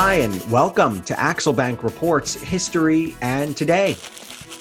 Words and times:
Hi, 0.00 0.14
and 0.14 0.48
welcome 0.48 1.02
to 1.02 1.14
Axelbank 1.14 1.82
Reports 1.82 2.34
History 2.34 3.16
and 3.20 3.56
Today. 3.56 3.96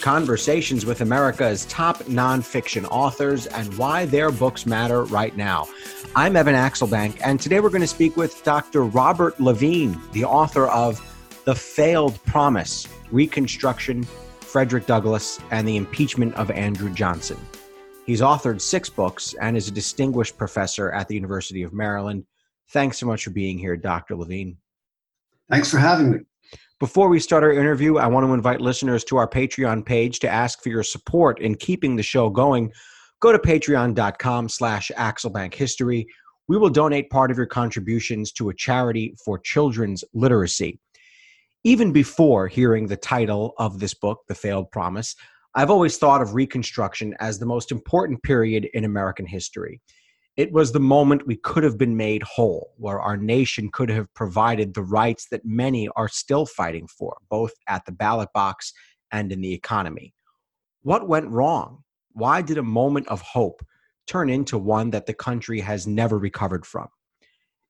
Conversations 0.01 0.83
with 0.83 1.01
America's 1.01 1.67
top 1.67 1.97
nonfiction 2.05 2.87
authors 2.89 3.45
and 3.45 3.71
why 3.77 4.05
their 4.05 4.31
books 4.31 4.65
matter 4.65 5.03
right 5.03 5.37
now. 5.37 5.67
I'm 6.15 6.35
Evan 6.35 6.55
Axelbank, 6.55 7.19
and 7.23 7.39
today 7.39 7.59
we're 7.59 7.69
going 7.69 7.81
to 7.81 7.87
speak 7.87 8.17
with 8.17 8.43
Dr. 8.43 8.85
Robert 8.85 9.39
Levine, 9.39 10.01
the 10.11 10.25
author 10.25 10.65
of 10.69 10.99
The 11.45 11.53
Failed 11.53 12.19
Promise 12.25 12.87
Reconstruction, 13.11 14.05
Frederick 14.39 14.87
Douglass, 14.87 15.39
and 15.51 15.67
the 15.67 15.77
Impeachment 15.77 16.33
of 16.33 16.49
Andrew 16.49 16.89
Johnson. 16.89 17.37
He's 18.07 18.21
authored 18.21 18.59
six 18.59 18.89
books 18.89 19.35
and 19.39 19.55
is 19.55 19.67
a 19.67 19.71
distinguished 19.71 20.35
professor 20.35 20.91
at 20.93 21.07
the 21.07 21.13
University 21.13 21.61
of 21.61 21.73
Maryland. 21.73 22.25
Thanks 22.69 22.97
so 22.97 23.05
much 23.05 23.23
for 23.23 23.29
being 23.29 23.59
here, 23.59 23.77
Dr. 23.77 24.15
Levine. 24.15 24.57
Thanks 25.49 25.71
for 25.71 25.77
having 25.77 26.11
me. 26.11 26.19
Before 26.79 27.09
we 27.09 27.19
start 27.19 27.43
our 27.43 27.53
interview, 27.53 27.97
I 27.97 28.07
want 28.07 28.25
to 28.27 28.33
invite 28.33 28.61
listeners 28.61 29.03
to 29.05 29.17
our 29.17 29.27
Patreon 29.27 29.85
page 29.85 30.19
to 30.19 30.29
ask 30.29 30.61
for 30.61 30.69
your 30.69 30.83
support 30.83 31.39
in 31.39 31.55
keeping 31.55 31.95
the 31.95 32.03
show 32.03 32.29
going. 32.29 32.71
Go 33.19 33.31
to 33.31 33.39
patreon.com 33.39 34.47
slash 34.47 34.91
axelbankhistory. 34.95 36.05
We 36.47 36.57
will 36.57 36.69
donate 36.69 37.09
part 37.09 37.31
of 37.31 37.37
your 37.37 37.47
contributions 37.47 38.31
to 38.33 38.49
a 38.49 38.53
charity 38.53 39.15
for 39.25 39.39
children's 39.39 40.03
literacy. 40.13 40.79
Even 41.63 41.91
before 41.91 42.47
hearing 42.47 42.85
the 42.85 42.95
title 42.95 43.53
of 43.57 43.79
this 43.79 43.95
book, 43.95 44.19
The 44.27 44.35
Failed 44.35 44.69
Promise, 44.71 45.15
I've 45.55 45.71
always 45.71 45.97
thought 45.97 46.21
of 46.21 46.35
Reconstruction 46.35 47.15
as 47.19 47.39
the 47.39 47.47
most 47.47 47.71
important 47.71 48.21
period 48.21 48.69
in 48.75 48.85
American 48.85 49.25
history. 49.25 49.81
It 50.37 50.51
was 50.51 50.71
the 50.71 50.79
moment 50.79 51.25
we 51.25 51.35
could 51.35 51.63
have 51.63 51.79
been 51.79 51.97
made 51.97 52.21
whole, 52.21 52.75
where 52.77 53.01
our 53.01 53.17
nation 53.17 53.69
could 53.73 53.89
have 53.89 54.13
provided 54.13 54.75
the 54.75 54.83
rights 54.83 55.27
that 55.31 55.43
many 55.43 55.89
are 55.95 56.07
still 56.07 56.45
fighting 56.45 56.87
for, 56.87 57.17
both 57.27 57.53
at 57.67 57.85
the 57.85 57.91
ballot 57.91 58.29
box 58.35 58.71
and 59.11 59.31
in 59.31 59.41
the 59.41 59.51
economy. 59.51 60.13
What 60.83 61.07
went 61.07 61.29
wrong? 61.29 61.83
Why 62.11 62.43
did 62.43 62.59
a 62.59 62.63
moment 62.63 63.07
of 63.07 63.19
hope 63.21 63.65
turn 64.05 64.29
into 64.29 64.59
one 64.59 64.91
that 64.91 65.07
the 65.07 65.13
country 65.13 65.59
has 65.61 65.87
never 65.87 66.19
recovered 66.19 66.67
from? 66.67 66.87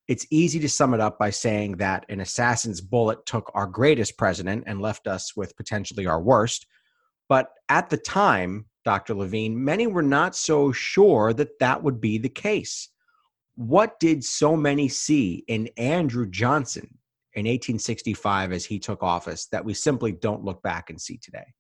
It's 0.10 0.28
easy 0.30 0.60
to 0.60 0.70
sum 0.70 0.94
it 0.94 1.00
up 1.00 1.18
by 1.18 1.30
saying 1.30 1.78
that 1.78 2.06
an 2.10 2.20
assassin's 2.20 2.82
bullet 2.82 3.26
took 3.26 3.50
our 3.54 3.68
greatest 3.68 4.18
president 4.18 4.66
and 4.68 4.82
left 4.82 5.08
us 5.08 5.38
with 5.38 5.56
potentially 5.56 6.06
our 6.06 6.22
worst. 6.22 6.66
But 7.30 7.50
at 7.70 7.90
the 7.90 7.98
time, 7.98 8.66
Dr. 8.88 9.16
Levine, 9.16 9.66
many 9.66 9.86
were 9.86 10.02
not 10.02 10.34
so 10.34 10.72
sure 10.72 11.34
that 11.34 11.60
that 11.60 11.84
would 11.84 12.00
be 12.00 12.18
the 12.18 12.30
case. 12.30 12.88
What 13.56 14.00
did 14.00 14.24
so 14.24 14.56
many 14.56 14.88
see 14.88 15.44
in 15.50 15.68
Andrew 15.76 16.26
Johnson 16.26 16.98
in 17.34 17.42
1865 17.42 18.54
as 18.54 18.64
he 18.64 18.80
took 18.80 19.04
office 19.04 19.48
that 19.48 19.66
we 19.66 19.74
simply 19.74 20.14
don't 20.14 20.46
look 20.46 20.64
back 20.64 20.90
and 20.90 21.02
see 21.02 21.18
today? 21.18 21.54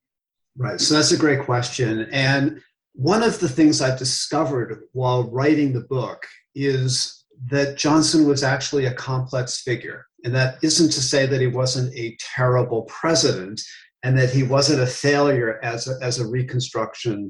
Right. 0.55 0.80
So 0.80 0.94
that's 0.94 1.11
a 1.11 1.17
great 1.17 1.42
question. 1.44 2.08
And 2.14 2.61
one 2.94 3.23
of 3.23 3.42
the 3.42 3.50
things 3.50 3.81
I've 3.81 4.00
discovered 4.00 4.83
while 4.94 5.30
writing 5.30 5.73
the 5.73 5.81
book 5.81 6.25
is 6.55 7.25
that 7.48 7.75
Johnson 7.75 8.25
was 8.25 8.42
actually 8.42 8.86
a 8.86 8.94
complex 8.94 9.64
figure. 9.64 10.05
And 10.23 10.33
that 10.33 10.59
isn't 10.64 10.94
to 10.94 11.02
say 11.02 11.25
that 11.25 11.42
he 11.42 11.48
wasn't 11.48 11.94
a 11.94 12.16
terrible 12.36 12.83
president 12.83 13.59
and 14.08 14.17
that 14.17 14.30
he 14.30 14.41
wasn't 14.41 14.81
a 14.81 14.88
failure 14.88 15.59
as 15.63 15.89
a, 15.89 15.97
as 16.02 16.17
a 16.17 16.25
Reconstruction 16.25 17.30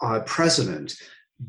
uh, 0.00 0.18
president. 0.26 0.96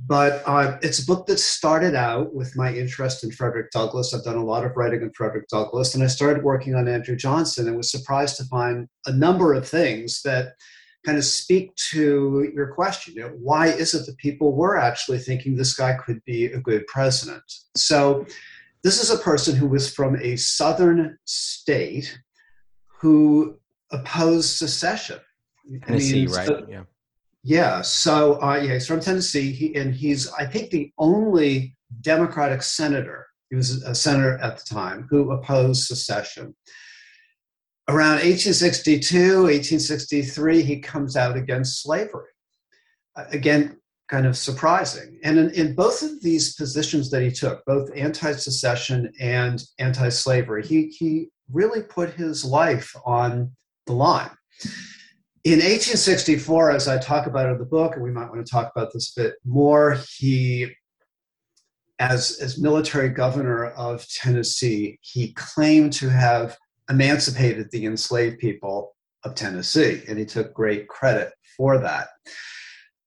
But 0.06 0.44
uh, 0.46 0.78
it's 0.84 1.00
a 1.00 1.06
book 1.08 1.26
that 1.26 1.40
started 1.40 1.96
out 1.96 2.36
with 2.36 2.56
my 2.56 2.72
interest 2.72 3.24
in 3.24 3.32
Frederick 3.32 3.72
Douglass. 3.72 4.14
I've 4.14 4.24
done 4.24 4.38
a 4.38 4.46
lot 4.46 4.64
of 4.64 4.74
writing 4.78 5.02
on 5.02 5.12
Frederick 5.14 5.48
Douglass, 5.48 5.96
and 5.96 6.04
I 6.04 6.08
started 6.08 6.44
working 6.44 6.76
on 6.76 6.88
Andrew 6.88 7.16
Johnson 7.16 7.68
and 7.68 7.76
was 7.76 7.90
surprised 7.90 8.38
to 8.38 8.44
find 8.46 8.88
a 9.08 9.12
number 9.12 9.56
of 9.56 9.68
things 9.68 10.22
that 10.26 10.54
kind 11.04 11.18
of 11.18 11.26
speak 11.26 11.76
to 11.90 12.52
your 12.54 12.68
question. 12.68 13.16
You 13.16 13.22
know, 13.22 13.36
why 13.42 13.70
is 13.70 13.96
it 13.96 14.06
that 14.06 14.18
people 14.18 14.54
were 14.54 14.78
actually 14.78 15.18
thinking 15.18 15.56
this 15.56 15.74
guy 15.74 15.96
could 16.06 16.24
be 16.24 16.46
a 16.46 16.62
good 16.62 16.86
president? 16.86 17.42
So, 17.76 18.28
this 18.84 19.02
is 19.02 19.10
a 19.10 19.18
person 19.24 19.56
who 19.56 19.68
was 19.68 19.92
from 19.92 20.18
a 20.18 20.36
southern 20.36 21.18
state 21.26 22.20
who 23.02 23.60
opposed 23.92 24.58
secession. 24.58 25.20
Tennessee, 25.86 26.24
I 26.24 26.26
mean, 26.26 26.36
right? 26.36 26.48
So, 26.48 26.66
yeah. 26.70 26.84
Yeah. 27.44 27.82
So, 27.82 28.42
uh, 28.42 28.58
yeah, 28.58 28.74
he's 28.74 28.88
from 28.88 29.00
Tennessee, 29.00 29.52
he, 29.52 29.76
and 29.76 29.94
he's, 29.94 30.32
I 30.34 30.46
think, 30.46 30.70
the 30.70 30.92
only 30.98 31.76
Democratic 32.02 32.62
senator. 32.62 33.28
He 33.50 33.56
was 33.56 33.84
a 33.84 33.96
senator 33.96 34.38
at 34.38 34.58
the 34.58 34.64
time 34.64 35.08
who 35.10 35.32
opposed 35.32 35.88
secession. 35.88 36.56
Around 37.90 38.22
1862, 38.24 39.18
1863, 39.18 40.62
he 40.62 40.80
comes 40.80 41.18
out 41.18 41.36
against 41.36 41.82
slavery. 41.82 42.30
Uh, 43.16 43.26
again, 43.32 43.78
kind 44.08 44.26
of 44.26 44.38
surprising. 44.38 45.20
And 45.24 45.38
in, 45.38 45.50
in, 45.52 45.76
both 45.76 46.02
of 46.02 46.22
these 46.22 46.54
positions 46.56 47.10
that 47.12 47.22
he 47.22 47.32
took, 47.32 47.66
both 47.66 47.90
anti 47.96 48.34
secession 48.34 49.12
and 49.20 49.62
anti 49.80 50.10
slavery, 50.10 50.66
he, 50.66 50.88
he 50.88 51.28
really 51.52 51.82
put 51.82 52.12
his 52.12 52.46
life 52.46 52.94
on 53.06 53.52
the 53.92 53.98
line. 53.98 54.32
In 55.44 55.60
1864, 55.60 56.72
as 56.72 56.88
I 56.88 56.98
talk 57.00 57.26
about 57.26 57.50
in 57.50 57.58
the 57.58 57.66
book, 57.66 57.96
and 57.96 58.04
we 58.04 58.12
might 58.12 58.30
want 58.30 58.46
to 58.46 58.52
talk 58.52 58.72
about 58.76 58.94
this 58.94 59.16
a 59.18 59.22
bit 59.22 59.34
more, 59.44 59.98
he, 60.18 60.72
as, 62.00 62.38
as 62.40 62.62
military 62.62 63.10
governor 63.10 63.68
of 63.72 64.08
Tennessee, 64.08 65.00
he 65.02 65.34
claimed 65.34 65.94
to 65.94 66.10
have 66.10 66.58
emancipated 66.90 67.70
the 67.72 67.86
enslaved 67.86 68.40
people 68.40 68.96
of 69.24 69.36
Tennessee, 69.36 70.04
and 70.08 70.18
he 70.18 70.26
took 70.26 70.54
great 70.54 70.88
credit 70.88 71.34
for 71.58 71.80
that. 71.80 72.10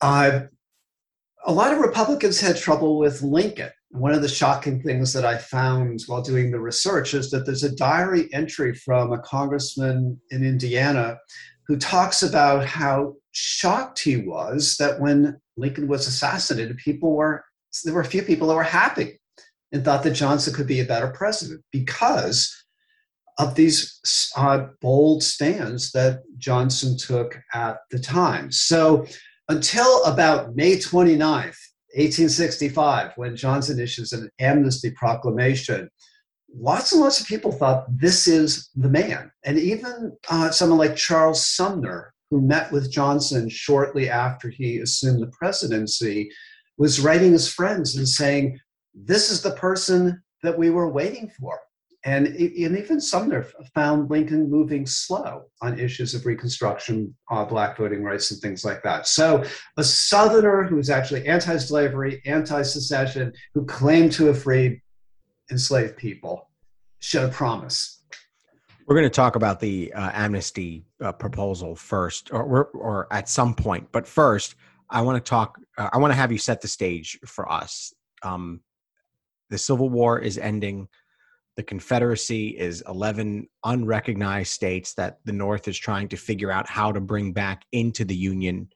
Uh, 0.00 0.40
a 1.46 1.52
lot 1.52 1.72
of 1.72 1.78
Republicans 1.78 2.40
had 2.40 2.56
trouble 2.56 2.98
with 2.98 3.22
Lincoln 3.22 3.70
one 3.94 4.12
of 4.12 4.22
the 4.22 4.28
shocking 4.28 4.82
things 4.82 5.12
that 5.12 5.24
I 5.24 5.38
found 5.38 6.02
while 6.08 6.20
doing 6.20 6.50
the 6.50 6.58
research 6.58 7.14
is 7.14 7.30
that 7.30 7.46
there's 7.46 7.62
a 7.62 7.76
diary 7.76 8.28
entry 8.32 8.74
from 8.74 9.12
a 9.12 9.20
congressman 9.20 10.20
in 10.32 10.44
Indiana 10.44 11.16
who 11.68 11.76
talks 11.76 12.24
about 12.24 12.66
how 12.66 13.14
shocked 13.30 14.00
he 14.00 14.16
was 14.16 14.76
that 14.78 14.98
when 14.98 15.40
Lincoln 15.56 15.86
was 15.86 16.08
assassinated, 16.08 16.76
people 16.78 17.12
were 17.12 17.44
there 17.84 17.94
were 17.94 18.00
a 18.00 18.04
few 18.04 18.22
people 18.22 18.48
that 18.48 18.56
were 18.56 18.64
happy 18.64 19.20
and 19.70 19.84
thought 19.84 20.02
that 20.02 20.10
Johnson 20.10 20.54
could 20.54 20.66
be 20.66 20.80
a 20.80 20.84
better 20.84 21.08
president 21.08 21.62
because 21.70 22.52
of 23.38 23.54
these 23.54 24.00
uh, 24.36 24.66
bold 24.80 25.22
stands 25.22 25.92
that 25.92 26.22
Johnson 26.36 26.96
took 26.96 27.38
at 27.52 27.76
the 27.92 27.98
time. 28.00 28.50
So 28.50 29.06
until 29.48 30.02
about 30.04 30.56
May 30.56 30.76
29th, 30.78 31.56
1865, 31.96 33.12
when 33.16 33.36
Johnson 33.36 33.78
issues 33.78 34.12
an 34.12 34.30
amnesty 34.40 34.90
proclamation, 34.90 35.88
lots 36.56 36.92
and 36.92 37.00
lots 37.00 37.20
of 37.20 37.26
people 37.26 37.52
thought 37.52 37.86
this 37.88 38.26
is 38.26 38.70
the 38.74 38.88
man. 38.88 39.30
And 39.44 39.58
even 39.58 40.16
uh, 40.28 40.50
someone 40.50 40.78
like 40.78 40.96
Charles 40.96 41.44
Sumner, 41.46 42.12
who 42.30 42.40
met 42.40 42.72
with 42.72 42.90
Johnson 42.90 43.48
shortly 43.48 44.10
after 44.10 44.48
he 44.48 44.78
assumed 44.78 45.22
the 45.22 45.32
presidency, 45.38 46.30
was 46.78 47.00
writing 47.00 47.32
his 47.32 47.52
friends 47.52 47.96
and 47.96 48.08
saying, 48.08 48.58
This 48.94 49.30
is 49.30 49.42
the 49.42 49.52
person 49.52 50.22
that 50.42 50.58
we 50.58 50.70
were 50.70 50.90
waiting 50.90 51.30
for. 51.38 51.60
And, 52.06 52.26
and 52.26 52.76
even 52.76 53.00
Sumner 53.00 53.46
found 53.74 54.10
Lincoln 54.10 54.50
moving 54.50 54.84
slow 54.84 55.44
on 55.62 55.78
issues 55.78 56.14
of 56.14 56.26
Reconstruction, 56.26 57.14
uh, 57.30 57.46
black 57.46 57.78
voting 57.78 58.02
rights, 58.02 58.30
and 58.30 58.40
things 58.40 58.62
like 58.62 58.82
that. 58.82 59.06
So, 59.06 59.42
a 59.78 59.84
Southerner 59.84 60.64
who's 60.64 60.90
actually 60.90 61.26
anti 61.26 61.56
slavery, 61.56 62.20
anti 62.26 62.60
secession, 62.60 63.32
who 63.54 63.64
claimed 63.64 64.12
to 64.12 64.26
have 64.26 64.42
freed 64.42 64.82
enslaved 65.50 65.96
people, 65.96 66.50
showed 66.98 67.32
promise. 67.32 68.02
We're 68.86 68.96
going 68.96 69.04
to 69.04 69.10
talk 69.10 69.36
about 69.36 69.60
the 69.60 69.90
uh, 69.94 70.10
amnesty 70.12 70.84
uh, 71.02 71.12
proposal 71.12 71.74
first, 71.74 72.30
or, 72.32 72.66
or 72.66 73.06
at 73.10 73.30
some 73.30 73.54
point. 73.54 73.88
But 73.92 74.06
first, 74.06 74.56
I 74.90 75.00
want 75.00 75.24
to 75.24 75.26
talk, 75.26 75.58
uh, 75.78 75.88
I 75.90 75.96
want 75.96 76.10
to 76.10 76.16
have 76.16 76.30
you 76.30 76.36
set 76.36 76.60
the 76.60 76.68
stage 76.68 77.18
for 77.24 77.50
us. 77.50 77.94
Um, 78.22 78.60
the 79.48 79.56
Civil 79.56 79.88
War 79.88 80.18
is 80.18 80.36
ending 80.36 80.88
the 81.56 81.62
Confederacy 81.62 82.48
is 82.48 82.82
11 82.88 83.48
unrecognized 83.64 84.52
states 84.52 84.94
that 84.94 85.18
the 85.24 85.32
North 85.32 85.68
is 85.68 85.78
trying 85.78 86.08
to 86.08 86.16
figure 86.16 86.50
out 86.50 86.68
how 86.68 86.90
to 86.90 87.00
bring 87.00 87.32
back 87.32 87.64
into 87.72 88.04
the 88.04 88.14
Union. 88.14 88.68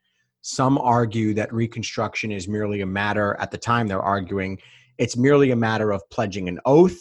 Some 0.42 0.78
argue 0.78 1.34
that 1.34 1.52
Reconstruction 1.52 2.30
is 2.30 2.46
merely 2.46 2.80
a 2.80 2.86
matter, 2.86 3.36
at 3.40 3.50
the 3.50 3.58
time 3.58 3.88
they're 3.88 4.00
arguing, 4.00 4.58
it's 4.96 5.16
merely 5.16 5.50
a 5.50 5.56
matter 5.56 5.90
of 5.90 6.02
pledging 6.10 6.48
an 6.48 6.60
oath. 6.64 6.98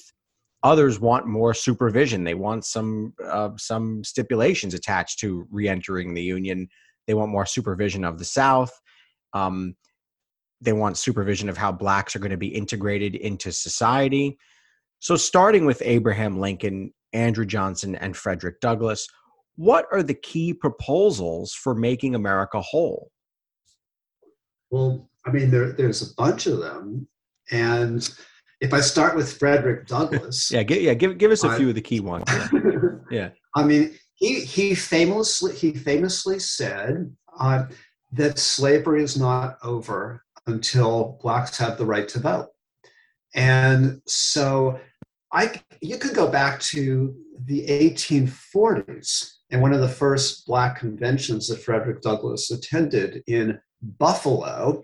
Others 0.63 0.99
want 0.99 1.27
more 1.27 1.53
supervision. 1.53 2.23
They 2.23 2.33
want 2.33 2.65
some 2.65 3.13
uh, 3.23 3.51
some 3.57 4.03
stipulations 4.03 4.73
attached 4.73 5.19
to 5.19 5.47
reentering 5.51 6.13
the 6.13 6.23
Union. 6.23 6.67
They 7.05 7.13
want 7.13 7.31
more 7.31 7.45
supervision 7.45 8.03
of 8.03 8.17
the 8.17 8.25
South. 8.25 8.71
Um, 9.33 9.75
they 10.59 10.73
want 10.73 10.97
supervision 10.97 11.47
of 11.47 11.57
how 11.57 11.71
blacks 11.71 12.15
are 12.15 12.19
going 12.19 12.31
to 12.31 12.37
be 12.37 12.47
integrated 12.47 13.13
into 13.13 13.51
society 13.51 14.39
so, 14.99 15.15
starting 15.15 15.65
with 15.65 15.81
Abraham 15.85 16.39
Lincoln 16.39 16.91
Andrew 17.13 17.45
Johnson, 17.45 17.95
and 17.95 18.15
Frederick 18.15 18.59
Douglass. 18.61 19.07
What 19.55 19.87
are 19.91 20.03
the 20.03 20.13
key 20.13 20.53
proposals 20.53 21.53
for 21.53 21.73
making 21.73 22.15
America 22.15 22.61
whole? 22.61 23.11
Well, 24.69 25.09
I 25.25 25.31
mean, 25.31 25.49
there, 25.49 25.71
there's 25.71 26.11
a 26.11 26.13
bunch 26.15 26.45
of 26.45 26.59
them. 26.59 27.07
And 27.51 28.07
if 28.61 28.73
I 28.73 28.81
start 28.81 29.15
with 29.15 29.37
Frederick 29.37 29.87
Douglass. 29.87 30.51
yeah, 30.51 30.63
give, 30.63 30.81
yeah, 30.81 30.93
give, 30.93 31.17
give 31.17 31.31
us 31.31 31.43
a 31.43 31.49
I, 31.49 31.57
few 31.57 31.69
of 31.69 31.75
the 31.75 31.81
key 31.81 32.01
ones. 32.01 32.25
Yeah. 32.27 32.49
yeah. 33.11 33.29
I 33.55 33.63
mean, 33.63 33.97
he, 34.15 34.41
he 34.41 34.75
famously 34.75 35.53
he 35.53 35.73
famously 35.73 36.39
said 36.39 37.15
uh, 37.39 37.65
that 38.13 38.39
slavery 38.39 39.03
is 39.03 39.17
not 39.17 39.57
over 39.63 40.23
until 40.47 41.19
blacks 41.21 41.57
have 41.57 41.77
the 41.77 41.85
right 41.85 42.07
to 42.09 42.19
vote. 42.19 42.49
And 43.37 44.01
so 44.07 44.79
I 45.31 45.61
you 45.81 45.97
could 45.97 46.15
go 46.15 46.27
back 46.27 46.59
to 46.61 47.15
the 47.45 47.65
1840s 47.67 49.31
and 49.51 49.61
one 49.61 49.73
of 49.73 49.79
the 49.79 49.87
first 49.87 50.45
black 50.47 50.79
conventions 50.79 51.47
that 51.47 51.61
Frederick 51.61 52.01
Douglass 52.01 52.51
attended 52.51 53.23
in 53.27 53.59
Buffalo. 53.81 54.81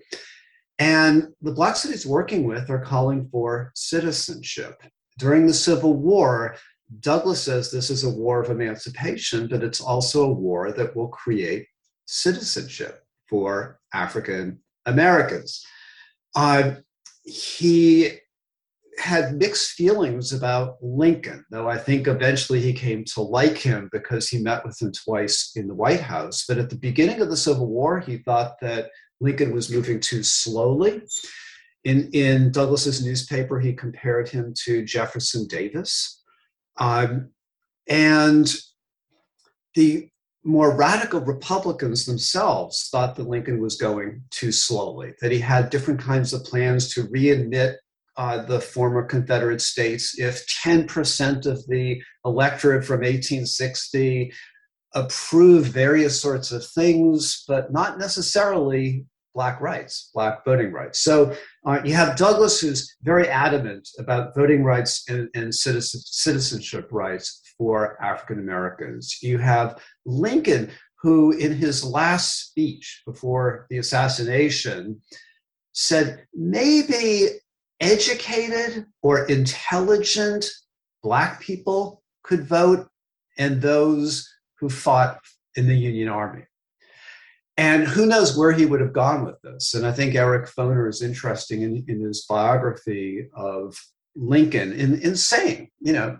And 0.80 1.30
the 1.42 1.52
blacks 1.52 1.84
that 1.84 1.92
he's 1.92 2.06
working 2.06 2.48
with 2.48 2.70
are 2.70 2.80
calling 2.80 3.28
for 3.32 3.72
citizenship. 3.76 4.82
During 5.18 5.48
the 5.48 5.54
Civil 5.54 5.94
War, 5.96 6.56
Douglass 7.00 7.42
says 7.42 7.72
this 7.72 7.90
is 7.90 8.04
a 8.04 8.10
war 8.10 8.42
of 8.42 8.52
emancipation, 8.52 9.48
but 9.48 9.64
it's 9.64 9.82
also 9.82 10.26
a 10.26 10.34
war 10.34 10.72
that 10.72 10.96
will 10.96 11.08
create 11.08 11.68
citizenship 12.06 13.04
for 13.28 13.80
African 13.94 14.60
Americans. 14.86 15.66
Uh, 16.36 16.76
he 17.24 18.12
had 19.00 19.36
mixed 19.36 19.72
feelings 19.72 20.34
about 20.34 20.78
Lincoln, 20.82 21.46
though 21.50 21.70
I 21.70 21.78
think 21.78 22.08
eventually 22.08 22.60
he 22.60 22.74
came 22.74 23.04
to 23.14 23.22
like 23.22 23.58
him 23.58 23.90
because 23.92 24.30
he 24.30 24.40
met 24.40 24.66
with 24.66 24.82
him 24.82 24.92
twice 24.92 25.52
in 25.56 25.68
the 25.68 25.76
White 25.76 26.00
House. 26.00 26.46
But 26.48 26.58
at 26.58 26.70
the 26.70 26.76
beginning 26.76 27.22
of 27.22 27.30
the 27.30 27.38
Civil 27.38 27.68
War, 27.68 28.00
he 28.00 28.18
thought 28.18 28.60
that 28.62 28.90
Lincoln 29.20 29.54
was 29.54 29.72
moving 29.72 30.00
too 30.00 30.24
slowly. 30.24 31.02
In, 31.84 32.10
in 32.14 32.52
Douglass's 32.52 33.06
newspaper, 33.06 33.60
he 33.60 33.74
compared 33.74 34.30
him 34.30 34.54
to 34.66 34.86
Jefferson 34.86 35.48
Davis. 35.48 36.22
Um, 36.78 37.30
and 37.90 38.54
the 39.76 40.10
more 40.44 40.76
radical 40.76 41.22
Republicans 41.22 42.06
themselves 42.06 42.90
thought 42.90 43.16
that 43.16 43.28
Lincoln 43.28 43.62
was 43.62 43.76
going 43.76 44.24
too 44.30 44.52
slowly, 44.52 45.14
that 45.22 45.32
he 45.32 45.40
had 45.40 45.70
different 45.70 46.00
kinds 46.00 46.34
of 46.34 46.44
plans 46.44 46.94
to 46.94 47.04
readmit 47.08 47.76
uh, 48.18 48.44
the 48.44 48.60
former 48.60 49.04
Confederate 49.04 49.62
states 49.62 50.20
if 50.20 50.46
10% 50.64 51.46
of 51.46 51.66
the 51.68 52.02
electorate 52.26 52.86
from 52.86 53.00
1860 53.00 54.32
approved 54.96 55.72
various 55.72 56.22
sorts 56.22 56.52
of 56.52 56.66
things, 56.66 57.44
but 57.48 57.72
not 57.72 57.98
necessarily 57.98 59.06
black 59.34 59.60
rights, 59.60 60.12
black 60.14 60.46
voting 60.46 60.72
rights. 60.72 61.00
So 61.00 61.36
uh, 61.66 61.82
you 61.84 61.96
have 61.96 62.16
Douglass, 62.16 62.60
who's 62.60 62.96
very 63.02 63.28
adamant 63.28 63.90
about 63.98 64.36
voting 64.36 64.64
rights 64.64 65.04
and, 65.10 65.28
and 65.34 65.54
citizen, 65.54 66.02
citizenship 66.02 66.90
rights 66.92 67.42
for 67.58 68.02
African 68.04 68.40
Americans. 68.40 69.18
You 69.22 69.40
have 69.40 69.82
Lincoln, 70.06 70.70
who 71.02 71.32
in 71.32 71.54
his 71.54 71.84
last 71.84 72.48
speech 72.50 73.02
before 73.06 73.66
the 73.70 73.80
assassination 73.80 75.02
said 75.74 76.26
maybe 76.34 77.30
educated 77.80 78.86
or 79.02 79.26
intelligent 79.26 80.46
black 81.02 81.42
people 81.42 82.02
could 82.24 82.48
vote 82.48 82.88
and 83.38 83.62
those 83.62 84.30
who 84.60 84.70
fought 84.70 85.20
in 85.56 85.68
the 85.68 85.76
Union 85.76 86.08
Army. 86.08 86.44
And 87.58 87.88
who 87.88 88.08
knows 88.08 88.36
where 88.36 88.52
he 88.52 88.66
would 88.66 88.82
have 88.82 88.94
gone 88.94 89.26
with 89.26 89.40
this. 89.42 89.76
And 89.76 89.86
I 89.86 89.92
think 89.92 90.16
Eric 90.16 90.50
Foner 90.50 90.90
is 90.90 91.04
interesting 91.04 91.62
in, 91.62 91.86
in 91.88 92.02
his 92.02 92.26
biography 92.28 93.30
of 93.36 93.78
Lincoln 94.16 94.74
in, 94.74 95.00
in 95.02 95.16
saying, 95.16 95.70
you 95.80 95.94
know, 95.94 96.18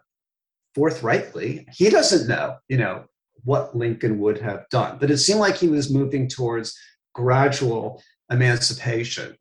forthrightly, 0.76 1.68
he 1.72 1.90
doesn't 1.90 2.28
know, 2.28 2.58
you 2.68 2.78
know, 2.78 3.06
what 3.44 3.76
Lincoln 3.76 4.20
would 4.20 4.40
have 4.40 4.66
done. 4.70 4.98
But 5.00 5.12
it 5.12 5.18
seemed 5.18 5.40
like 5.40 5.56
he 5.56 5.68
was 5.68 5.94
moving 5.94 6.28
towards 6.28 6.78
gradual 7.14 8.02
emancipation. 8.30 9.36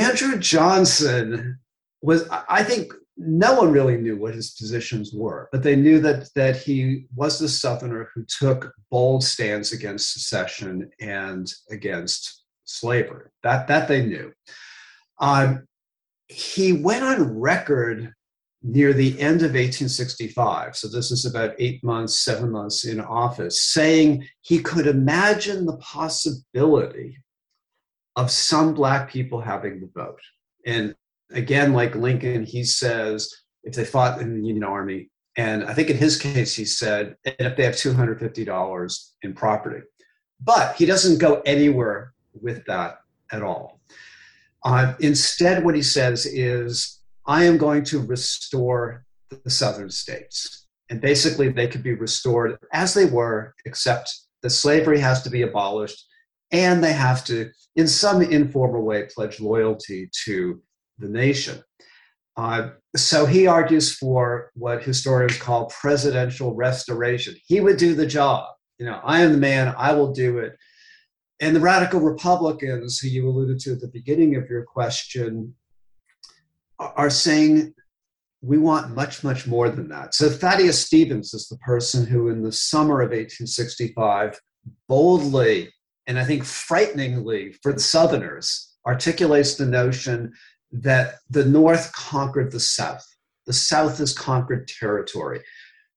Andrew 0.00 0.38
Johnson 0.38 1.58
was, 2.02 2.28
I 2.28 2.64
think, 2.64 2.92
no 3.16 3.54
one 3.54 3.70
really 3.70 3.96
knew 3.96 4.16
what 4.16 4.34
his 4.34 4.50
positions 4.50 5.12
were, 5.14 5.48
but 5.52 5.62
they 5.62 5.76
knew 5.76 6.00
that 6.00 6.28
that 6.34 6.56
he 6.56 7.06
was 7.14 7.38
the 7.38 7.48
Southerner 7.48 8.10
who 8.12 8.24
took 8.24 8.72
bold 8.90 9.22
stands 9.22 9.72
against 9.72 10.12
secession 10.12 10.90
and 11.00 11.52
against 11.70 12.42
slavery. 12.64 13.28
That 13.44 13.68
that 13.68 13.86
they 13.86 14.04
knew. 14.04 14.32
Um, 15.20 15.68
he 16.26 16.72
went 16.72 17.04
on 17.04 17.38
record 17.38 18.12
near 18.64 18.92
the 18.92 19.20
end 19.20 19.42
of 19.42 19.52
1865, 19.52 20.74
so 20.74 20.88
this 20.88 21.12
is 21.12 21.24
about 21.24 21.54
eight 21.60 21.84
months, 21.84 22.18
seven 22.18 22.50
months 22.50 22.84
in 22.84 23.00
office, 23.00 23.62
saying 23.62 24.26
he 24.40 24.58
could 24.58 24.88
imagine 24.88 25.66
the 25.66 25.76
possibility 25.76 27.18
of 28.16 28.30
some 28.30 28.74
black 28.74 29.10
people 29.10 29.40
having 29.40 29.80
the 29.80 29.90
vote. 29.94 30.20
And 30.66 30.94
again, 31.30 31.72
like 31.72 31.94
Lincoln, 31.94 32.44
he 32.44 32.64
says 32.64 33.32
if 33.62 33.74
they 33.74 33.84
fought 33.84 34.20
in 34.20 34.40
the 34.40 34.46
Union 34.46 34.64
Army, 34.64 35.10
and 35.36 35.64
I 35.64 35.74
think 35.74 35.90
in 35.90 35.96
his 35.96 36.16
case, 36.16 36.54
he 36.54 36.64
said 36.64 37.16
and 37.24 37.34
if 37.38 37.56
they 37.56 37.64
have 37.64 37.74
$250 37.74 39.08
in 39.22 39.34
property. 39.34 39.84
But 40.40 40.76
he 40.76 40.86
doesn't 40.86 41.18
go 41.18 41.42
anywhere 41.44 42.12
with 42.40 42.64
that 42.66 42.98
at 43.32 43.42
all. 43.42 43.80
Uh, 44.64 44.94
instead, 45.00 45.64
what 45.64 45.74
he 45.74 45.82
says 45.82 46.26
is, 46.26 47.00
I 47.26 47.44
am 47.44 47.58
going 47.58 47.84
to 47.84 48.00
restore 48.00 49.04
the 49.30 49.50
southern 49.50 49.90
states. 49.90 50.66
And 50.90 51.00
basically, 51.00 51.48
they 51.48 51.66
could 51.66 51.82
be 51.82 51.94
restored 51.94 52.58
as 52.72 52.94
they 52.94 53.06
were, 53.06 53.54
except 53.64 54.14
that 54.42 54.50
slavery 54.50 55.00
has 55.00 55.22
to 55.22 55.30
be 55.30 55.42
abolished 55.42 56.06
and 56.54 56.84
they 56.84 56.92
have 56.92 57.24
to, 57.24 57.50
in 57.74 57.88
some 57.88 58.22
informal 58.22 58.82
way, 58.82 59.08
pledge 59.12 59.40
loyalty 59.40 60.08
to 60.24 60.62
the 60.98 61.08
nation. 61.08 61.60
Uh, 62.36 62.70
so 62.94 63.26
he 63.26 63.48
argues 63.48 63.96
for 63.96 64.52
what 64.54 64.84
historians 64.84 65.36
call 65.36 65.66
presidential 65.66 66.54
restoration. 66.54 67.34
He 67.44 67.60
would 67.60 67.76
do 67.76 67.94
the 67.94 68.06
job. 68.06 68.46
You 68.78 68.86
know, 68.86 69.00
I 69.02 69.22
am 69.22 69.32
the 69.32 69.38
man, 69.38 69.74
I 69.76 69.92
will 69.94 70.12
do 70.12 70.38
it. 70.38 70.56
And 71.40 71.56
the 71.56 71.60
radical 71.60 71.98
Republicans, 71.98 73.00
who 73.00 73.08
you 73.08 73.28
alluded 73.28 73.58
to 73.60 73.72
at 73.72 73.80
the 73.80 73.88
beginning 73.88 74.36
of 74.36 74.48
your 74.48 74.62
question, 74.62 75.56
are 76.78 77.10
saying 77.10 77.74
we 78.42 78.58
want 78.58 78.94
much, 78.94 79.24
much 79.24 79.46
more 79.46 79.68
than 79.70 79.88
that. 79.88 80.14
So 80.14 80.28
Thaddeus 80.28 80.86
Stevens 80.86 81.34
is 81.34 81.48
the 81.48 81.58
person 81.58 82.06
who, 82.06 82.28
in 82.28 82.42
the 82.42 82.52
summer 82.52 83.00
of 83.00 83.10
1865, 83.10 84.38
boldly 84.88 85.70
and 86.06 86.18
I 86.18 86.24
think 86.24 86.44
frighteningly 86.44 87.52
for 87.62 87.72
the 87.72 87.80
Southerners, 87.80 88.74
articulates 88.86 89.54
the 89.54 89.66
notion 89.66 90.32
that 90.70 91.16
the 91.30 91.44
North 91.44 91.92
conquered 91.92 92.52
the 92.52 92.60
South. 92.60 93.06
The 93.46 93.52
South 93.52 93.98
has 93.98 94.12
conquered 94.12 94.68
territory. 94.68 95.40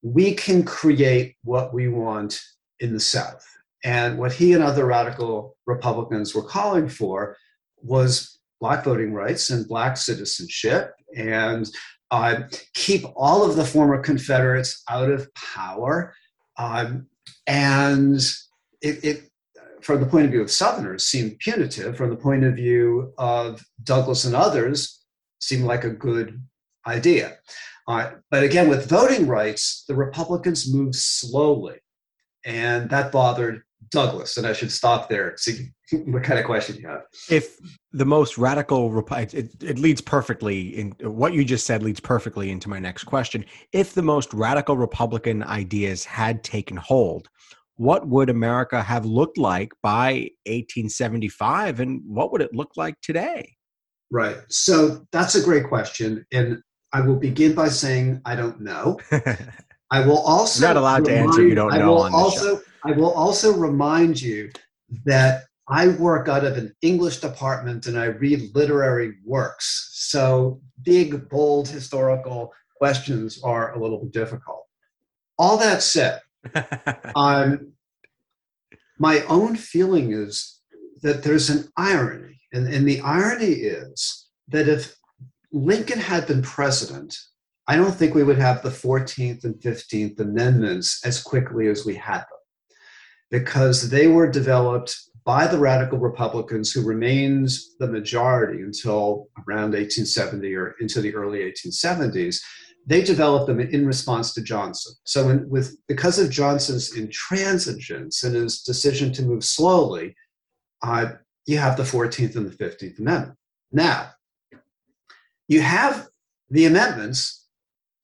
We 0.01 0.33
can 0.33 0.63
create 0.63 1.35
what 1.43 1.73
we 1.73 1.87
want 1.87 2.39
in 2.79 2.93
the 2.93 2.99
South. 2.99 3.45
And 3.83 4.17
what 4.17 4.33
he 4.33 4.53
and 4.53 4.63
other 4.63 4.85
radical 4.85 5.57
Republicans 5.65 6.33
were 6.33 6.43
calling 6.43 6.89
for 6.89 7.37
was 7.77 8.39
black 8.59 8.83
voting 8.83 9.13
rights 9.13 9.49
and 9.49 9.67
black 9.67 9.97
citizenship 9.97 10.93
and 11.15 11.69
uh, 12.11 12.41
keep 12.73 13.05
all 13.15 13.43
of 13.43 13.55
the 13.55 13.65
former 13.65 14.01
Confederates 14.01 14.83
out 14.89 15.09
of 15.09 15.33
power. 15.33 16.13
Um, 16.57 17.07
and 17.45 18.19
it, 18.81 19.03
it, 19.03 19.29
from 19.81 19.99
the 19.99 20.05
point 20.05 20.25
of 20.25 20.31
view 20.31 20.41
of 20.41 20.51
Southerners, 20.51 21.07
seemed 21.07 21.39
punitive. 21.39 21.97
From 21.97 22.09
the 22.09 22.15
point 22.15 22.43
of 22.43 22.55
view 22.55 23.13
of 23.17 23.65
Douglass 23.83 24.25
and 24.25 24.35
others, 24.35 25.03
seemed 25.39 25.63
like 25.63 25.83
a 25.83 25.89
good 25.89 26.41
idea. 26.85 27.37
Uh, 27.87 28.11
but 28.29 28.43
again, 28.43 28.67
with 28.67 28.89
voting 28.89 29.27
rights, 29.27 29.85
the 29.87 29.95
Republicans 29.95 30.73
moved 30.73 30.95
slowly, 30.95 31.77
and 32.45 32.89
that 32.89 33.11
bothered 33.11 33.63
Douglass. 33.89 34.37
And 34.37 34.45
I 34.45 34.53
should 34.53 34.71
stop 34.71 35.09
there. 35.09 35.35
See 35.37 35.69
what 36.05 36.23
kind 36.23 36.39
of 36.39 36.45
question 36.45 36.75
you 36.77 36.87
have. 36.87 37.03
If 37.29 37.57
the 37.93 38.05
most 38.05 38.37
radical, 38.37 39.05
it, 39.11 39.33
it 39.63 39.79
leads 39.79 40.01
perfectly 40.01 40.77
in 40.77 40.91
what 41.01 41.33
you 41.33 41.45
just 41.45 41.65
said 41.65 41.81
leads 41.81 41.99
perfectly 41.99 42.49
into 42.51 42.69
my 42.69 42.79
next 42.79 43.05
question. 43.05 43.45
If 43.71 43.93
the 43.93 44.01
most 44.01 44.33
radical 44.33 44.75
Republican 44.75 45.43
ideas 45.43 46.03
had 46.03 46.43
taken 46.43 46.77
hold, 46.77 47.29
what 47.77 48.07
would 48.07 48.29
America 48.29 48.81
have 48.81 49.05
looked 49.05 49.37
like 49.37 49.71
by 49.81 50.29
1875 50.45 51.79
and 51.79 52.01
what 52.05 52.31
would 52.31 52.41
it 52.41 52.53
look 52.53 52.71
like 52.75 52.99
today? 53.01 53.55
Right. 54.11 54.37
So 54.49 55.05
that's 55.11 55.35
a 55.35 55.43
great 55.43 55.65
question. 55.65 56.25
And 56.31 56.61
I 56.93 57.01
will 57.01 57.17
begin 57.17 57.53
by 57.53 57.69
saying 57.69 58.21
I 58.25 58.35
don't 58.35 58.61
know. 58.61 58.99
I 59.91 60.05
will 60.05 60.19
also 60.19 60.59
You're 60.59 60.73
not 60.73 60.79
allowed 60.79 61.05
to 61.05 61.15
answer 61.15 61.47
you 61.47 61.55
don't 61.55 61.73
I 61.73 61.77
know 61.77 61.93
will 61.93 62.01
on 62.03 62.13
also. 62.13 62.61
I 62.83 62.91
will 62.91 63.13
also 63.13 63.53
remind 63.53 64.21
you 64.21 64.51
that 65.05 65.43
I 65.69 65.89
work 65.89 66.27
out 66.29 66.45
of 66.45 66.57
an 66.57 66.73
English 66.81 67.19
department 67.19 67.87
and 67.87 67.97
I 67.97 68.05
read 68.05 68.55
literary 68.55 69.15
works. 69.25 69.89
So 69.93 70.61
big, 70.83 71.29
bold 71.29 71.67
historical 71.67 72.53
questions 72.77 73.41
are 73.43 73.73
a 73.73 73.81
little 73.81 74.05
difficult. 74.05 74.65
All 75.37 75.57
that 75.57 75.81
said, 75.81 76.21
um, 77.15 77.73
my 78.99 79.21
own 79.23 79.55
feeling 79.55 80.13
is 80.13 80.59
that 81.01 81.23
there's 81.23 81.49
an 81.49 81.69
irony, 81.77 82.39
and, 82.53 82.67
and 82.67 82.87
the 82.87 83.01
irony 83.01 83.53
is 83.53 84.27
that 84.47 84.67
if 84.67 84.95
Lincoln 85.51 85.99
had 85.99 86.27
been 86.27 86.41
president, 86.41 87.17
I 87.67 87.75
don't 87.75 87.93
think 87.93 88.15
we 88.15 88.23
would 88.23 88.37
have 88.37 88.63
the 88.63 88.69
14th 88.69 89.43
and 89.43 89.55
15th 89.55 90.19
Amendments 90.19 91.05
as 91.05 91.21
quickly 91.21 91.67
as 91.67 91.85
we 91.85 91.95
had 91.95 92.19
them 92.19 92.37
because 93.29 93.89
they 93.89 94.07
were 94.07 94.29
developed 94.29 94.95
by 95.25 95.45
the 95.45 95.57
radical 95.57 95.97
Republicans 95.97 96.71
who 96.71 96.81
remained 96.81 97.49
the 97.79 97.87
majority 97.87 98.61
until 98.61 99.27
around 99.45 99.73
1870 99.73 100.55
or 100.55 100.75
into 100.79 101.01
the 101.01 101.13
early 101.13 101.39
1870s. 101.39 102.39
They 102.87 103.01
developed 103.01 103.47
them 103.47 103.59
in 103.59 103.85
response 103.85 104.33
to 104.33 104.41
Johnson. 104.41 104.93
So, 105.03 105.27
in, 105.29 105.49
with 105.49 105.77
because 105.87 106.17
of 106.19 106.31
Johnson's 106.31 106.95
intransigence 106.95 108.23
and 108.23 108.33
his 108.33 108.63
decision 108.63 109.11
to 109.13 109.23
move 109.23 109.43
slowly, 109.43 110.15
uh, 110.81 111.11
you 111.45 111.57
have 111.57 111.75
the 111.75 111.83
14th 111.83 112.37
and 112.37 112.49
the 112.49 112.55
15th 112.55 112.99
Amendment. 112.99 113.37
Now, 113.73 114.11
you 115.49 115.59
have 115.59 116.07
the 116.49 116.65
amendments 116.65 117.45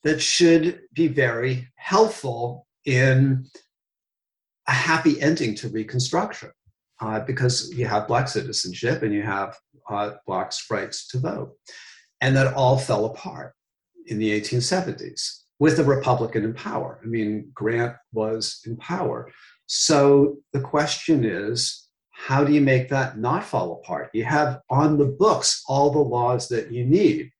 that 0.03 0.21
should 0.21 0.81
be 0.93 1.07
very 1.07 1.69
helpful 1.75 2.67
in 2.83 3.45
a 4.67 4.71
happy 4.71 5.21
ending 5.21 5.55
to 5.55 5.69
Reconstruction 5.69 6.51
uh, 6.99 7.21
because 7.21 7.73
you 7.73 7.85
have 7.85 8.07
Black 8.07 8.27
citizenship 8.27 9.01
and 9.01 9.13
you 9.13 9.21
have 9.21 9.55
uh, 9.89 10.11
Blacks' 10.27 10.65
rights 10.69 11.07
to 11.07 11.19
vote. 11.19 11.53
And 12.19 12.35
that 12.35 12.53
all 12.53 12.77
fell 12.77 13.05
apart 13.05 13.53
in 14.07 14.19
the 14.19 14.39
1870s 14.39 15.43
with 15.59 15.79
a 15.79 15.83
Republican 15.83 16.43
in 16.43 16.53
power. 16.53 16.99
I 17.03 17.07
mean, 17.07 17.49
Grant 17.53 17.95
was 18.11 18.61
in 18.65 18.75
power. 18.77 19.31
So 19.65 20.37
the 20.51 20.59
question 20.59 21.23
is, 21.23 21.87
how 22.11 22.43
do 22.43 22.53
you 22.53 22.61
make 22.61 22.89
that 22.89 23.17
not 23.17 23.43
fall 23.43 23.73
apart? 23.73 24.09
You 24.13 24.23
have 24.25 24.61
on 24.69 24.97
the 24.97 25.05
books 25.05 25.63
all 25.67 25.91
the 25.91 25.99
laws 25.99 26.47
that 26.49 26.71
you 26.71 26.85
need. 26.85 27.31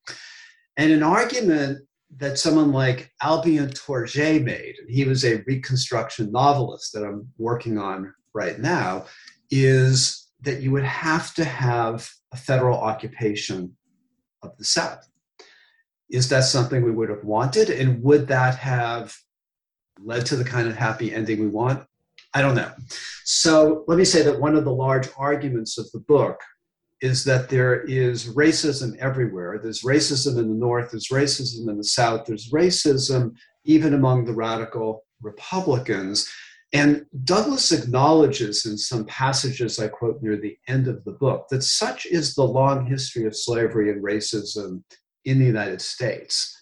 And 0.77 0.91
an 0.91 1.03
argument 1.03 1.79
that 2.17 2.39
someone 2.39 2.72
like 2.72 3.12
Albion 3.22 3.70
Tourgée 3.70 4.43
made, 4.43 4.75
and 4.79 4.89
he 4.89 5.03
was 5.03 5.24
a 5.24 5.43
Reconstruction 5.48 6.32
novelist 6.32 6.93
that 6.93 7.03
I'm 7.03 7.27
working 7.38 7.77
on 7.77 8.13
right 8.34 8.60
now, 8.60 9.05
is 9.50 10.29
that 10.41 10.62
you 10.62 10.72
would 10.72 10.84
have 10.84 11.34
to 11.36 11.43
have 11.43 12.10
a 12.32 12.38
federal 12.38 12.77
occupation 12.79 13.75
of 14.41 14.58
the 14.58 14.65
South. 14.65 15.08
Is 16.10 16.29
that 16.29 16.43
something 16.43 16.83
we 16.83 16.91
would 16.91 17.10
have 17.10 17.24
wanted? 17.24 17.69
And 17.69 18.03
would 18.03 18.27
that 18.27 18.55
have 18.55 19.15
led 20.00 20.25
to 20.27 20.36
the 20.36 20.43
kind 20.43 20.67
of 20.67 20.75
happy 20.75 21.13
ending 21.13 21.39
we 21.39 21.48
want? 21.48 21.86
I 22.33 22.41
don't 22.41 22.55
know. 22.55 22.72
So 23.25 23.83
let 23.88 23.98
me 23.98 24.05
say 24.05 24.24
that 24.24 24.39
one 24.39 24.55
of 24.55 24.65
the 24.65 24.74
large 24.74 25.07
arguments 25.17 25.77
of 25.77 25.91
the 25.91 26.00
book 26.00 26.41
is 27.01 27.24
that 27.25 27.50
there 27.50 27.81
is 27.81 28.33
racism 28.33 28.98
everywhere. 28.98 29.60
There's 29.62 29.81
racism 29.81 30.38
in 30.39 30.50
the 30.50 30.55
North, 30.55 30.91
there's 30.91 31.10
racism 31.10 31.69
in 31.69 31.77
the 31.77 31.83
South, 31.83 32.25
there's 32.25 32.50
racism 32.50 33.36
even 33.65 33.93
among 33.93 34.25
the 34.25 34.33
radical 34.33 35.03
Republicans. 35.22 36.29
And 36.72 37.05
Douglass 37.24 37.72
acknowledges 37.72 38.65
in 38.65 38.77
some 38.77 39.05
passages 39.05 39.79
I 39.79 39.89
quote 39.89 40.24
near 40.24 40.38
the 40.38 40.57
end 40.67 40.88
of 40.88 41.03
the 41.03 41.12
book 41.12 41.48
that 41.50 41.63
such 41.63 42.05
is 42.07 42.33
the 42.33 42.43
long 42.43 42.86
history 42.86 43.25
of 43.25 43.36
slavery 43.36 43.91
and 43.91 44.03
racism 44.03 44.83
in 45.25 45.39
the 45.39 45.46
United 45.46 45.82
States 45.82 46.62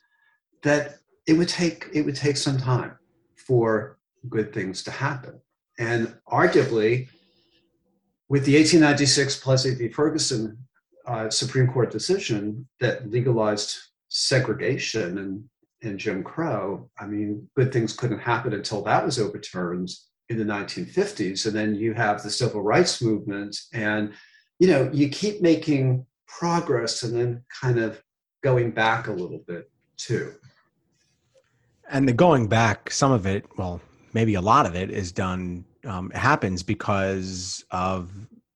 that 0.63 0.95
it 1.27 1.33
would 1.33 1.49
take 1.49 1.87
it 1.93 2.03
would 2.03 2.15
take 2.15 2.37
some 2.37 2.57
time 2.57 2.97
for 3.35 3.97
good 4.29 4.53
things 4.53 4.83
to 4.83 4.91
happen. 4.91 5.39
And 5.79 6.15
arguably, 6.29 7.09
with 8.29 8.45
the 8.45 8.55
1896 8.55 9.39
Plessy 9.39 9.75
v. 9.75 9.89
Ferguson 9.89 10.57
uh, 11.07 11.29
Supreme 11.29 11.67
Court 11.67 11.91
decision 11.91 12.67
that 12.79 13.09
legalized 13.09 13.77
segregation 14.09 15.17
and, 15.17 15.43
and 15.81 15.99
Jim 15.99 16.23
Crow, 16.23 16.89
I 16.99 17.07
mean, 17.07 17.47
good 17.55 17.73
things 17.73 17.93
couldn't 17.93 18.19
happen 18.19 18.53
until 18.53 18.83
that 18.83 19.03
was 19.03 19.19
overturned 19.19 19.89
in 20.29 20.37
the 20.37 20.45
1950s. 20.45 21.45
And 21.45 21.55
then 21.55 21.75
you 21.75 21.93
have 21.93 22.21
the 22.21 22.29
civil 22.29 22.61
rights 22.61 23.01
movement, 23.01 23.57
and 23.73 24.13
you 24.59 24.67
know, 24.67 24.89
you 24.93 25.09
keep 25.09 25.41
making 25.41 26.05
progress 26.27 27.03
and 27.03 27.15
then 27.15 27.43
kind 27.61 27.79
of 27.79 28.01
going 28.41 28.71
back 28.71 29.07
a 29.07 29.11
little 29.11 29.41
bit 29.47 29.69
too. 29.97 30.33
And 31.89 32.07
the 32.07 32.13
going 32.13 32.47
back, 32.47 32.89
some 32.89 33.11
of 33.11 33.25
it, 33.25 33.45
well, 33.57 33.81
maybe 34.13 34.35
a 34.35 34.41
lot 34.41 34.65
of 34.65 34.75
it 34.75 34.89
is 34.89 35.11
done 35.11 35.65
um, 35.85 36.09
happens 36.11 36.63
because 36.63 37.65
of 37.71 38.11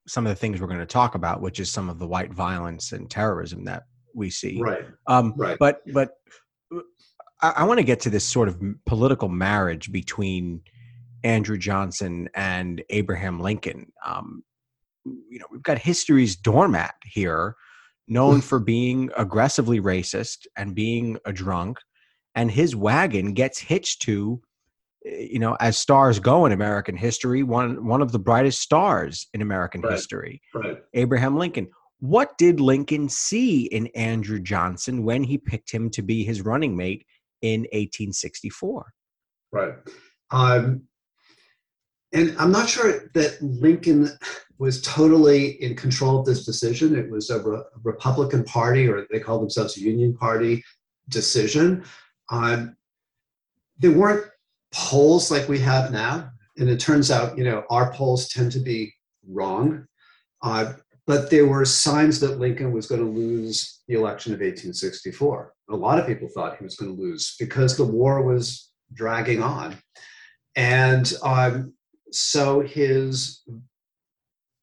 some 0.08 0.26
of 0.26 0.30
the 0.30 0.36
things 0.36 0.62
we're 0.62 0.68
going 0.68 0.80
to 0.80 0.86
talk 0.86 1.16
about, 1.16 1.42
which 1.42 1.60
is 1.60 1.72
some 1.72 1.90
of 1.90 2.00
the 2.00 2.08
white 2.08 2.32
violence 2.32 2.92
and 2.92 3.10
terrorism 3.10 3.66
that 3.66 3.84
we 4.14 4.30
see. 4.30 4.60
Right. 4.62 4.86
Um, 5.08 5.34
Right. 5.36 5.58
But 5.60 5.82
but 5.94 6.12
uh, 6.74 6.82
I, 7.42 7.54
I 7.58 7.64
want 7.64 7.80
to 7.80 7.84
get 7.84 8.00
to 8.02 8.10
this 8.10 8.24
sort 8.24 8.48
of 8.48 8.62
political 8.86 9.30
marriage 9.30 9.92
between 9.92 10.62
Andrew 11.24 11.58
Johnson 11.58 12.30
and 12.36 12.84
Abraham 12.90 13.40
Lincoln. 13.40 13.92
Um, 14.06 14.44
you 15.04 15.40
know, 15.40 15.46
we've 15.52 15.64
got 15.64 15.78
history's 15.80 16.36
doormat 16.36 16.96
here, 17.04 17.56
known 18.08 18.42
for 18.50 18.60
being 18.60 19.10
aggressively 19.18 19.80
racist 19.80 20.48
and 20.56 20.76
being 20.76 21.18
a 21.26 21.34
drunk, 21.34 21.78
and 22.36 22.52
his 22.52 22.76
wagon 22.76 23.34
gets 23.34 23.60
hitched 23.60 24.02
to 24.04 24.42
you 25.06 25.40
know, 25.40 25.56
as 25.60 25.78
stars 25.78 26.20
go 26.20 26.46
in 26.46 26.52
American 26.52 26.98
history, 26.98 27.44
one 27.44 27.86
one 27.86 28.02
of 28.02 28.12
the 28.12 28.20
brightest 28.20 28.62
stars 28.62 29.28
in 29.34 29.42
American 29.42 29.82
Right. 29.82 29.94
history, 29.94 30.42
Right. 30.54 30.78
Abraham 30.94 31.38
Lincoln. 31.38 31.70
What 32.00 32.38
did 32.38 32.60
Lincoln 32.60 33.08
see 33.08 33.66
in 33.66 33.88
Andrew 33.88 34.40
Johnson 34.40 35.04
when 35.04 35.24
he 35.24 35.38
picked 35.38 35.72
him 35.72 35.90
to 35.92 36.02
be 36.02 36.24
his 36.24 36.42
running 36.42 36.76
mate 36.76 37.06
in 37.42 37.62
1864? 37.72 38.92
Right. 39.52 39.74
Um, 40.32 40.84
and 42.12 42.36
I'm 42.38 42.52
not 42.52 42.68
sure 42.68 43.10
that 43.14 43.42
Lincoln 43.42 44.10
was 44.58 44.82
totally 44.82 45.62
in 45.62 45.76
control 45.76 46.20
of 46.20 46.26
this 46.26 46.46
decision. 46.46 46.98
It 46.98 47.10
was 47.10 47.30
a 47.30 47.40
Re- 47.40 47.64
Republican 47.84 48.44
Party, 48.44 48.88
or 48.88 49.06
they 49.12 49.20
call 49.20 49.40
themselves 49.40 49.78
a 49.78 49.82
Union 49.82 50.16
Party 50.16 50.64
decision. 51.10 51.84
Um, 52.30 52.76
there 53.78 53.92
weren't 53.92 54.26
polls 54.74 55.32
like 55.32 55.50
we 55.50 55.60
have 55.60 55.92
now. 55.92 56.32
And 56.58 56.70
it 56.70 56.80
turns 56.80 57.12
out, 57.12 57.38
you 57.38 57.44
know, 57.44 57.64
our 57.70 57.92
polls 57.92 58.30
tend 58.30 58.52
to 58.54 58.60
be 58.60 58.94
wrong. 59.28 59.86
Uh, 60.42 60.74
but 61.08 61.30
there 61.30 61.46
were 61.46 61.66
signs 61.66 62.20
that 62.22 62.40
Lincoln 62.40 62.72
was 62.72 62.88
going 62.88 63.02
to 63.02 63.08
lose 63.08 63.82
the 63.88 63.96
election 63.96 64.34
of 64.34 64.40
1864. 64.40 65.54
A 65.70 65.76
lot 65.76 66.00
of 66.00 66.08
people 66.08 66.30
thought 66.30 66.58
he 66.58 66.64
was 66.64 66.76
going 66.76 66.96
to 66.96 67.02
lose 67.02 67.36
because 67.40 67.76
the 67.76 67.86
war 67.86 68.22
was 68.22 68.72
dragging 68.94 69.44
on. 69.44 69.76
And 70.56 71.12
um, 71.24 71.74
so 72.12 72.62
his 72.62 73.44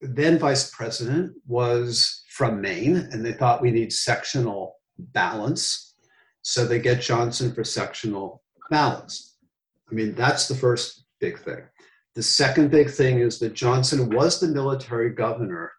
then 0.02 0.38
vice 0.38 0.70
president 0.70 1.32
was 1.46 2.24
from 2.28 2.60
Maine, 2.60 2.96
and 3.12 3.24
they 3.24 3.32
thought 3.32 3.62
we 3.62 3.70
need 3.70 3.92
sectional 3.92 4.76
balance. 4.98 5.94
So 6.42 6.66
they 6.66 6.80
get 6.80 7.00
Johnson 7.00 7.54
for 7.54 7.62
sectional 7.62 8.42
balance. 8.68 9.36
I 9.90 9.94
mean, 9.94 10.14
that's 10.14 10.48
the 10.48 10.56
first 10.56 11.04
big 11.20 11.38
thing. 11.38 11.62
The 12.14 12.22
second 12.22 12.70
big 12.70 12.90
thing 12.90 13.20
is 13.20 13.38
that 13.38 13.54
Johnson 13.54 14.10
was 14.10 14.40
the 14.40 14.48
military 14.48 15.10
governor, 15.10 15.72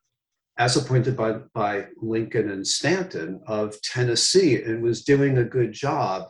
as 0.57 0.77
appointed 0.77 1.17
by, 1.17 1.39
by 1.53 1.87
Lincoln 2.01 2.49
and 2.49 2.65
Stanton, 2.65 3.41
of 3.45 3.79
Tennessee, 3.81 4.63
and 4.63 4.81
was 4.81 5.03
doing 5.03 5.37
a 5.37 5.43
good 5.43 5.73
job 5.73 6.29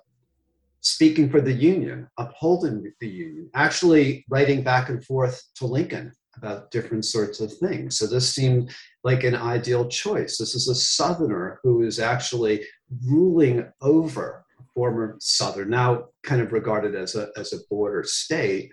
speaking 0.81 1.29
for 1.29 1.41
the 1.41 1.53
Union, 1.53 2.07
upholding 2.17 2.91
the 2.99 3.07
Union, 3.07 3.49
actually 3.53 4.25
writing 4.29 4.63
back 4.63 4.89
and 4.89 5.05
forth 5.05 5.41
to 5.55 5.65
Lincoln 5.65 6.11
about 6.35 6.71
different 6.71 7.05
sorts 7.05 7.39
of 7.39 7.53
things. 7.53 7.97
So 7.97 8.07
this 8.07 8.33
seemed 8.33 8.73
like 9.03 9.23
an 9.23 9.35
ideal 9.35 9.87
choice. 9.87 10.37
This 10.37 10.55
is 10.55 10.67
a 10.67 10.75
Southerner 10.75 11.59
who 11.63 11.83
is 11.83 11.99
actually 11.99 12.65
ruling 13.05 13.65
over 13.81 14.43
a 14.59 14.63
former 14.73 15.15
Southern, 15.19 15.69
now 15.69 16.05
kind 16.23 16.41
of 16.41 16.51
regarded 16.51 16.95
as 16.95 17.15
a, 17.15 17.29
as 17.37 17.53
a 17.53 17.59
border 17.69 18.03
state. 18.03 18.71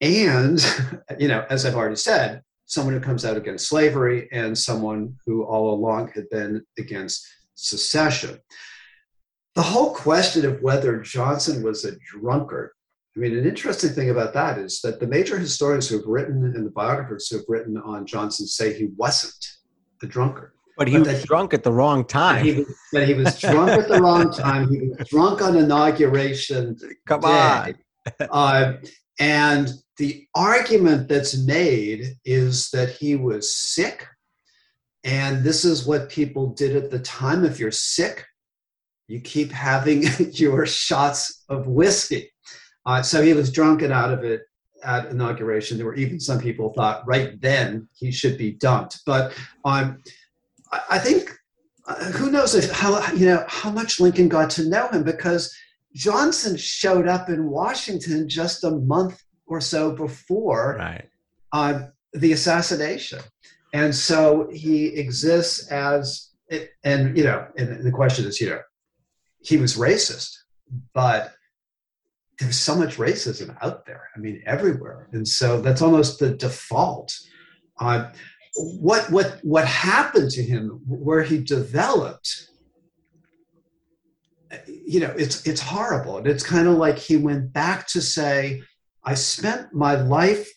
And, 0.00 0.64
you 1.18 1.28
know, 1.28 1.46
as 1.50 1.64
I've 1.64 1.74
already 1.76 1.96
said, 1.96 2.42
someone 2.66 2.92
who 2.92 3.00
comes 3.00 3.24
out 3.24 3.36
against 3.36 3.66
slavery 3.66 4.28
and 4.30 4.56
someone 4.56 5.16
who 5.24 5.42
all 5.44 5.74
along 5.74 6.12
had 6.14 6.28
been 6.28 6.64
against 6.78 7.26
secession. 7.54 8.38
the 9.54 9.62
whole 9.62 9.92
question 9.92 10.46
of 10.46 10.62
whether 10.62 11.00
Johnson 11.00 11.64
was 11.64 11.84
a 11.84 11.96
drunkard. 11.98 12.70
I 13.18 13.20
mean, 13.20 13.36
an 13.36 13.48
interesting 13.48 13.90
thing 13.90 14.10
about 14.10 14.32
that 14.34 14.58
is 14.58 14.80
that 14.82 15.00
the 15.00 15.06
major 15.08 15.40
historians 15.40 15.88
who 15.88 15.96
have 15.96 16.06
written 16.06 16.44
and 16.44 16.64
the 16.64 16.70
biographers 16.70 17.26
who 17.26 17.38
have 17.38 17.46
written 17.48 17.76
on 17.76 18.06
Johnson 18.06 18.46
say 18.46 18.72
he 18.72 18.90
wasn't 18.96 19.44
a 20.04 20.06
drunkard. 20.06 20.52
But 20.76 20.86
he 20.86 20.98
but 20.98 21.08
was 21.08 21.24
drunk 21.24 21.52
at 21.52 21.64
the 21.64 21.72
wrong 21.72 22.04
time. 22.04 22.44
He 22.44 22.52
was, 22.52 22.72
but 22.92 23.08
he 23.08 23.14
was 23.14 23.36
drunk 23.40 23.70
at 23.70 23.88
the 23.88 24.00
wrong 24.00 24.32
time. 24.32 24.68
He 24.70 24.82
was 24.82 25.08
drunk 25.08 25.42
on 25.42 25.56
inauguration. 25.56 26.76
Come 27.08 27.22
day. 27.22 27.74
on. 28.20 28.28
uh, 28.30 28.76
and 29.18 29.72
the 29.96 30.24
argument 30.36 31.08
that's 31.08 31.36
made 31.44 32.14
is 32.24 32.70
that 32.70 32.90
he 32.90 33.16
was 33.16 33.52
sick. 33.52 34.06
And 35.02 35.42
this 35.42 35.64
is 35.64 35.88
what 35.88 36.08
people 36.08 36.50
did 36.50 36.76
at 36.76 36.92
the 36.92 37.00
time. 37.00 37.44
If 37.44 37.58
you're 37.58 37.72
sick, 37.72 38.24
you 39.08 39.20
keep 39.20 39.50
having 39.50 40.04
your 40.34 40.66
shots 40.66 41.42
of 41.48 41.66
whiskey. 41.66 42.30
Uh, 42.88 43.02
so 43.02 43.20
he 43.20 43.34
was 43.34 43.52
drunk 43.52 43.82
and 43.82 43.92
out 43.92 44.10
of 44.10 44.24
it 44.24 44.46
at 44.82 45.06
inauguration. 45.10 45.76
There 45.76 45.84
were 45.84 45.94
even 45.94 46.18
some 46.18 46.40
people 46.40 46.72
thought 46.72 47.06
right 47.06 47.38
then 47.38 47.86
he 47.94 48.10
should 48.10 48.38
be 48.38 48.52
dumped. 48.52 49.00
But 49.04 49.36
um, 49.66 50.02
I 50.88 50.98
think 50.98 51.30
uh, 51.86 51.96
who 52.12 52.30
knows 52.30 52.54
if 52.54 52.70
how 52.70 53.06
you 53.12 53.26
know 53.26 53.44
how 53.46 53.70
much 53.70 54.00
Lincoln 54.00 54.30
got 54.30 54.48
to 54.52 54.66
know 54.66 54.88
him 54.88 55.02
because 55.02 55.54
Johnson 55.94 56.56
showed 56.56 57.06
up 57.06 57.28
in 57.28 57.50
Washington 57.50 58.26
just 58.26 58.64
a 58.64 58.70
month 58.70 59.22
or 59.46 59.60
so 59.60 59.92
before 59.92 60.76
right. 60.78 61.08
uh, 61.52 61.80
the 62.14 62.32
assassination, 62.32 63.20
and 63.74 63.94
so 63.94 64.48
he 64.50 64.86
exists 64.86 65.70
as 65.70 66.30
and 66.84 67.14
you 67.18 67.24
know 67.24 67.46
and 67.58 67.84
the 67.84 67.92
question 67.92 68.24
is 68.24 68.40
you 68.40 68.48
know 68.48 68.60
he 69.42 69.58
was 69.58 69.76
racist, 69.76 70.34
but 70.94 71.34
there's 72.38 72.58
so 72.58 72.74
much 72.76 72.96
racism 72.96 73.56
out 73.62 73.84
there. 73.84 74.08
I 74.14 74.18
mean, 74.20 74.42
everywhere, 74.46 75.08
and 75.12 75.26
so 75.26 75.60
that's 75.60 75.82
almost 75.82 76.18
the 76.18 76.30
default. 76.30 77.16
Uh, 77.80 78.10
what 78.54 79.10
what 79.10 79.38
what 79.42 79.66
happened 79.66 80.30
to 80.32 80.42
him, 80.42 80.80
where 80.86 81.22
he 81.22 81.38
developed, 81.38 82.48
you 84.66 85.00
know, 85.00 85.14
it's 85.18 85.46
it's 85.46 85.60
horrible, 85.60 86.18
and 86.18 86.26
it's 86.26 86.44
kind 86.44 86.68
of 86.68 86.74
like 86.74 86.98
he 86.98 87.16
went 87.16 87.52
back 87.52 87.86
to 87.88 88.00
say, 88.00 88.62
I 89.04 89.14
spent 89.14 89.72
my 89.72 89.94
life 89.94 90.48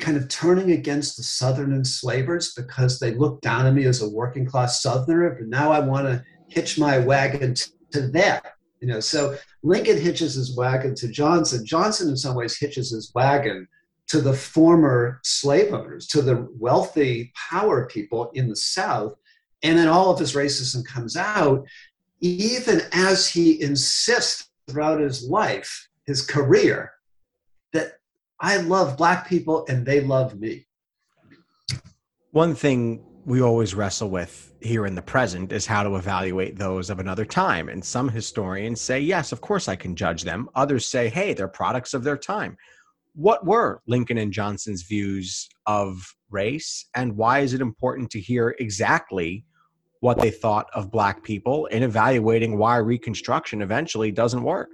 kind 0.00 0.16
of 0.16 0.28
turning 0.28 0.72
against 0.72 1.16
the 1.16 1.22
Southern 1.22 1.72
enslavers 1.72 2.54
because 2.54 2.98
they 2.98 3.14
looked 3.14 3.42
down 3.42 3.66
on 3.66 3.74
me 3.74 3.84
as 3.84 4.00
a 4.00 4.08
working 4.08 4.46
class 4.46 4.82
Southerner, 4.82 5.36
but 5.38 5.48
now 5.48 5.72
I 5.72 5.80
want 5.80 6.06
to 6.06 6.24
hitch 6.48 6.78
my 6.78 6.98
wagon 6.98 7.54
to 7.92 8.08
them. 8.08 8.40
You 8.80 8.88
know, 8.88 9.00
so 9.00 9.36
Lincoln 9.62 10.00
hitches 10.00 10.34
his 10.34 10.56
wagon 10.56 10.94
to 10.96 11.08
Johnson. 11.08 11.64
Johnson, 11.64 12.08
in 12.08 12.16
some 12.16 12.36
ways, 12.36 12.58
hitches 12.58 12.90
his 12.90 13.12
wagon 13.14 13.66
to 14.08 14.20
the 14.20 14.32
former 14.32 15.20
slave 15.22 15.72
owners, 15.72 16.06
to 16.08 16.22
the 16.22 16.48
wealthy 16.58 17.32
power 17.50 17.86
people 17.86 18.30
in 18.34 18.48
the 18.48 18.56
South. 18.56 19.14
And 19.62 19.78
then 19.78 19.88
all 19.88 20.10
of 20.10 20.18
his 20.18 20.34
racism 20.34 20.84
comes 20.84 21.16
out, 21.16 21.66
even 22.20 22.82
as 22.92 23.28
he 23.28 23.60
insists 23.60 24.48
throughout 24.68 25.00
his 25.00 25.28
life, 25.28 25.88
his 26.06 26.22
career, 26.22 26.92
that 27.72 27.94
I 28.40 28.58
love 28.58 28.96
Black 28.96 29.28
people 29.28 29.66
and 29.68 29.84
they 29.84 30.00
love 30.00 30.38
me. 30.38 30.66
One 32.30 32.54
thing 32.54 33.04
we 33.24 33.42
always 33.42 33.74
wrestle 33.74 34.10
with 34.10 34.47
here 34.60 34.86
in 34.86 34.94
the 34.94 35.02
present 35.02 35.52
is 35.52 35.66
how 35.66 35.82
to 35.82 35.96
evaluate 35.96 36.56
those 36.56 36.90
of 36.90 36.98
another 36.98 37.24
time. 37.24 37.68
And 37.68 37.84
some 37.84 38.08
historians 38.08 38.80
say, 38.80 39.00
yes, 39.00 39.32
of 39.32 39.40
course 39.40 39.68
I 39.68 39.76
can 39.76 39.94
judge 39.94 40.22
them. 40.22 40.48
Others 40.54 40.86
say, 40.86 41.08
hey, 41.08 41.32
they're 41.32 41.48
products 41.48 41.94
of 41.94 42.04
their 42.04 42.16
time. 42.16 42.56
What 43.14 43.46
were 43.46 43.82
Lincoln 43.86 44.18
and 44.18 44.32
Johnson's 44.32 44.82
views 44.82 45.48
of 45.66 46.14
race, 46.30 46.86
and 46.94 47.16
why 47.16 47.40
is 47.40 47.54
it 47.54 47.60
important 47.60 48.10
to 48.10 48.20
hear 48.20 48.54
exactly 48.58 49.44
what 50.00 50.20
they 50.20 50.30
thought 50.30 50.68
of 50.74 50.90
Black 50.90 51.24
people 51.24 51.66
in 51.66 51.82
evaluating 51.82 52.58
why 52.58 52.76
Reconstruction 52.76 53.62
eventually 53.62 54.12
doesn't 54.12 54.42
work? 54.42 54.70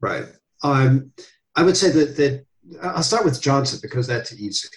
Right. 0.00 0.26
Um, 0.62 1.12
I 1.56 1.62
would 1.62 1.76
say 1.76 1.90
that, 1.90 2.16
that 2.16 2.46
I'll 2.82 3.02
start 3.02 3.24
with 3.24 3.40
Johnson 3.40 3.80
because 3.82 4.06
that's 4.06 4.32
easy. 4.32 4.68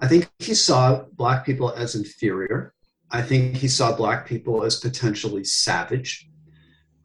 I 0.00 0.06
think 0.06 0.30
he 0.38 0.54
saw 0.54 1.04
Black 1.12 1.44
people 1.44 1.72
as 1.72 1.96
inferior. 1.96 2.74
I 3.10 3.22
think 3.22 3.56
he 3.56 3.68
saw 3.68 3.96
Black 3.96 4.26
people 4.26 4.64
as 4.64 4.76
potentially 4.76 5.44
savage. 5.44 6.28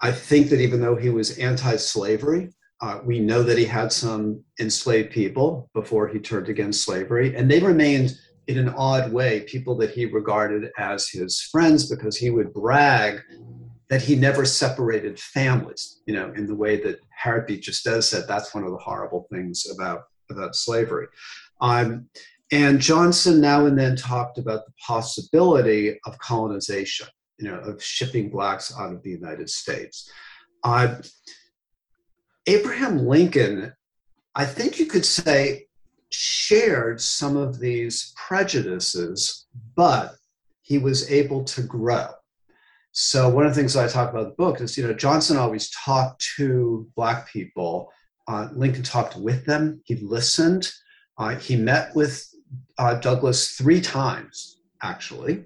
I 0.01 0.11
think 0.11 0.49
that 0.49 0.59
even 0.59 0.81
though 0.81 0.95
he 0.95 1.09
was 1.09 1.37
anti 1.37 1.77
slavery, 1.77 2.53
uh, 2.81 2.99
we 3.05 3.19
know 3.19 3.43
that 3.43 3.57
he 3.57 3.65
had 3.65 3.93
some 3.93 4.43
enslaved 4.59 5.11
people 5.11 5.69
before 5.73 6.07
he 6.07 6.19
turned 6.19 6.49
against 6.49 6.83
slavery, 6.83 7.35
and 7.35 7.49
they 7.49 7.61
remained 7.61 8.17
in 8.47 8.57
an 8.57 8.69
odd 8.69 9.13
way 9.13 9.41
people 9.41 9.75
that 9.77 9.91
he 9.91 10.05
regarded 10.05 10.69
as 10.77 11.07
his 11.07 11.41
friends 11.41 11.89
because 11.89 12.17
he 12.17 12.29
would 12.29 12.53
brag 12.53 13.21
that 13.89 14.01
he 14.01 14.15
never 14.15 14.43
separated 14.43 15.19
families, 15.19 16.01
you 16.05 16.13
know, 16.13 16.33
in 16.35 16.45
the 16.45 16.55
way 16.55 16.81
that 16.81 16.99
Harriet 17.09 17.47
Beecher 17.47 17.71
Stowe 17.71 18.01
said 18.01 18.25
that's 18.27 18.53
one 18.53 18.63
of 18.63 18.71
the 18.71 18.77
horrible 18.77 19.27
things 19.31 19.67
about, 19.73 20.03
about 20.29 20.55
slavery. 20.55 21.07
Um, 21.61 22.07
and 22.53 22.79
Johnson 22.79 23.41
now 23.41 23.65
and 23.65 23.75
then 23.75 23.95
talked 23.95 24.37
about 24.37 24.67
the 24.67 24.73
possibility 24.79 25.99
of 26.05 26.19
colonization, 26.19 27.07
you 27.39 27.49
know, 27.49 27.57
of 27.57 27.83
shipping 27.83 28.29
blacks 28.29 28.71
out 28.77 28.93
of 28.93 29.01
the 29.01 29.09
United 29.09 29.49
States. 29.49 30.07
Uh, 30.63 30.97
Abraham 32.45 33.07
Lincoln, 33.07 33.73
I 34.35 34.45
think 34.45 34.77
you 34.77 34.85
could 34.85 35.03
say, 35.03 35.65
shared 36.11 37.01
some 37.01 37.37
of 37.37 37.59
these 37.59 38.13
prejudices, 38.27 39.47
but 39.75 40.13
he 40.61 40.77
was 40.77 41.09
able 41.11 41.43
to 41.45 41.63
grow. 41.63 42.05
So 42.91 43.29
one 43.29 43.47
of 43.47 43.55
the 43.55 43.59
things 43.59 43.75
I 43.75 43.87
talk 43.87 44.11
about 44.11 44.25
in 44.25 44.29
the 44.29 44.35
book 44.35 44.61
is, 44.61 44.77
you 44.77 44.87
know, 44.87 44.93
Johnson 44.93 45.37
always 45.37 45.71
talked 45.71 46.23
to 46.37 46.87
black 46.95 47.29
people. 47.29 47.91
Uh, 48.27 48.49
Lincoln 48.53 48.83
talked 48.83 49.17
with 49.17 49.43
them. 49.43 49.81
He 49.85 49.95
listened. 49.95 50.71
Uh, 51.17 51.35
he 51.37 51.55
met 51.55 51.95
with 51.95 52.29
uh, 52.77 52.95
Douglass 52.95 53.51
three 53.51 53.81
times, 53.81 54.59
actually. 54.81 55.45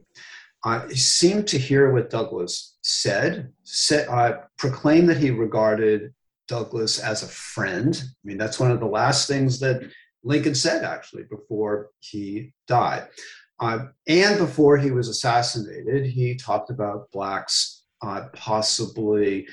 Uh, 0.63 0.87
he 0.87 0.95
seemed 0.95 1.47
to 1.47 1.57
hear 1.57 1.93
what 1.93 2.09
Douglass 2.09 2.77
said, 2.81 3.51
said 3.63 4.07
uh, 4.09 4.39
proclaimed 4.57 5.09
that 5.09 5.17
he 5.17 5.31
regarded 5.31 6.13
Douglass 6.47 6.99
as 6.99 7.23
a 7.23 7.27
friend. 7.27 8.01
I 8.03 8.07
mean, 8.23 8.37
that's 8.37 8.59
one 8.59 8.71
of 8.71 8.79
the 8.79 8.85
last 8.85 9.27
things 9.27 9.59
that 9.59 9.89
Lincoln 10.23 10.55
said, 10.55 10.83
actually, 10.83 11.23
before 11.29 11.89
he 11.99 12.53
died. 12.67 13.07
Uh, 13.59 13.85
and 14.07 14.37
before 14.37 14.77
he 14.77 14.91
was 14.91 15.07
assassinated, 15.07 16.05
he 16.05 16.35
talked 16.35 16.69
about 16.69 17.11
Blacks 17.11 17.83
uh, 18.01 18.25
possibly 18.33 19.47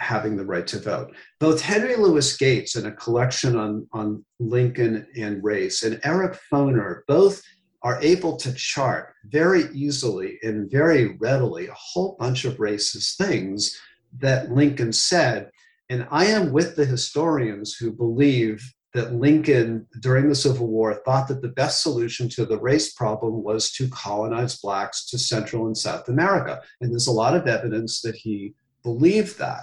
having 0.00 0.36
the 0.36 0.44
right 0.44 0.66
to 0.66 0.80
vote. 0.80 1.14
Both 1.38 1.60
Henry 1.60 1.94
Louis 1.94 2.36
Gates 2.36 2.74
in 2.74 2.86
a 2.86 2.92
collection 2.92 3.56
on, 3.56 3.86
on 3.92 4.24
Lincoln 4.38 5.06
and 5.16 5.44
race 5.44 5.82
and 5.82 6.00
Eric 6.02 6.38
Foner 6.50 7.02
both 7.06 7.42
are 7.82 8.00
able 8.02 8.36
to 8.36 8.52
chart 8.54 9.14
very 9.26 9.64
easily 9.72 10.38
and 10.42 10.70
very 10.70 11.16
readily 11.18 11.68
a 11.68 11.74
whole 11.74 12.16
bunch 12.18 12.44
of 12.44 12.56
racist 12.56 13.16
things 13.16 13.78
that 14.18 14.50
Lincoln 14.50 14.92
said. 14.92 15.50
And 15.88 16.06
I 16.10 16.26
am 16.26 16.52
with 16.52 16.76
the 16.76 16.84
historians 16.84 17.74
who 17.74 17.92
believe 17.92 18.62
that 18.92 19.14
Lincoln, 19.14 19.86
during 20.00 20.28
the 20.28 20.34
Civil 20.34 20.66
War, 20.66 20.94
thought 20.94 21.28
that 21.28 21.42
the 21.42 21.48
best 21.48 21.82
solution 21.82 22.28
to 22.30 22.44
the 22.44 22.58
race 22.58 22.92
problem 22.92 23.42
was 23.42 23.70
to 23.72 23.88
colonize 23.88 24.58
blacks 24.58 25.06
to 25.06 25.18
Central 25.18 25.66
and 25.66 25.76
South 25.76 26.08
America. 26.08 26.60
And 26.80 26.90
there's 26.90 27.06
a 27.06 27.12
lot 27.12 27.36
of 27.36 27.46
evidence 27.46 28.00
that 28.02 28.16
he 28.16 28.54
believe 28.82 29.36
that. 29.38 29.62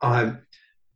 Um, 0.00 0.38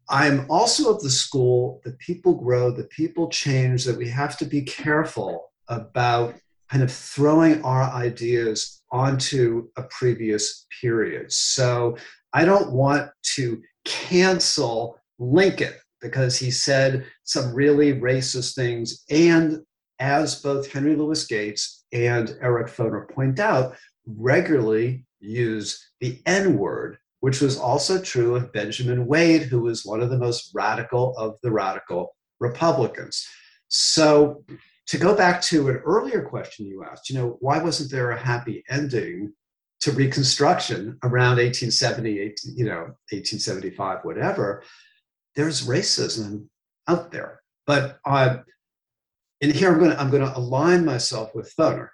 I'm 0.09 0.45
also 0.51 0.93
of 0.93 1.03
the 1.03 1.11
school 1.11 1.81
that 1.85 1.99
people 1.99 2.35
grow, 2.35 2.73
that 2.73 2.91
people 2.91 3.29
change, 3.29 3.85
that 3.85 3.97
we 3.97 4.09
have 4.09 4.37
to 4.39 4.45
be 4.45 4.63
careful 4.63 5.53
about 5.69 6.35
kind 6.69 6.83
of 6.83 6.93
throwing 6.93 7.63
our 7.63 7.83
ideas 7.83 8.83
onto 8.91 9.69
a 9.77 9.83
previous 9.85 10.67
period. 10.81 11.33
So 11.33 11.97
I 12.33 12.45
don't 12.45 12.73
want 12.73 13.11
to 13.35 13.63
cancel 13.85 15.01
Lincoln 15.19 15.75
because 16.01 16.37
he 16.37 16.51
said 16.51 17.07
some 17.25 17.55
really 17.55 17.95
racist 17.95 18.55
things. 18.55 19.05
And 19.11 19.61
as 20.01 20.41
both 20.43 20.73
Henry 20.73 20.97
Louis 20.97 21.25
Gates 21.27 21.85
and 21.93 22.37
Eric 22.41 22.69
Foner 22.69 23.09
point 23.09 23.39
out, 23.39 23.77
regularly 24.07 25.05
use 25.21 25.91
the 26.01 26.21
N 26.27 26.57
word 26.57 26.99
which 27.21 27.41
was 27.41 27.59
also 27.59 28.01
true 28.01 28.37
of 28.37 28.53
Benjamin 28.53 29.07
Wade, 29.07 29.43
who 29.43 29.61
was 29.61 29.85
one 29.85 30.01
of 30.01 30.11
the 30.11 30.19
most 30.19 30.51
radical 30.55 31.17
of 31.17 31.37
the 31.43 31.51
radical 31.51 32.17
Republicans. 32.41 33.27
So, 33.69 34.45
to 34.89 34.99
go 34.99 35.15
back 35.15 35.41
to 35.43 35.69
an 35.69 35.77
earlier 35.77 36.23
question 36.23 36.67
you 36.67 36.83
asked, 36.85 37.09
you 37.09 37.17
know, 37.17 37.37
why 37.41 37.63
wasn't 37.63 37.93
there 37.93 38.11
a 38.11 38.19
happy 38.19 38.65
ending 38.69 39.33
to 39.81 39.93
Reconstruction 39.93 40.99
around 41.05 41.37
1870, 41.37 42.19
18, 42.19 42.57
you 42.57 42.65
know, 42.65 42.81
1875, 43.13 44.01
whatever, 44.03 44.63
there's 45.37 45.67
racism 45.67 46.49
out 46.89 47.13
there. 47.13 47.41
But 47.67 47.99
uh, 48.05 48.39
and 49.41 49.53
here 49.53 49.73
I'm 49.73 49.79
going 49.79 49.93
to 49.93 50.01
I'm 50.01 50.11
going 50.11 50.27
to 50.27 50.37
align 50.37 50.85
myself 50.85 51.35
with 51.35 51.55
Foner. 51.57 51.89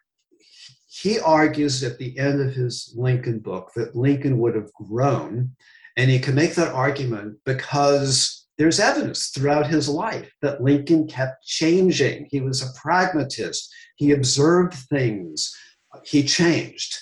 He 1.06 1.20
argues 1.20 1.84
at 1.84 1.98
the 1.98 2.18
end 2.18 2.40
of 2.40 2.52
his 2.52 2.92
Lincoln 2.96 3.38
book 3.38 3.70
that 3.76 3.94
Lincoln 3.94 4.38
would 4.38 4.56
have 4.56 4.72
grown, 4.72 5.52
and 5.96 6.10
he 6.10 6.18
can 6.18 6.34
make 6.34 6.56
that 6.56 6.74
argument 6.74 7.38
because 7.44 8.48
there's 8.58 8.80
evidence 8.80 9.28
throughout 9.28 9.68
his 9.68 9.88
life 9.88 10.28
that 10.42 10.64
Lincoln 10.64 11.06
kept 11.06 11.46
changing. 11.46 12.26
He 12.32 12.40
was 12.40 12.60
a 12.60 12.76
pragmatist. 12.76 13.72
He 13.94 14.10
observed 14.10 14.74
things. 14.74 15.56
He 16.04 16.24
changed. 16.24 16.98